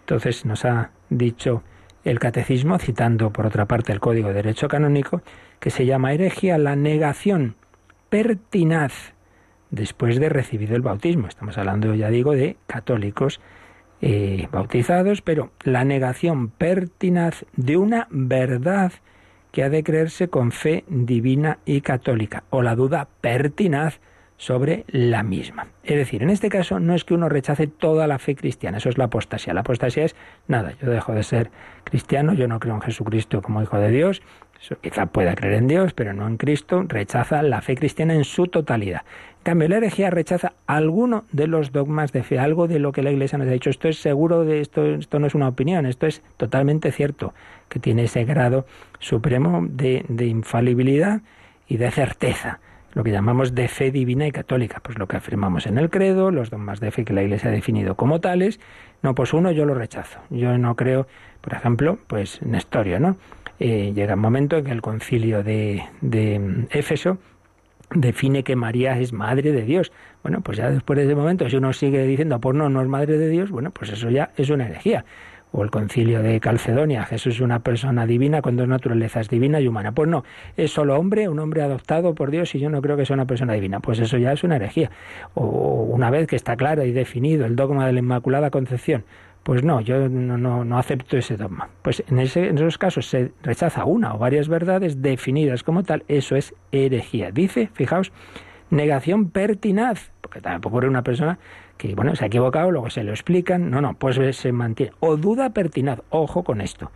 Entonces 0.00 0.44
nos 0.44 0.64
ha 0.64 0.90
dicho 1.10 1.62
el 2.04 2.18
catecismo, 2.18 2.78
citando 2.78 3.30
por 3.30 3.46
otra 3.46 3.66
parte 3.66 3.92
el 3.92 4.00
Código 4.00 4.28
de 4.28 4.34
Derecho 4.34 4.68
Canónico, 4.68 5.22
que 5.60 5.70
se 5.70 5.86
llama 5.86 6.12
herejía 6.12 6.58
la 6.58 6.76
negación 6.76 7.56
pertinaz 8.08 9.14
después 9.70 10.18
de 10.20 10.28
recibido 10.28 10.76
el 10.76 10.82
bautismo. 10.82 11.26
Estamos 11.26 11.58
hablando, 11.58 11.94
ya 11.94 12.08
digo, 12.08 12.32
de 12.32 12.56
católicos 12.66 13.40
eh, 14.00 14.48
bautizados, 14.52 15.22
pero 15.22 15.50
la 15.64 15.84
negación 15.84 16.48
pertinaz 16.48 17.44
de 17.56 17.76
una 17.76 18.06
verdad 18.10 18.92
que 19.50 19.64
ha 19.64 19.70
de 19.70 19.82
creerse 19.82 20.28
con 20.28 20.52
fe 20.52 20.84
divina 20.86 21.58
y 21.64 21.80
católica, 21.80 22.44
o 22.50 22.62
la 22.62 22.76
duda 22.76 23.08
pertinaz 23.20 24.00
sobre 24.36 24.84
la 24.88 25.22
misma. 25.22 25.68
Es 25.82 25.96
decir, 25.96 26.22
en 26.22 26.30
este 26.30 26.48
caso 26.48 26.78
no 26.80 26.94
es 26.94 27.04
que 27.04 27.14
uno 27.14 27.28
rechace 27.28 27.66
toda 27.66 28.06
la 28.06 28.18
fe 28.18 28.34
cristiana, 28.34 28.78
eso 28.78 28.88
es 28.88 28.98
la 28.98 29.04
apostasía. 29.04 29.54
La 29.54 29.60
apostasía 29.60 30.04
es, 30.04 30.16
nada, 30.46 30.74
yo 30.80 30.90
dejo 30.90 31.12
de 31.14 31.22
ser 31.22 31.50
cristiano, 31.84 32.34
yo 32.34 32.48
no 32.48 32.60
creo 32.60 32.74
en 32.74 32.80
Jesucristo 32.82 33.40
como 33.40 33.62
Hijo 33.62 33.78
de 33.78 33.90
Dios, 33.90 34.22
quizá 34.80 35.06
pueda 35.06 35.34
creer 35.34 35.54
en 35.54 35.68
Dios, 35.68 35.92
pero 35.92 36.12
no 36.12 36.26
en 36.26 36.36
Cristo, 36.36 36.84
rechaza 36.86 37.42
la 37.42 37.62
fe 37.62 37.76
cristiana 37.76 38.14
en 38.14 38.24
su 38.24 38.46
totalidad. 38.46 39.02
En 39.38 39.52
cambio, 39.52 39.68
la 39.68 39.76
herejía 39.76 40.10
rechaza 40.10 40.54
alguno 40.66 41.24
de 41.30 41.46
los 41.46 41.70
dogmas 41.70 42.12
de 42.12 42.24
fe, 42.24 42.38
algo 42.38 42.66
de 42.66 42.80
lo 42.80 42.90
que 42.90 43.02
la 43.02 43.12
Iglesia 43.12 43.38
nos 43.38 43.46
ha 43.46 43.52
dicho. 43.52 43.70
Esto 43.70 43.88
es 43.88 43.98
seguro 43.98 44.44
de 44.44 44.60
esto, 44.60 44.84
esto 44.84 45.18
no 45.20 45.28
es 45.28 45.34
una 45.34 45.48
opinión, 45.48 45.86
esto 45.86 46.06
es 46.06 46.22
totalmente 46.36 46.90
cierto, 46.90 47.32
que 47.68 47.78
tiene 47.78 48.04
ese 48.04 48.24
grado 48.24 48.66
supremo 48.98 49.64
de, 49.68 50.04
de 50.08 50.26
infalibilidad 50.26 51.20
y 51.68 51.76
de 51.76 51.90
certeza 51.90 52.60
lo 52.96 53.04
que 53.04 53.10
llamamos 53.10 53.54
de 53.54 53.68
fe 53.68 53.90
divina 53.90 54.26
y 54.26 54.32
católica, 54.32 54.80
pues 54.82 54.98
lo 54.98 55.06
que 55.06 55.18
afirmamos 55.18 55.66
en 55.66 55.76
el 55.76 55.90
credo, 55.90 56.30
los 56.30 56.48
dogmas 56.48 56.80
de 56.80 56.90
fe 56.90 57.04
que 57.04 57.12
la 57.12 57.22
Iglesia 57.22 57.50
ha 57.50 57.52
definido 57.52 57.94
como 57.94 58.22
tales. 58.22 58.58
No, 59.02 59.14
pues 59.14 59.34
uno 59.34 59.50
yo 59.50 59.66
lo 59.66 59.74
rechazo. 59.74 60.18
Yo 60.30 60.56
no 60.56 60.76
creo, 60.76 61.06
por 61.42 61.52
ejemplo, 61.52 61.98
pues 62.06 62.40
Nestorio, 62.40 62.98
¿no? 62.98 63.18
Eh, 63.60 63.92
llega 63.94 64.14
un 64.14 64.20
momento 64.20 64.56
en 64.56 64.64
que 64.64 64.70
el 64.70 64.80
concilio 64.80 65.42
de, 65.42 65.84
de 66.00 66.66
Éfeso 66.70 67.18
define 67.94 68.44
que 68.44 68.56
María 68.56 68.98
es 68.98 69.12
madre 69.12 69.52
de 69.52 69.60
Dios. 69.60 69.92
Bueno, 70.22 70.40
pues 70.40 70.56
ya 70.56 70.70
después 70.70 70.96
de 70.96 71.04
ese 71.04 71.14
momento, 71.14 71.50
si 71.50 71.56
uno 71.56 71.74
sigue 71.74 72.02
diciendo, 72.06 72.40
pues 72.40 72.56
no, 72.56 72.70
no 72.70 72.80
es 72.80 72.88
madre 72.88 73.18
de 73.18 73.28
Dios, 73.28 73.50
bueno, 73.50 73.72
pues 73.72 73.90
eso 73.90 74.08
ya 74.08 74.30
es 74.38 74.48
una 74.48 74.64
herejía 74.64 75.04
o 75.52 75.62
el 75.62 75.70
concilio 75.70 76.22
de 76.22 76.38
Calcedonia, 76.40 77.04
Jesús 77.04 77.36
es 77.36 77.40
una 77.40 77.60
persona 77.60 78.06
divina 78.06 78.42
con 78.42 78.56
dos 78.56 78.68
naturalezas, 78.68 79.28
divina 79.28 79.60
y 79.60 79.68
humana. 79.68 79.92
Pues 79.92 80.08
no, 80.08 80.24
es 80.56 80.72
solo 80.72 80.98
hombre, 80.98 81.28
un 81.28 81.38
hombre 81.38 81.62
adoptado 81.62 82.14
por 82.14 82.30
Dios 82.30 82.54
y 82.54 82.58
yo 82.58 82.68
no 82.68 82.82
creo 82.82 82.96
que 82.96 83.06
sea 83.06 83.14
una 83.14 83.26
persona 83.26 83.54
divina. 83.54 83.80
Pues 83.80 83.98
eso 83.98 84.18
ya 84.18 84.32
es 84.32 84.44
una 84.44 84.56
herejía. 84.56 84.90
O 85.34 85.88
una 85.90 86.10
vez 86.10 86.26
que 86.26 86.36
está 86.36 86.56
claro 86.56 86.84
y 86.84 86.92
definido 86.92 87.46
el 87.46 87.56
dogma 87.56 87.86
de 87.86 87.92
la 87.92 88.00
Inmaculada 88.00 88.50
Concepción, 88.50 89.04
pues 89.42 89.62
no, 89.62 89.80
yo 89.80 90.08
no, 90.08 90.64
no, 90.64 90.78
acepto 90.78 91.16
ese 91.16 91.36
dogma. 91.36 91.68
Pues 91.82 92.02
en, 92.08 92.18
ese, 92.18 92.48
en 92.48 92.56
esos 92.56 92.78
casos 92.78 93.06
se 93.06 93.30
rechaza 93.42 93.84
una 93.84 94.14
o 94.14 94.18
varias 94.18 94.48
verdades 94.48 95.00
definidas 95.02 95.62
como 95.62 95.84
tal, 95.84 96.02
eso 96.08 96.34
es 96.34 96.52
herejía. 96.72 97.30
Dice, 97.30 97.70
fijaos, 97.72 98.10
negación 98.70 99.30
pertinaz, 99.30 100.10
porque 100.20 100.40
tampoco 100.40 100.74
ocurre 100.74 100.88
una 100.88 101.02
persona 101.02 101.38
que 101.76 101.94
bueno, 101.94 102.16
se 102.16 102.24
ha 102.24 102.26
equivocado, 102.28 102.70
luego 102.70 102.90
se 102.90 103.04
lo 103.04 103.12
explican, 103.12 103.70
no, 103.70 103.80
no, 103.80 103.94
pues 103.94 104.18
se 104.36 104.52
mantiene. 104.52 104.92
O 105.00 105.16
duda 105.16 105.50
pertinaz, 105.50 106.00
ojo 106.10 106.42
con 106.42 106.60
esto. 106.60 106.90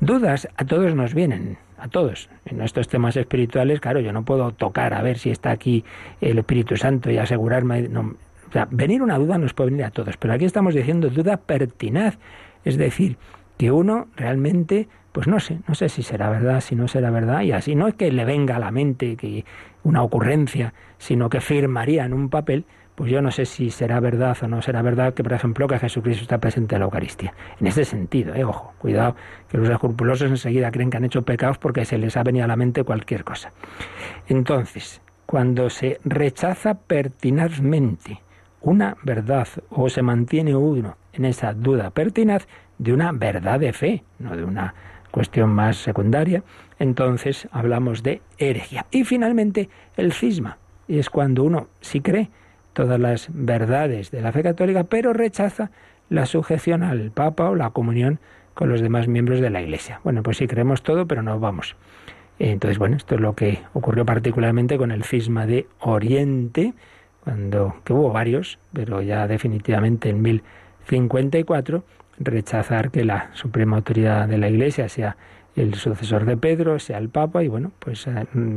Dudas 0.00 0.48
a 0.56 0.64
todos 0.64 0.94
nos 0.94 1.14
vienen, 1.14 1.58
a 1.78 1.88
todos. 1.88 2.28
En 2.44 2.60
estos 2.60 2.88
temas 2.88 3.16
espirituales, 3.16 3.80
claro, 3.80 4.00
yo 4.00 4.12
no 4.12 4.24
puedo 4.24 4.52
tocar 4.52 4.94
a 4.94 5.02
ver 5.02 5.18
si 5.18 5.30
está 5.30 5.50
aquí 5.50 5.84
el 6.20 6.38
Espíritu 6.38 6.76
Santo 6.76 7.10
y 7.10 7.18
asegurarme. 7.18 7.88
No, 7.88 8.14
o 8.48 8.52
sea, 8.52 8.68
venir 8.70 9.02
una 9.02 9.18
duda 9.18 9.38
nos 9.38 9.54
puede 9.54 9.70
venir 9.70 9.86
a 9.86 9.90
todos, 9.90 10.16
pero 10.16 10.34
aquí 10.34 10.44
estamos 10.44 10.74
diciendo 10.74 11.08
duda 11.08 11.38
pertinaz, 11.38 12.18
es 12.64 12.76
decir, 12.76 13.16
que 13.56 13.70
uno 13.70 14.08
realmente, 14.16 14.88
pues 15.12 15.26
no 15.26 15.40
sé, 15.40 15.60
no 15.68 15.74
sé 15.74 15.88
si 15.88 16.02
será 16.02 16.30
verdad, 16.30 16.60
si 16.60 16.74
no 16.74 16.88
será 16.88 17.10
verdad, 17.10 17.42
y 17.42 17.52
así 17.52 17.74
no 17.74 17.88
es 17.88 17.94
que 17.94 18.12
le 18.12 18.24
venga 18.24 18.56
a 18.56 18.58
la 18.58 18.70
mente 18.70 19.16
que 19.16 19.44
una 19.84 20.02
ocurrencia, 20.02 20.74
sino 20.98 21.30
que 21.30 21.40
firmaría 21.40 22.04
en 22.04 22.12
un 22.12 22.28
papel 22.28 22.64
pues 22.94 23.10
yo 23.10 23.22
no 23.22 23.30
sé 23.30 23.46
si 23.46 23.70
será 23.70 24.00
verdad 24.00 24.36
o 24.42 24.48
no 24.48 24.60
será 24.60 24.82
verdad 24.82 25.14
que, 25.14 25.22
por 25.22 25.32
ejemplo, 25.32 25.66
que 25.66 25.78
Jesucristo 25.78 26.22
está 26.22 26.38
presente 26.38 26.74
en 26.74 26.80
la 26.80 26.84
Eucaristía. 26.84 27.34
En 27.58 27.66
ese 27.66 27.84
sentido, 27.84 28.34
eh, 28.34 28.44
ojo, 28.44 28.74
cuidado, 28.78 29.16
que 29.48 29.58
los 29.58 29.68
escrupulosos 29.68 30.30
enseguida 30.30 30.70
creen 30.70 30.90
que 30.90 30.98
han 30.98 31.04
hecho 31.04 31.22
pecados 31.22 31.58
porque 31.58 31.84
se 31.84 31.98
les 31.98 32.16
ha 32.16 32.22
venido 32.22 32.44
a 32.44 32.48
la 32.48 32.56
mente 32.56 32.84
cualquier 32.84 33.24
cosa. 33.24 33.52
Entonces, 34.28 35.00
cuando 35.26 35.70
se 35.70 35.98
rechaza 36.04 36.74
pertinazmente 36.74 38.20
una 38.60 38.96
verdad 39.02 39.48
o 39.70 39.88
se 39.88 40.02
mantiene 40.02 40.54
uno 40.54 40.96
en 41.12 41.24
esa 41.24 41.54
duda 41.54 41.90
pertinaz 41.90 42.46
de 42.78 42.92
una 42.92 43.12
verdad 43.12 43.58
de 43.58 43.72
fe, 43.72 44.04
no 44.18 44.36
de 44.36 44.44
una 44.44 44.74
cuestión 45.10 45.50
más 45.50 45.76
secundaria, 45.76 46.42
entonces 46.78 47.48
hablamos 47.52 48.02
de 48.02 48.22
herejía. 48.38 48.86
Y 48.90 49.04
finalmente 49.04 49.68
el 49.96 50.12
cisma, 50.12 50.58
es 50.88 51.10
cuando 51.10 51.44
uno 51.44 51.68
sí 51.80 52.00
cree 52.00 52.30
todas 52.72 52.98
las 52.98 53.28
verdades 53.32 54.10
de 54.10 54.20
la 54.22 54.32
fe 54.32 54.42
católica, 54.42 54.84
pero 54.84 55.12
rechaza 55.12 55.70
la 56.08 56.26
sujeción 56.26 56.82
al 56.82 57.10
Papa 57.10 57.50
o 57.50 57.54
la 57.54 57.70
comunión 57.70 58.18
con 58.54 58.68
los 58.68 58.80
demás 58.80 59.08
miembros 59.08 59.40
de 59.40 59.50
la 59.50 59.62
Iglesia. 59.62 60.00
Bueno, 60.04 60.22
pues 60.22 60.36
sí 60.36 60.46
creemos 60.46 60.82
todo, 60.82 61.06
pero 61.06 61.22
no 61.22 61.38
vamos. 61.40 61.76
Entonces, 62.38 62.78
bueno, 62.78 62.96
esto 62.96 63.14
es 63.14 63.20
lo 63.20 63.34
que 63.34 63.60
ocurrió 63.72 64.04
particularmente 64.04 64.76
con 64.76 64.90
el 64.90 65.04
cisma 65.04 65.46
de 65.46 65.66
Oriente, 65.80 66.74
cuando 67.24 67.76
que 67.84 67.92
hubo 67.92 68.10
varios, 68.10 68.58
pero 68.72 69.00
ya 69.00 69.26
definitivamente 69.28 70.10
en 70.10 70.22
1054 70.22 71.84
rechazar 72.18 72.90
que 72.90 73.04
la 73.04 73.30
suprema 73.34 73.76
autoridad 73.76 74.28
de 74.28 74.38
la 74.38 74.48
Iglesia 74.48 74.88
sea 74.88 75.16
el 75.56 75.74
sucesor 75.74 76.24
de 76.24 76.36
Pedro, 76.36 76.78
sea 76.78 76.98
el 76.98 77.08
Papa 77.08 77.42
y 77.42 77.48
bueno, 77.48 77.72
pues 77.78 78.06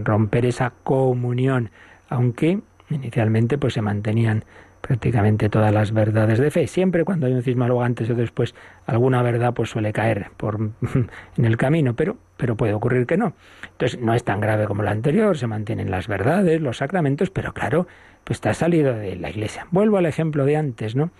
romper 0.03 0.45
esa 0.45 0.71
comunión, 0.83 1.69
aunque 2.09 2.59
Inicialmente 2.89 3.57
pues 3.57 3.73
se 3.73 3.81
mantenían 3.81 4.43
prácticamente 4.81 5.49
todas 5.49 5.73
las 5.73 5.91
verdades 5.91 6.39
de 6.39 6.51
fe. 6.51 6.67
Siempre 6.67 7.03
cuando 7.03 7.25
hay 7.25 7.33
un 7.33 7.41
cisma 7.41 7.65
luego 7.67 7.81
antes 7.81 8.09
o 8.09 8.13
después 8.13 8.53
alguna 8.85 9.23
verdad 9.23 9.53
pues 9.53 9.69
suele 9.69 9.91
caer 9.91 10.27
por 10.37 10.59
en 11.37 11.45
el 11.45 11.57
camino, 11.57 11.95
pero 11.95 12.17
pero 12.37 12.55
puede 12.55 12.73
ocurrir 12.73 13.05
que 13.05 13.17
no. 13.17 13.33
Entonces 13.71 13.99
no 13.99 14.13
es 14.13 14.23
tan 14.23 14.39
grave 14.41 14.65
como 14.65 14.83
lo 14.83 14.89
anterior, 14.89 15.37
se 15.37 15.47
mantienen 15.47 15.89
las 15.89 16.07
verdades, 16.07 16.61
los 16.61 16.77
sacramentos, 16.77 17.29
pero 17.29 17.53
claro, 17.53 17.87
pues 18.23 18.37
está 18.37 18.53
salido 18.53 18.93
de 18.93 19.15
la 19.15 19.29
iglesia. 19.29 19.67
Vuelvo 19.71 19.97
al 19.97 20.05
ejemplo 20.05 20.45
de 20.45 20.57
antes, 20.57 20.95
¿no? 20.95 21.11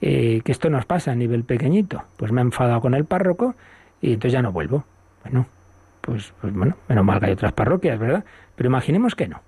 Eh, 0.00 0.40
que 0.44 0.52
esto 0.52 0.70
nos 0.70 0.84
pasa 0.84 1.12
a 1.12 1.14
nivel 1.14 1.44
pequeñito. 1.44 2.04
Pues 2.16 2.32
me 2.32 2.40
he 2.40 2.44
enfadado 2.44 2.80
con 2.80 2.94
el 2.94 3.04
párroco 3.04 3.54
y 4.00 4.14
entonces 4.14 4.32
ya 4.32 4.42
no 4.42 4.52
vuelvo. 4.52 4.84
Bueno, 5.22 5.46
pues, 6.00 6.32
pues 6.40 6.52
bueno, 6.52 6.76
menos 6.88 7.04
mal 7.04 7.20
que 7.20 7.26
hay 7.26 7.32
otras 7.32 7.52
parroquias, 7.52 7.98
¿verdad? 7.98 8.24
Pero 8.56 8.68
imaginemos 8.68 9.14
que 9.14 9.28
no. 9.28 9.40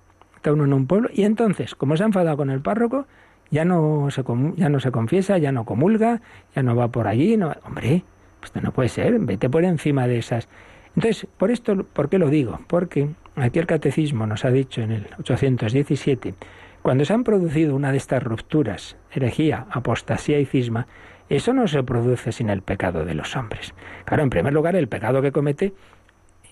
Uno 0.51 0.65
en 0.65 0.73
un 0.73 0.87
pueblo 0.87 1.09
y 1.13 1.23
entonces, 1.23 1.75
como 1.75 1.97
se 1.97 2.03
ha 2.03 2.05
enfadado 2.07 2.37
con 2.37 2.49
el 2.49 2.61
párroco, 2.61 3.07
ya 3.51 3.65
no 3.65 4.09
se, 4.11 4.23
ya 4.55 4.69
no 4.69 4.79
se 4.79 4.91
confiesa, 4.91 5.37
ya 5.37 5.51
no 5.51 5.65
comulga, 5.65 6.21
ya 6.55 6.63
no 6.63 6.75
va 6.75 6.89
por 6.89 7.07
allí. 7.07 7.37
No, 7.37 7.53
hombre, 7.63 8.03
esto 8.43 8.61
no 8.61 8.71
puede 8.71 8.89
ser, 8.89 9.17
vete 9.19 9.49
por 9.49 9.63
encima 9.63 10.07
de 10.07 10.17
esas. 10.19 10.47
Entonces, 10.95 11.27
por 11.37 11.51
esto, 11.51 11.83
¿por 11.83 12.09
qué 12.09 12.17
lo 12.17 12.29
digo? 12.29 12.59
Porque 12.67 13.09
aquí 13.35 13.59
el 13.59 13.67
catecismo 13.67 14.25
nos 14.27 14.45
ha 14.45 14.51
dicho 14.51 14.81
en 14.81 14.91
el 14.91 15.07
817, 15.19 16.33
cuando 16.81 17.03
se 17.03 17.13
han 17.13 17.23
producido 17.23 17.75
una 17.75 17.91
de 17.91 17.97
estas 17.97 18.23
rupturas, 18.23 18.95
herejía, 19.11 19.65
apostasía 19.71 20.39
y 20.39 20.45
cisma, 20.45 20.87
eso 21.27 21.53
no 21.53 21.67
se 21.67 21.81
produce 21.81 22.31
sin 22.31 22.49
el 22.49 22.61
pecado 22.61 23.03
de 23.03 23.15
los 23.15 23.35
hombres. 23.35 23.73
Claro, 24.05 24.23
en 24.23 24.29
primer 24.29 24.53
lugar, 24.53 24.75
el 24.75 24.87
pecado 24.87 25.21
que 25.21 25.31
comete, 25.31 25.73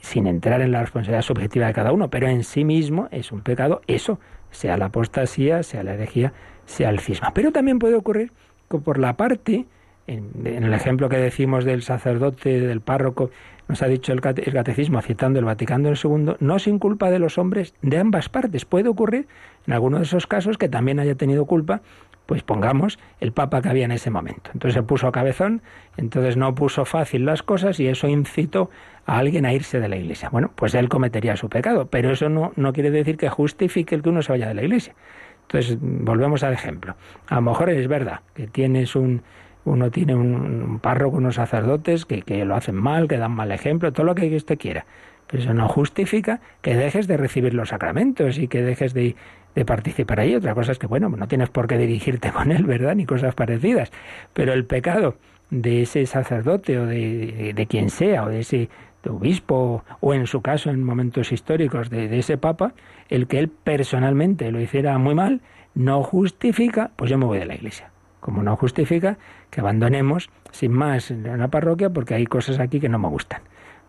sin 0.04 0.28
entrar 0.28 0.62
en 0.62 0.74
la 0.74 0.82
responsabilidad 0.82 1.22
subjetiva 1.22 1.68
de 1.68 1.74
cada 1.74 1.94
uno, 1.94 2.10
pero 2.10 2.28
en 2.28 2.44
sí 2.44 2.66
mismo 2.66 3.08
es 3.12 3.32
un 3.32 3.40
pecado, 3.40 3.82
eso, 3.88 4.20
sea 4.52 4.76
la 4.76 4.88
apostasía, 4.88 5.64
sea 5.64 5.82
la 5.82 5.94
herejía, 5.94 6.34
sea 6.66 6.90
el 6.90 7.00
cisma. 7.00 7.32
Pero 7.34 7.54
también 7.54 7.80
puede 7.80 7.96
ocurrir 7.96 8.34
que 8.70 8.80
por 8.80 9.00
la 9.00 9.16
parte, 9.16 9.66
en, 10.06 10.46
el 10.46 10.74
ejemplo 10.74 11.08
que 11.08 11.16
decimos 11.16 11.64
del 11.64 11.84
sacerdote, 11.84 12.60
del 12.60 12.82
párroco, 12.82 13.32
nos 13.70 13.82
ha 13.82 13.88
dicho 13.88 14.12
el, 14.12 14.20
catecismo, 14.20 15.02
citando 15.02 15.40
el 15.40 15.46
Vaticano 15.46 15.90
II, 15.90 16.36
no 16.38 16.60
sin 16.60 16.80
culpa 16.80 17.10
de 17.10 17.20
los 17.20 17.38
hombres 17.38 17.74
de 17.82 17.98
ambas 17.98 18.28
partes. 18.28 18.66
Puede 18.66 18.90
ocurrir 18.90 19.28
en 19.66 19.74
alguno 19.74 20.00
de 20.00 20.04
esos 20.04 20.28
casos 20.28 20.58
que 20.58 20.68
también 20.68 21.00
haya 21.00 21.16
tenido 21.16 21.46
culpa, 21.46 21.82
pues 22.26 22.44
pongamos 22.44 23.00
el 23.20 23.32
papa 23.32 23.62
que 23.62 23.70
había 23.70 23.86
en 23.86 23.92
ese 23.92 24.10
momento. 24.10 24.50
Entonces 24.54 24.76
se 24.76 24.84
puso 24.84 25.12
cabezón, 25.12 25.62
entonces 25.98 26.38
no 26.38 26.56
puso 26.56 26.86
fácil 26.86 27.26
las 27.26 27.44
cosas 27.44 27.80
y 27.80 27.88
eso 27.88 28.08
incitó 28.08 28.70
a 29.06 29.18
alguien 29.18 29.46
a 29.46 29.54
irse 29.54 29.80
de 29.80 29.90
la 29.90 29.98
iglesia. 29.98 30.30
Bueno, 30.30 30.52
pues 30.56 30.74
él 30.76 30.90
cometería 30.90 31.36
su 31.36 31.50
pecado, 31.50 31.88
pero 31.88 32.12
eso 32.12 32.30
no, 32.30 32.54
no 32.56 32.74
quiere 32.74 32.92
decir 32.92 33.18
que 33.18 33.30
justifique 33.30 33.96
el 33.96 34.02
que 34.02 34.10
uno 34.10 34.22
se 34.22 34.32
vaya 34.32 34.48
de 34.48 34.54
la 34.54 34.64
iglesia. 34.64 34.96
Entonces, 35.44 35.78
volvemos 35.82 36.44
al 36.44 36.54
ejemplo. 36.54 36.96
A 37.28 37.36
lo 37.36 37.42
mejor 37.42 37.70
es 37.70 37.88
verdad 37.88 38.22
que 38.34 38.48
tienes 38.48 38.96
un, 38.96 39.22
uno 39.66 39.92
tiene 39.92 40.16
un, 40.16 40.80
párroco, 40.80 41.18
unos 41.18 41.36
sacerdotes 41.36 42.06
que, 42.06 42.22
que, 42.22 42.46
lo 42.46 42.56
hacen 42.56 42.76
mal, 42.76 43.08
que 43.08 43.18
dan 43.18 43.32
mal 43.32 43.52
ejemplo, 43.52 43.92
todo 43.92 44.06
lo 44.06 44.16
que 44.16 44.34
usted 44.36 44.58
quiera. 44.58 44.86
Pero 45.28 45.44
eso 45.44 45.54
no 45.54 45.68
justifica 45.68 46.42
que 46.62 46.76
dejes 46.76 47.08
de 47.08 47.18
recibir 47.18 47.54
los 47.54 47.70
sacramentos 47.70 48.38
y 48.38 48.48
que 48.48 48.62
dejes 48.62 48.94
de, 48.94 49.16
de 49.56 49.66
participar 49.66 50.20
ahí. 50.20 50.36
Otra 50.36 50.54
cosa 50.56 50.72
es 50.72 50.80
que, 50.80 50.88
bueno, 50.88 51.10
no 51.10 51.28
tienes 51.28 51.50
por 51.50 51.68
qué 51.68 51.78
dirigirte 51.78 52.32
con 52.34 52.52
él, 52.52 52.64
¿verdad? 52.66 52.96
Ni 52.96 53.06
cosas 53.06 53.36
parecidas. 53.36 53.92
Pero 54.34 54.54
el 54.54 54.66
pecado 54.66 55.16
de 55.50 55.84
ese 55.84 56.06
sacerdote 56.06 56.80
o 56.80 56.86
de, 56.86 57.54
de, 57.56 57.66
quien 57.68 57.90
sea, 57.90 58.24
o 58.24 58.30
de 58.30 58.40
ese 58.40 58.70
obispo, 59.08 59.84
o 60.00 60.14
en 60.14 60.28
su 60.28 60.42
caso 60.42 60.70
en 60.70 60.84
momentos 60.84 61.32
históricos 61.32 61.90
de, 61.90 62.08
de 62.08 62.20
ese 62.20 62.38
papa, 62.38 62.74
el 63.10 63.28
que 63.28 63.40
él 63.40 63.50
personalmente 63.50 64.52
lo 64.52 64.60
hiciera 64.60 64.98
muy 64.98 65.14
mal, 65.14 65.42
no 65.76 66.02
justifica, 66.04 66.92
pues 66.96 67.12
yo 67.12 67.18
me 67.18 67.26
voy 67.26 67.40
de 67.40 67.46
la 67.46 67.56
iglesia. 67.56 67.90
Como 68.20 68.42
no 68.42 68.56
justifica 68.56 69.18
que 69.50 69.60
abandonemos 69.60 70.30
sin 70.52 70.72
más 70.72 71.12
una 71.12 71.50
parroquia 71.50 71.90
porque 71.90 72.14
hay 72.14 72.26
cosas 72.26 72.60
aquí 72.60 72.80
que 72.80 72.90
no 72.90 72.98
me 72.98 73.10
gustan. 73.10 73.42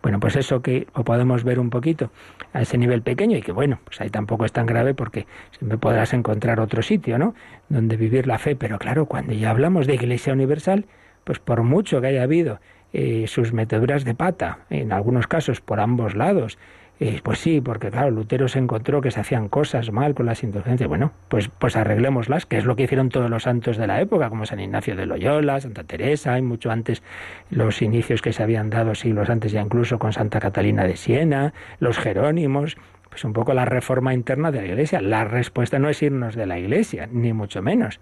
Bueno, 0.04 0.20
pues 0.20 0.36
eso 0.36 0.60
que 0.60 0.86
lo 0.94 1.02
podemos 1.02 1.44
ver 1.44 1.58
un 1.58 1.70
poquito 1.70 2.10
a 2.52 2.60
ese 2.60 2.76
nivel 2.76 3.00
pequeño 3.00 3.38
y 3.38 3.40
que 3.40 3.52
bueno, 3.52 3.78
pues 3.84 4.02
ahí 4.02 4.10
tampoco 4.10 4.44
es 4.44 4.52
tan 4.52 4.66
grave 4.66 4.92
porque 4.92 5.26
siempre 5.58 5.78
podrás 5.78 6.12
encontrar 6.12 6.60
otro 6.60 6.82
sitio, 6.82 7.16
¿no? 7.16 7.34
Donde 7.70 7.96
vivir 7.96 8.26
la 8.26 8.36
fe. 8.36 8.54
Pero 8.54 8.78
claro, 8.78 9.06
cuando 9.06 9.32
ya 9.32 9.48
hablamos 9.48 9.86
de 9.86 9.94
Iglesia 9.94 10.34
Universal, 10.34 10.84
pues 11.24 11.38
por 11.38 11.62
mucho 11.62 12.02
que 12.02 12.08
haya 12.08 12.22
habido 12.22 12.60
eh, 12.92 13.24
sus 13.28 13.54
meteduras 13.54 14.04
de 14.04 14.14
pata, 14.14 14.58
en 14.68 14.92
algunos 14.92 15.26
casos 15.26 15.62
por 15.62 15.80
ambos 15.80 16.14
lados, 16.14 16.58
pues 17.22 17.40
sí, 17.40 17.60
porque 17.60 17.90
claro, 17.90 18.10
Lutero 18.10 18.48
se 18.48 18.58
encontró 18.58 19.00
que 19.00 19.10
se 19.10 19.20
hacían 19.20 19.48
cosas 19.48 19.90
mal 19.90 20.14
con 20.14 20.26
las 20.26 20.42
indulgencias. 20.42 20.88
Bueno, 20.88 21.12
pues, 21.28 21.48
pues 21.48 21.76
arreglémoslas, 21.76 22.46
que 22.46 22.56
es 22.56 22.64
lo 22.64 22.76
que 22.76 22.84
hicieron 22.84 23.08
todos 23.08 23.28
los 23.28 23.42
santos 23.42 23.76
de 23.76 23.86
la 23.86 24.00
época, 24.00 24.28
como 24.28 24.46
San 24.46 24.60
Ignacio 24.60 24.94
de 24.94 25.06
Loyola, 25.06 25.60
Santa 25.60 25.84
Teresa, 25.84 26.38
y 26.38 26.42
mucho 26.42 26.70
antes 26.70 27.02
los 27.50 27.82
inicios 27.82 28.22
que 28.22 28.32
se 28.32 28.42
habían 28.42 28.70
dado 28.70 28.94
siglos 28.94 29.28
antes 29.28 29.52
ya 29.52 29.60
incluso 29.60 29.98
con 29.98 30.12
Santa 30.12 30.40
Catalina 30.40 30.84
de 30.84 30.96
Siena, 30.96 31.52
los 31.80 31.98
Jerónimos, 31.98 32.76
pues 33.10 33.24
un 33.24 33.32
poco 33.32 33.54
la 33.54 33.64
reforma 33.64 34.14
interna 34.14 34.50
de 34.50 34.62
la 34.62 34.68
Iglesia. 34.68 35.00
La 35.00 35.24
respuesta 35.24 35.78
no 35.78 35.88
es 35.88 36.02
irnos 36.02 36.36
de 36.36 36.46
la 36.46 36.58
Iglesia, 36.58 37.08
ni 37.10 37.32
mucho 37.32 37.60
menos. 37.60 38.00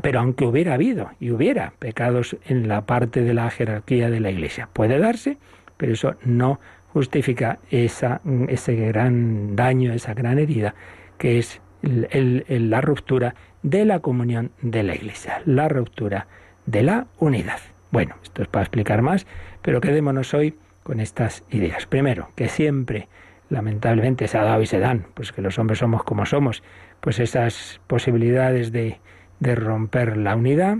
Pero 0.00 0.20
aunque 0.20 0.46
hubiera 0.46 0.74
habido 0.74 1.10
y 1.20 1.30
hubiera 1.30 1.72
pecados 1.78 2.36
en 2.46 2.66
la 2.68 2.86
parte 2.86 3.22
de 3.22 3.34
la 3.34 3.50
jerarquía 3.50 4.08
de 4.08 4.20
la 4.20 4.30
Iglesia, 4.30 4.68
puede 4.72 4.98
darse, 4.98 5.36
pero 5.76 5.92
eso 5.92 6.16
no 6.24 6.60
justifica 6.96 7.58
esa, 7.70 8.22
ese 8.48 8.74
gran 8.74 9.54
daño, 9.54 9.92
esa 9.92 10.14
gran 10.14 10.38
herida, 10.38 10.74
que 11.18 11.38
es 11.38 11.60
la 11.82 12.80
ruptura 12.80 13.34
de 13.62 13.84
la 13.84 13.98
comunión 13.98 14.50
de 14.62 14.82
la 14.82 14.94
Iglesia, 14.94 15.42
la 15.44 15.68
ruptura 15.68 16.26
de 16.64 16.82
la 16.82 17.06
unidad. 17.18 17.58
Bueno, 17.90 18.14
esto 18.22 18.40
es 18.40 18.48
para 18.48 18.62
explicar 18.62 19.02
más, 19.02 19.26
pero 19.60 19.82
quedémonos 19.82 20.32
hoy 20.32 20.54
con 20.84 21.00
estas 21.00 21.44
ideas. 21.50 21.84
Primero, 21.84 22.30
que 22.34 22.48
siempre, 22.48 23.08
lamentablemente, 23.50 24.26
se 24.26 24.38
ha 24.38 24.44
dado 24.44 24.62
y 24.62 24.66
se 24.66 24.78
dan, 24.78 25.04
pues 25.12 25.32
que 25.32 25.42
los 25.42 25.58
hombres 25.58 25.80
somos 25.80 26.02
como 26.02 26.24
somos, 26.24 26.62
pues 27.02 27.18
esas 27.18 27.78
posibilidades 27.88 28.72
de, 28.72 29.00
de 29.38 29.54
romper 29.54 30.16
la 30.16 30.34
unidad, 30.34 30.78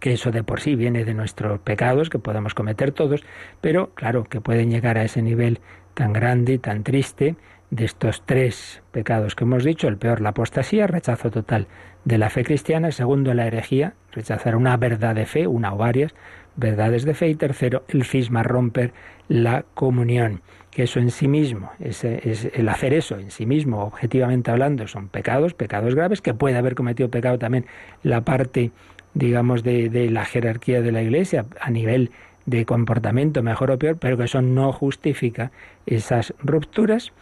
que 0.00 0.12
eso 0.12 0.30
de 0.30 0.42
por 0.42 0.60
sí 0.60 0.74
viene 0.74 1.04
de 1.04 1.14
nuestros 1.14 1.60
pecados 1.60 2.10
que 2.10 2.18
podemos 2.18 2.54
cometer 2.54 2.92
todos, 2.92 3.24
pero 3.60 3.90
claro 3.94 4.24
que 4.24 4.40
pueden 4.40 4.70
llegar 4.70 4.98
a 4.98 5.04
ese 5.04 5.22
nivel 5.22 5.60
tan 5.94 6.12
grande 6.12 6.54
y 6.54 6.58
tan 6.58 6.84
triste 6.84 7.36
de 7.70 7.84
estos 7.84 8.22
tres 8.24 8.82
pecados 8.92 9.34
que 9.34 9.44
hemos 9.44 9.64
dicho, 9.64 9.88
el 9.88 9.98
peor 9.98 10.20
la 10.20 10.30
apostasía, 10.30 10.86
rechazo 10.86 11.30
total 11.30 11.66
de 12.04 12.18
la 12.18 12.30
fe 12.30 12.44
cristiana, 12.44 12.90
segundo 12.92 13.34
la 13.34 13.46
herejía, 13.46 13.94
rechazar 14.12 14.56
una 14.56 14.76
verdad 14.76 15.14
de 15.14 15.26
fe, 15.26 15.46
una 15.46 15.74
o 15.74 15.76
varias 15.76 16.14
verdades 16.56 17.04
de 17.04 17.14
fe, 17.14 17.28
y 17.28 17.34
tercero 17.34 17.84
el 17.88 18.04
cisma, 18.04 18.42
romper 18.42 18.92
la 19.28 19.64
comunión, 19.74 20.40
que 20.70 20.84
eso 20.84 20.98
en 20.98 21.10
sí 21.10 21.28
mismo, 21.28 21.70
es, 21.78 22.04
es 22.04 22.48
el 22.54 22.68
hacer 22.68 22.94
eso 22.94 23.18
en 23.18 23.30
sí 23.30 23.44
mismo, 23.44 23.84
objetivamente 23.84 24.50
hablando, 24.50 24.86
son 24.86 25.08
pecados, 25.08 25.54
pecados 25.54 25.94
graves, 25.94 26.22
que 26.22 26.34
puede 26.34 26.56
haber 26.56 26.74
cometido 26.74 27.10
pecado 27.10 27.38
también 27.38 27.66
la 28.02 28.22
parte 28.22 28.72
digamos, 29.18 29.64
de, 29.64 29.88
de 29.88 30.10
la 30.10 30.24
jerarquía 30.24 30.80
de 30.80 30.92
la 30.92 31.02
Iglesia 31.02 31.44
a 31.60 31.70
nivel 31.70 32.12
de 32.46 32.64
comportamiento, 32.64 33.42
mejor 33.42 33.72
o 33.72 33.78
peor, 33.78 33.98
pero 33.98 34.16
que 34.16 34.24
eso 34.24 34.40
no 34.40 34.72
justifica 34.72 35.50
esas 35.86 36.32
rupturas 36.40 37.12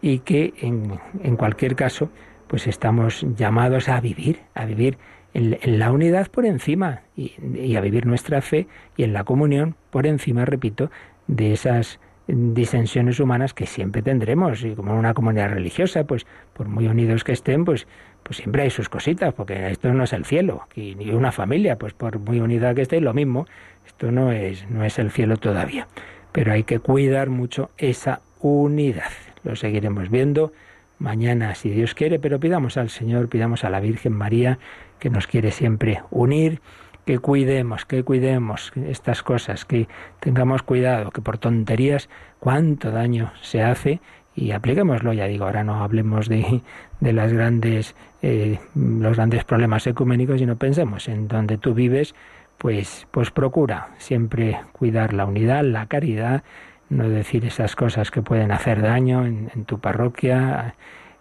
y 0.00 0.20
que 0.20 0.54
en, 0.60 0.98
en 1.22 1.36
cualquier 1.36 1.76
caso, 1.76 2.08
pues 2.48 2.66
estamos 2.66 3.24
llamados 3.36 3.90
a 3.90 4.00
vivir, 4.00 4.40
a 4.54 4.64
vivir 4.64 4.96
en, 5.34 5.78
la 5.78 5.92
unidad 5.92 6.30
por 6.30 6.46
encima 6.46 7.02
y, 7.16 7.34
y, 7.54 7.76
a 7.76 7.80
vivir 7.82 8.06
nuestra 8.06 8.40
fe 8.40 8.66
y 8.96 9.04
en 9.04 9.12
la 9.12 9.24
comunión 9.24 9.76
por 9.90 10.06
encima, 10.06 10.46
repito, 10.46 10.90
de 11.26 11.52
esas 11.52 12.00
disensiones 12.26 13.20
humanas 13.20 13.52
que 13.52 13.66
siempre 13.66 14.02
tendremos. 14.02 14.64
Y 14.64 14.74
como 14.74 14.98
una 14.98 15.14
comunidad 15.14 15.50
religiosa, 15.50 16.04
pues 16.04 16.26
por 16.54 16.68
muy 16.68 16.86
unidos 16.86 17.24
que 17.24 17.32
estén, 17.32 17.64
pues 17.64 17.86
pues 18.22 18.38
siempre 18.38 18.62
hay 18.62 18.70
sus 18.70 18.88
cositas, 18.88 19.34
porque 19.34 19.70
esto 19.70 19.92
no 19.92 20.04
es 20.04 20.12
el 20.12 20.24
cielo, 20.24 20.66
y 20.74 20.94
ni 20.94 21.10
una 21.10 21.32
familia, 21.32 21.76
pues 21.78 21.92
por 21.92 22.18
muy 22.18 22.40
unidad 22.40 22.74
que 22.74 22.82
esté, 22.82 23.00
lo 23.00 23.14
mismo, 23.14 23.46
esto 23.86 24.12
no 24.12 24.32
es, 24.32 24.68
no 24.70 24.84
es 24.84 24.98
el 24.98 25.10
cielo 25.10 25.36
todavía. 25.36 25.88
Pero 26.32 26.52
hay 26.52 26.64
que 26.64 26.78
cuidar 26.78 27.28
mucho 27.28 27.70
esa 27.78 28.20
unidad. 28.40 29.10
Lo 29.44 29.56
seguiremos 29.56 30.08
viendo 30.08 30.52
mañana, 30.98 31.54
si 31.54 31.70
Dios 31.70 31.94
quiere, 31.94 32.18
pero 32.18 32.40
pidamos 32.40 32.76
al 32.76 32.88
Señor, 32.88 33.28
pidamos 33.28 33.64
a 33.64 33.70
la 33.70 33.80
Virgen 33.80 34.12
María, 34.12 34.58
que 34.98 35.10
nos 35.10 35.26
quiere 35.26 35.50
siempre 35.50 36.00
unir, 36.10 36.60
que 37.04 37.18
cuidemos, 37.18 37.84
que 37.84 38.04
cuidemos 38.04 38.72
estas 38.86 39.22
cosas, 39.22 39.64
que 39.64 39.88
tengamos 40.20 40.62
cuidado, 40.62 41.10
que 41.10 41.20
por 41.20 41.38
tonterías 41.38 42.08
cuánto 42.38 42.92
daño 42.92 43.32
se 43.42 43.62
hace 43.62 44.00
y 44.34 44.52
apliquémoslo, 44.52 45.12
ya 45.12 45.26
digo, 45.26 45.44
ahora 45.44 45.64
no 45.64 45.82
hablemos 45.82 46.28
de, 46.28 46.62
de 47.00 47.12
las 47.12 47.32
grandes, 47.32 47.94
eh, 48.22 48.58
los 48.74 49.16
grandes 49.16 49.44
problemas 49.44 49.86
ecuménicos, 49.86 50.40
sino 50.40 50.56
pensemos 50.56 51.08
en 51.08 51.28
donde 51.28 51.58
tú 51.58 51.74
vives, 51.74 52.14
pues, 52.58 53.06
pues 53.10 53.30
procura 53.30 53.88
siempre 53.98 54.60
cuidar 54.72 55.12
la 55.12 55.26
unidad, 55.26 55.64
la 55.64 55.86
caridad, 55.86 56.42
no 56.88 57.08
decir 57.08 57.44
esas 57.44 57.76
cosas 57.76 58.10
que 58.10 58.22
pueden 58.22 58.52
hacer 58.52 58.82
daño 58.82 59.26
en, 59.26 59.64
tu 59.66 59.80
parroquia, 59.80 60.74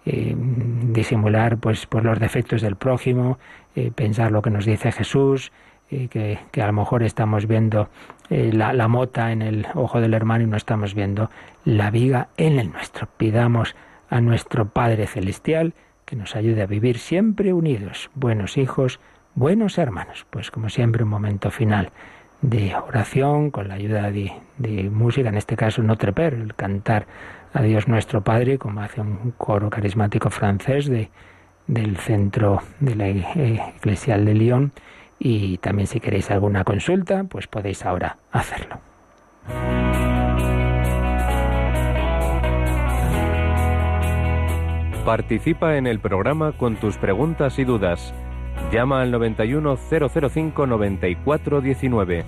eh, 0.05 0.35
disimular 0.35 1.57
pues, 1.57 1.85
pues 1.87 2.03
los 2.03 2.19
defectos 2.19 2.61
del 2.61 2.75
prójimo, 2.75 3.39
eh, 3.75 3.91
pensar 3.93 4.31
lo 4.31 4.41
que 4.41 4.49
nos 4.49 4.65
dice 4.65 4.91
Jesús, 4.91 5.51
que, 5.89 6.39
que, 6.51 6.61
a 6.61 6.67
lo 6.67 6.73
mejor 6.73 7.03
estamos 7.03 7.47
viendo 7.47 7.89
la, 8.31 8.73
la, 8.73 8.87
mota 8.87 9.31
en 9.31 9.41
el 9.41 9.67
ojo 9.75 9.99
del 9.99 10.13
hermano 10.13 10.45
y 10.45 10.47
no 10.47 10.55
estamos 10.55 10.93
viendo 10.93 11.29
la 11.65 11.91
viga 11.91 12.29
en 12.37 12.59
el 12.59 12.71
nuestro. 12.71 13.07
Pidamos 13.17 13.75
a 14.09 14.21
nuestro 14.21 14.69
Padre 14.69 15.05
Celestial 15.05 15.73
que 16.05 16.15
nos 16.15 16.35
ayude 16.35 16.61
a 16.61 16.65
vivir 16.65 16.97
siempre 16.97 17.53
unidos, 17.53 18.09
buenos 18.15 18.57
hijos, 18.57 18.99
buenos 19.35 19.77
hermanos. 19.77 20.25
Pues 20.29 20.49
como 20.49 20.69
siempre 20.69 21.03
un 21.03 21.09
momento 21.09 21.51
final 21.51 21.91
de 22.41 22.75
oración 22.75 23.51
con 23.51 23.67
la 23.67 23.75
ayuda 23.75 24.11
de, 24.11 24.31
de 24.57 24.89
música, 24.89 25.29
en 25.29 25.35
este 25.35 25.55
caso 25.55 25.83
no 25.83 25.97
treper, 25.97 26.33
el 26.33 26.55
cantar 26.55 27.07
a 27.53 27.61
Dios 27.61 27.87
nuestro 27.87 28.21
Padre, 28.21 28.57
como 28.57 28.81
hace 28.81 29.01
un 29.01 29.33
coro 29.37 29.69
carismático 29.69 30.29
francés 30.29 30.87
de, 30.87 31.09
del 31.67 31.97
centro 31.97 32.61
de 32.79 32.95
la 32.95 33.07
Eclesial 33.07 34.25
de 34.25 34.33
Lyon. 34.33 34.71
Y 35.23 35.59
también 35.59 35.85
si 35.87 35.99
queréis 35.99 36.31
alguna 36.31 36.63
consulta, 36.63 37.25
pues 37.25 37.45
podéis 37.45 37.85
ahora 37.85 38.17
hacerlo. 38.31 38.79
Participa 45.05 45.77
en 45.77 45.85
el 45.85 45.99
programa 45.99 46.53
con 46.53 46.75
tus 46.77 46.97
preguntas 46.97 47.59
y 47.59 47.65
dudas. 47.65 48.13
Llama 48.71 49.01
al 49.01 49.11
91005 49.11 50.65
9419. 50.65 52.23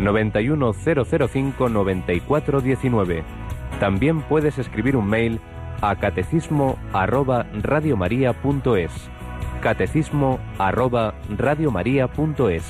91005 0.00 1.68
9419 1.68 3.42
también 3.82 4.20
puedes 4.22 4.58
escribir 4.58 4.96
un 4.96 5.08
mail 5.08 5.40
a 5.80 5.96
catecismo 5.96 6.78
arroba 6.92 7.46
radiomaria.es. 7.52 8.92
Catecismo 9.62 10.40
arroba 10.58 11.14
radiomaria.es. 11.38 12.64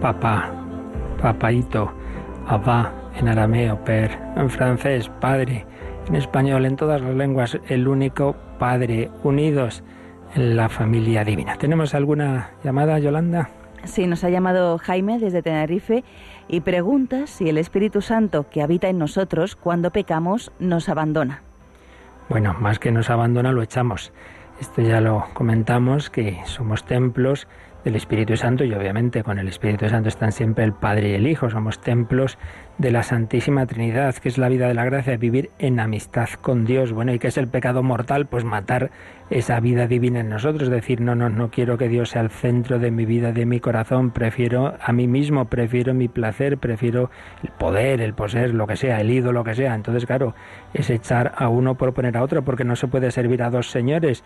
papá, 0.00 0.50
papaito, 1.20 1.92
abba 2.46 2.92
en 3.16 3.28
arameo, 3.28 3.82
per, 3.84 4.18
en 4.36 4.48
francés, 4.50 5.10
padre, 5.20 5.66
en 6.08 6.16
español, 6.16 6.64
en 6.64 6.76
todas 6.76 7.00
las 7.00 7.14
lenguas, 7.14 7.58
el 7.68 7.86
único 7.86 8.34
Padre, 8.60 9.10
unidos 9.24 9.82
en 10.34 10.54
la 10.54 10.68
familia 10.68 11.24
divina. 11.24 11.56
¿Tenemos 11.56 11.94
alguna 11.94 12.50
llamada, 12.62 12.98
Yolanda? 12.98 13.48
Sí, 13.84 14.06
nos 14.06 14.22
ha 14.22 14.28
llamado 14.28 14.76
Jaime 14.76 15.18
desde 15.18 15.42
Tenerife 15.42 16.04
y 16.46 16.60
pregunta 16.60 17.26
si 17.26 17.48
el 17.48 17.56
Espíritu 17.56 18.02
Santo 18.02 18.50
que 18.50 18.60
habita 18.60 18.88
en 18.88 18.98
nosotros 18.98 19.56
cuando 19.56 19.90
pecamos 19.92 20.52
nos 20.58 20.90
abandona. 20.90 21.42
Bueno, 22.28 22.54
más 22.60 22.78
que 22.78 22.92
nos 22.92 23.08
abandona, 23.08 23.50
lo 23.50 23.62
echamos. 23.62 24.12
Esto 24.60 24.82
ya 24.82 25.00
lo 25.00 25.24
comentamos, 25.32 26.10
que 26.10 26.38
somos 26.44 26.84
templos 26.84 27.48
del 27.84 27.96
Espíritu 27.96 28.36
Santo 28.36 28.64
y 28.64 28.72
obviamente 28.74 29.22
con 29.22 29.38
el 29.38 29.48
Espíritu 29.48 29.88
Santo 29.88 30.08
están 30.08 30.32
siempre 30.32 30.64
el 30.64 30.72
Padre 30.72 31.10
y 31.10 31.14
el 31.14 31.26
Hijo. 31.26 31.50
Somos 31.50 31.80
templos 31.80 32.38
de 32.78 32.90
la 32.90 33.02
Santísima 33.02 33.66
Trinidad, 33.66 34.14
que 34.16 34.28
es 34.28 34.38
la 34.38 34.48
vida 34.48 34.68
de 34.68 34.74
la 34.74 34.84
gracia, 34.84 35.16
vivir 35.16 35.50
en 35.58 35.80
amistad 35.80 36.28
con 36.40 36.64
Dios. 36.64 36.92
Bueno, 36.92 37.12
¿y 37.12 37.18
qué 37.18 37.28
es 37.28 37.38
el 37.38 37.48
pecado 37.48 37.82
mortal? 37.82 38.26
Pues 38.26 38.44
matar 38.44 38.90
esa 39.30 39.60
vida 39.60 39.86
divina 39.86 40.20
en 40.20 40.28
nosotros, 40.28 40.68
decir, 40.68 41.00
no, 41.00 41.14
no, 41.14 41.28
no 41.28 41.50
quiero 41.50 41.78
que 41.78 41.88
Dios 41.88 42.10
sea 42.10 42.22
el 42.22 42.30
centro 42.30 42.80
de 42.80 42.90
mi 42.90 43.06
vida, 43.06 43.30
de 43.30 43.46
mi 43.46 43.60
corazón, 43.60 44.10
prefiero 44.10 44.74
a 44.80 44.92
mí 44.92 45.06
mismo, 45.06 45.44
prefiero 45.44 45.94
mi 45.94 46.08
placer, 46.08 46.58
prefiero 46.58 47.10
el 47.44 47.50
poder, 47.50 48.00
el 48.00 48.12
poseer, 48.12 48.54
lo 48.54 48.66
que 48.66 48.76
sea, 48.76 49.00
el 49.00 49.10
ídolo, 49.10 49.40
lo 49.40 49.44
que 49.44 49.54
sea. 49.54 49.74
Entonces, 49.74 50.04
claro, 50.04 50.34
es 50.74 50.90
echar 50.90 51.32
a 51.36 51.48
uno 51.48 51.76
por 51.76 51.94
poner 51.94 52.16
a 52.16 52.24
otro, 52.24 52.42
porque 52.42 52.64
no 52.64 52.74
se 52.74 52.88
puede 52.88 53.10
servir 53.12 53.42
a 53.42 53.50
dos 53.50 53.70
señores 53.70 54.24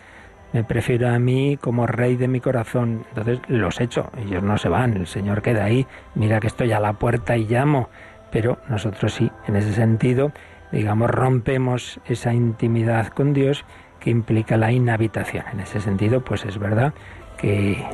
me 0.54 0.62
prefiero 0.62 1.08
a 1.08 1.18
mí 1.18 1.58
como 1.60 1.86
rey 1.86 2.16
de 2.16 2.28
mi 2.28 2.40
corazón. 2.40 3.04
Entonces 3.08 3.40
los 3.48 3.80
echo, 3.80 4.10
ellos 4.16 4.42
no 4.42 4.56
se 4.56 4.68
van, 4.68 4.94
el 4.96 5.08
Señor 5.08 5.42
queda 5.42 5.64
ahí, 5.64 5.84
mira 6.14 6.38
que 6.38 6.46
estoy 6.46 6.70
a 6.70 6.78
la 6.78 6.92
puerta 6.92 7.36
y 7.36 7.44
llamo, 7.44 7.88
pero 8.30 8.58
nosotros 8.68 9.12
sí, 9.12 9.30
en 9.48 9.56
ese 9.56 9.72
sentido, 9.72 10.30
digamos, 10.70 11.10
rompemos 11.10 12.00
esa 12.06 12.32
intimidad 12.32 13.08
con 13.08 13.32
Dios 13.34 13.64
que 13.98 14.10
implica 14.10 14.56
la 14.56 14.70
inhabitación. 14.70 15.44
En 15.52 15.58
ese 15.58 15.80
sentido, 15.80 16.20
pues 16.24 16.44
es 16.44 16.56
verdad 16.56 16.94
que 17.36 17.84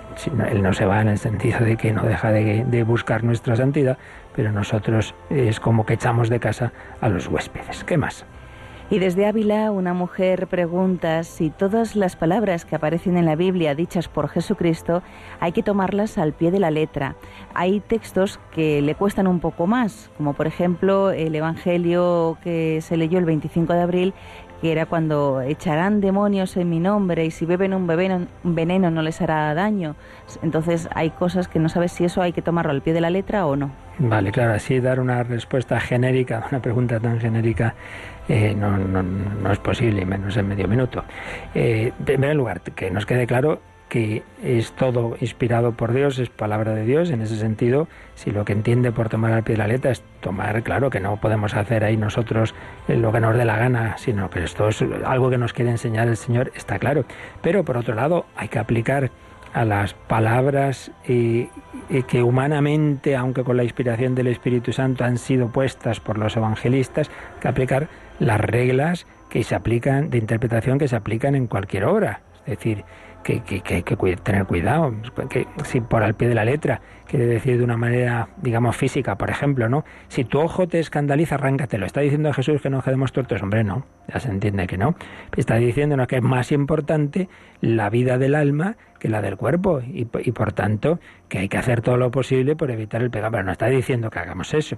él 0.51 0.63
no 0.63 0.75
se 0.75 0.85
va 0.85 1.01
en 1.01 1.09
el 1.09 1.19
sentido 1.19 1.61
de 1.61 1.79
que 1.79 1.93
no 1.93 2.03
deja 2.03 2.31
de, 2.31 2.65
de 2.67 2.83
buscar 2.83 3.25
nuestra 3.25 3.57
santidad, 3.57 3.97
pero 4.37 4.53
nosotros 4.53 5.15
es 5.31 5.61
como 5.61 5.87
que 5.87 5.95
echamos 5.95 6.29
de 6.29 6.41
casa 6.41 6.73
a 7.01 7.09
los 7.09 7.27
huéspedes. 7.27 7.85
¿Qué 7.85 7.97
más? 7.97 8.27
Y 8.93 8.99
desde 8.99 9.27
Ávila 9.27 9.71
una 9.71 9.95
mujer 9.95 10.49
pregunta 10.49 11.23
si 11.23 11.51
todas 11.51 11.95
las 11.95 12.17
palabras 12.17 12.65
que 12.65 12.75
aparecen 12.75 13.17
en 13.17 13.25
la 13.25 13.37
Biblia 13.37 13.77
dichas 13.77 14.09
por 14.09 14.29
Jesucristo 14.29 15.05
hay 15.39 15.53
que 15.53 15.63
tomarlas 15.63 16.19
al 16.19 16.33
pie 16.33 16.51
de 16.51 16.59
la 16.59 16.73
letra. 16.73 17.15
Hay 17.55 17.79
textos 17.79 18.41
que 18.51 18.83
le 18.83 18.97
cuestan 18.97 19.29
un 19.29 19.39
poco 19.39 19.69
más, 19.69 20.11
como 20.17 20.35
por 20.35 20.49
ejemplo 20.49 21.13
el 21.13 21.37
Evangelio 21.37 22.37
que 22.43 22.81
se 22.81 22.97
leyó 22.97 23.21
el 23.21 23.27
25 23.27 23.73
de 23.75 23.81
abril, 23.81 24.15
que 24.61 24.73
era 24.73 24.87
cuando 24.87 25.41
echarán 25.41 26.01
demonios 26.01 26.57
en 26.57 26.69
mi 26.69 26.81
nombre 26.81 27.25
y 27.25 27.31
si 27.31 27.47
beben 27.47 27.75
un 27.75 27.87
veneno, 27.87 28.27
un 28.45 28.55
veneno 28.55 28.91
no 28.91 29.03
les 29.03 29.21
hará 29.21 29.53
daño. 29.55 29.97
Entonces 30.43 30.89
hay 30.95 31.11
cosas 31.11 31.49
que 31.49 31.59
no 31.59 31.69
sabes 31.69 31.93
si 31.93 32.05
eso 32.05 32.23
hay 32.23 32.33
que 32.33 32.43
tomarlo 32.43 32.73
al 32.73 32.83
pie 32.83 32.93
de 32.93 33.01
la 33.01 33.11
letra 33.11 33.47
o 33.47 33.57
no. 33.57 33.71
Vale, 33.99 34.33
claro, 34.33 34.55
así 34.55 34.81
dar 34.81 35.01
una 35.01 35.23
respuesta 35.23 35.79
genérica 35.81 36.47
una 36.51 36.61
pregunta 36.61 37.01
tan 37.01 37.21
genérica 37.21 37.75
eh, 38.29 38.55
no, 38.55 38.77
no, 38.77 39.03
no, 39.03 39.51
es 39.51 39.59
posible, 39.59 40.05
menos 40.07 40.37
en 40.37 40.47
medio 40.47 40.69
minuto. 40.69 41.03
Eh, 41.53 41.93
en 41.99 42.05
primer 42.05 42.37
lugar, 42.37 42.61
que 42.61 42.91
nos 42.91 43.05
quede 43.05 43.27
claro 43.27 43.61
que 43.91 44.23
es 44.43 44.73
todo 44.73 45.17
inspirado 45.21 45.73
por 45.73 45.93
Dios, 45.93 46.19
es 46.19 46.31
palabra 46.31 46.73
de 46.73 46.87
Dios. 46.87 47.11
En 47.11 47.21
ese 47.21 47.37
sentido, 47.37 47.89
si 48.15 48.31
lo 48.31 48.47
que 48.47 48.55
entiende 48.55 48.93
por 48.93 49.11
tomar 49.11 49.33
al 49.33 49.43
pie 49.43 49.57
de 49.57 49.59
la 49.59 49.67
letra 49.67 49.91
es 49.91 50.03
tomar, 50.21 50.63
claro, 50.63 50.89
que 50.89 51.01
no 51.01 51.19
podemos 51.19 51.55
hacer 51.55 51.85
ahí 51.85 51.97
nosotros 51.97 52.55
lo 52.89 53.13
que 53.13 53.21
nos 53.21 53.37
dé 53.37 53.45
la 53.45 53.59
gana, 53.59 53.99
sino 53.99 54.31
que 54.31 54.45
esto 54.45 54.69
es 54.69 54.83
algo 55.05 55.29
que 55.29 55.37
nos 55.37 55.53
quiere 55.53 55.73
enseñar 55.73 56.09
el 56.09 56.17
Señor, 56.17 56.53
está 56.55 56.79
claro. 56.79 57.05
Pero 57.43 57.65
por 57.65 57.77
otro 57.77 57.95
lado, 57.95 58.25
hay 58.37 58.49
que 58.49 58.61
aplicar 58.61 59.11
a 59.53 59.65
las 59.65 59.95
palabras 59.95 60.93
eh, 61.09 61.49
que 62.07 62.23
humanamente, 62.23 63.17
aunque 63.17 63.43
con 63.43 63.57
la 63.57 63.65
inspiración 63.65 64.15
del 64.15 64.29
Espíritu 64.29 64.73
Santo, 64.73 65.05
han 65.05 65.19
sido 65.19 65.49
puestas 65.49 65.99
por 65.99 66.17
los 66.17 66.37
evangelistas, 66.37 67.11
que 67.41 67.49
aplicar 67.49 67.89
las 68.21 68.41
reglas 68.41 69.07
que 69.29 69.43
se 69.43 69.55
aplican 69.55 70.11
de 70.11 70.19
interpretación 70.19 70.79
que 70.79 70.89
se 70.89 70.97
aplican 70.97 71.35
en 71.35 71.49
cualquier 71.49 71.85
obra. 71.85 72.21
Es 72.47 72.59
decir, 72.59 72.85
que, 73.23 73.41
que, 73.41 73.61
que 73.61 73.75
hay 73.77 73.83
que 73.83 73.97
tener 74.17 74.47
cuidado, 74.47 74.95
que 75.29 75.47
si 75.65 75.81
por 75.81 76.03
al 76.03 76.15
pie 76.15 76.29
de 76.29 76.35
la 76.35 76.45
letra 76.45 76.81
quiere 77.07 77.27
decir 77.27 77.59
de 77.59 77.65
una 77.65 77.77
manera, 77.77 78.29
digamos, 78.41 78.77
física, 78.77 79.17
por 79.17 79.31
ejemplo, 79.31 79.69
¿no? 79.69 79.85
Si 80.09 80.25
tu 80.25 80.39
ojo 80.39 80.69
te 80.69 80.79
escandaliza, 80.79 81.35
arráncatelo. 81.35 81.85
¿Está 81.85 82.01
diciendo 82.01 82.33
Jesús 82.33 82.63
que 82.63 82.71
no 82.71 82.83
quedemos 82.83 83.13
tortos? 83.13 83.43
Hombre, 83.43 83.65
no, 83.65 83.85
ya 84.09 84.21
se 84.21 84.29
entiende 84.31 84.67
que 84.67 84.79
no. 84.79 84.95
Está 85.37 85.57
diciéndonos 85.57 86.07
que 86.07 86.17
es 86.17 86.23
más 86.23 86.53
importante 86.53 87.29
la 87.61 87.91
vida 87.91 88.17
del 88.17 88.35
alma 88.35 88.77
que 89.01 89.09
la 89.09 89.23
del 89.23 89.37
cuerpo 89.37 89.81
y, 89.81 90.07
y, 90.23 90.33
por 90.33 90.53
tanto 90.53 91.01
que 91.29 91.39
hay 91.39 91.49
que 91.49 91.57
hacer 91.57 91.81
todo 91.81 91.97
lo 91.97 92.11
posible 92.11 92.55
por 92.55 92.71
evitar 92.71 93.03
el 93.03 93.11
pecado, 93.11 93.33
pero 93.33 93.45
no 93.45 93.53
está 93.53 93.67
diciendo 93.67 94.11
que 94.11 94.19
hagamos 94.19 94.55
eso. 94.55 94.77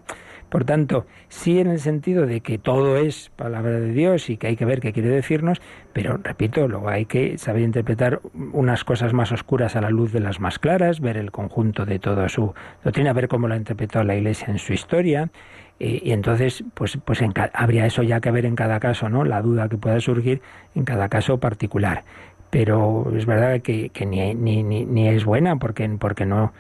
Por 0.53 0.67
tanto, 0.67 1.07
sí 1.31 1.61
en 1.61 1.69
el 1.69 1.81
sentido 1.81 2.27
de 2.27 2.43
que 2.43 2.59
todo 2.59 2.99
es 2.99 3.31
palabra 3.37 3.81
de 3.81 3.91
Dios 3.91 4.29
y 4.29 4.37
que 4.37 4.49
hay 4.49 4.57
que 4.57 4.67
ver 4.67 4.81
qué 4.81 4.93
quiere 4.93 5.09
decirnos, 5.09 5.63
pero 5.95 6.19
repito, 6.23 6.69
luego 6.69 6.91
hay 6.91 7.07
que 7.07 7.39
saber 7.39 7.63
interpretar 7.63 8.21
unas 8.53 8.85
cosas 8.85 9.15
más 9.15 9.33
oscuras 9.33 9.77
a 9.77 9.81
la 9.81 9.89
luz 9.89 10.13
de 10.13 10.21
las 10.21 10.41
más 10.41 10.59
claras, 10.59 11.01
ver 11.01 11.17
el 11.17 11.31
conjunto 11.31 11.87
de 11.87 11.99
toda 11.99 12.29
su 12.29 12.53
doctrina, 12.85 13.15
ver 13.15 13.29
cómo 13.29 13.49
lo 13.49 13.55
ha 13.55 13.57
interpretado 13.57 14.05
la 14.05 14.15
Iglesia 14.15 14.49
en 14.51 14.59
su 14.59 14.75
historia. 14.75 15.31
y 15.79 16.13
entonces, 16.13 16.63
pues, 16.75 16.99
pues 17.03 17.21
habría 17.55 17.87
eso 17.87 18.03
ya 18.03 18.21
que 18.21 18.31
ver 18.31 18.45
en 18.45 18.55
cada 18.55 18.79
caso, 18.79 19.09
¿no? 19.09 19.25
La 19.25 19.41
duda 19.41 19.71
que 19.71 19.79
pueda 19.79 19.99
surgir 20.01 20.43
en 20.75 20.85
cada 20.85 21.09
caso 21.09 21.41
particular 21.41 22.05
pero 22.53 23.11
es 23.17 23.25
verdad 23.25 23.63
que, 23.63 23.89
que 23.89 24.05
ni, 24.05 24.35
ni, 24.35 24.63
ni, 24.63 25.09
es 25.09 25.25
buena 25.25 25.57
porque, 25.57 25.89
porque 25.99 26.27
no, 26.27 26.53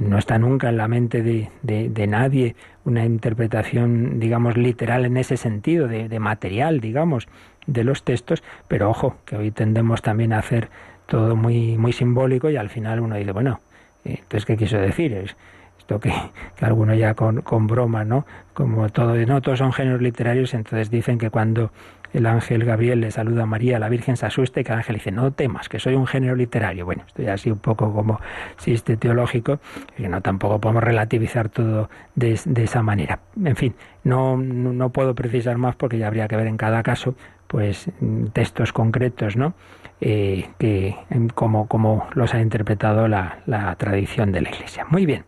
no 0.00 0.18
está 0.18 0.38
nunca 0.38 0.68
en 0.68 0.76
la 0.76 0.88
mente 0.88 1.22
de, 1.22 1.48
de, 1.62 2.06
nadie 2.06 2.56
una 2.84 3.04
interpretación, 3.04 4.18
digamos, 4.18 4.56
literal 4.56 5.04
en 5.04 5.16
ese 5.16 5.36
sentido, 5.36 5.88
de, 5.88 6.08
de, 6.08 6.18
material, 6.18 6.80
digamos, 6.80 7.28
de 7.66 7.84
los 7.84 8.02
textos, 8.02 8.42
pero 8.66 8.90
ojo, 8.90 9.16
que 9.24 9.36
hoy 9.36 9.50
tendemos 9.50 10.02
también 10.02 10.32
a 10.32 10.38
hacer 10.38 10.68
todo 11.06 11.36
muy, 11.36 11.76
muy 11.78 11.92
simbólico 11.92 12.50
y 12.50 12.56
al 12.56 12.70
final 12.70 13.00
uno 13.00 13.16
dice, 13.16 13.32
bueno, 13.32 13.60
entonces, 14.04 14.46
¿qué 14.46 14.56
quiso 14.56 14.78
decir? 14.78 15.12
Es, 15.12 15.36
esto 15.78 16.00
que, 16.00 16.12
que 16.56 16.64
alguno 16.64 16.94
ya 16.94 17.14
con, 17.14 17.42
con 17.42 17.66
broma, 17.66 18.04
¿no? 18.04 18.26
Como 18.54 18.88
todo, 18.90 19.14
no 19.14 19.40
todos 19.40 19.58
son 19.58 19.72
géneros 19.72 20.02
literarios, 20.02 20.54
entonces 20.54 20.90
dicen 20.90 21.18
que 21.18 21.30
cuando 21.30 21.70
el 22.12 22.26
ángel 22.26 22.64
Gabriel 22.64 23.00
le 23.00 23.10
saluda 23.10 23.42
a 23.42 23.46
María, 23.46 23.78
la 23.78 23.88
Virgen 23.88 24.16
se 24.16 24.26
asusta 24.26 24.60
y 24.60 24.64
que 24.64 24.72
el 24.72 24.78
ángel 24.78 24.96
dice, 24.96 25.10
no 25.10 25.32
temas, 25.32 25.68
que 25.68 25.78
soy 25.78 25.94
un 25.94 26.06
género 26.06 26.36
literario. 26.36 26.84
Bueno, 26.84 27.04
esto 27.06 27.22
ya 27.22 27.34
así 27.34 27.50
un 27.50 27.58
poco 27.58 27.92
como 27.92 28.20
existe 28.54 28.96
teológico, 28.96 29.60
que 29.96 30.08
no 30.08 30.20
tampoco 30.20 30.60
podemos 30.60 30.82
relativizar 30.82 31.48
todo 31.48 31.90
de, 32.14 32.38
de 32.44 32.64
esa 32.64 32.82
manera. 32.82 33.20
En 33.44 33.56
fin, 33.56 33.74
no, 34.04 34.36
no 34.36 34.90
puedo 34.90 35.14
precisar 35.14 35.58
más 35.58 35.76
porque 35.76 35.98
ya 35.98 36.06
habría 36.06 36.28
que 36.28 36.36
ver 36.36 36.46
en 36.46 36.56
cada 36.56 36.82
caso 36.82 37.14
pues 37.46 37.90
textos 38.34 38.72
concretos, 38.72 39.36
¿no? 39.36 39.54
Eh, 40.00 40.48
que 40.58 40.96
como, 41.34 41.66
como 41.66 42.06
los 42.12 42.34
ha 42.34 42.40
interpretado 42.40 43.08
la 43.08 43.74
tradición 43.78 44.32
de 44.32 44.42
la 44.42 44.50
Iglesia. 44.50 44.84
Muy 44.88 45.06
bien, 45.06 45.24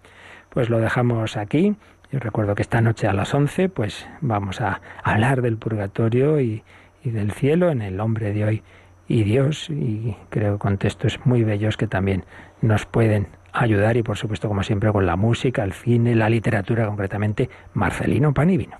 pues 0.50 0.68
lo 0.68 0.78
dejamos 0.78 1.36
aquí. 1.36 1.74
Yo 2.12 2.18
recuerdo 2.18 2.56
que 2.56 2.62
esta 2.62 2.80
noche 2.80 3.06
a 3.06 3.12
las 3.12 3.32
11 3.32 3.68
pues 3.68 4.08
vamos 4.20 4.60
a 4.60 4.80
hablar 5.02 5.42
del 5.42 5.56
purgatorio 5.56 6.40
y, 6.40 6.62
del 7.04 7.30
cielo 7.32 7.70
en 7.70 7.82
el 7.82 8.00
hombre 8.00 8.32
de 8.32 8.44
hoy 8.44 8.62
y 9.08 9.22
Dios 9.22 9.70
y 9.70 10.16
creo 10.28 10.58
con 10.58 10.76
textos 10.76 11.20
muy 11.24 11.44
bellos 11.44 11.76
que 11.76 11.86
también 11.86 12.24
nos 12.60 12.84
pueden 12.84 13.28
ayudar 13.52 13.96
y 13.96 14.02
por 14.02 14.18
supuesto 14.18 14.48
como 14.48 14.62
siempre 14.62 14.92
con 14.92 15.06
la 15.06 15.16
música, 15.16 15.64
el 15.64 15.72
cine, 15.72 16.14
la 16.14 16.28
literatura 16.28 16.86
concretamente 16.86 17.48
Marcelino 17.74 18.34
Pan 18.34 18.50
y 18.50 18.56
Vino. 18.56 18.76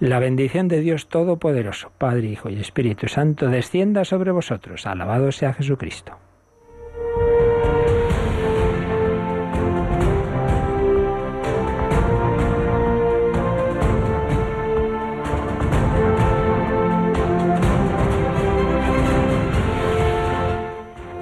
La 0.00 0.18
bendición 0.18 0.66
de 0.68 0.80
Dios 0.80 1.08
Todopoderoso, 1.08 1.92
Padre, 1.98 2.28
Hijo 2.28 2.48
y 2.48 2.58
Espíritu 2.58 3.06
Santo, 3.06 3.48
descienda 3.48 4.06
sobre 4.06 4.30
vosotros. 4.30 4.86
Alabado 4.86 5.30
sea 5.30 5.52
Jesucristo. 5.52 6.16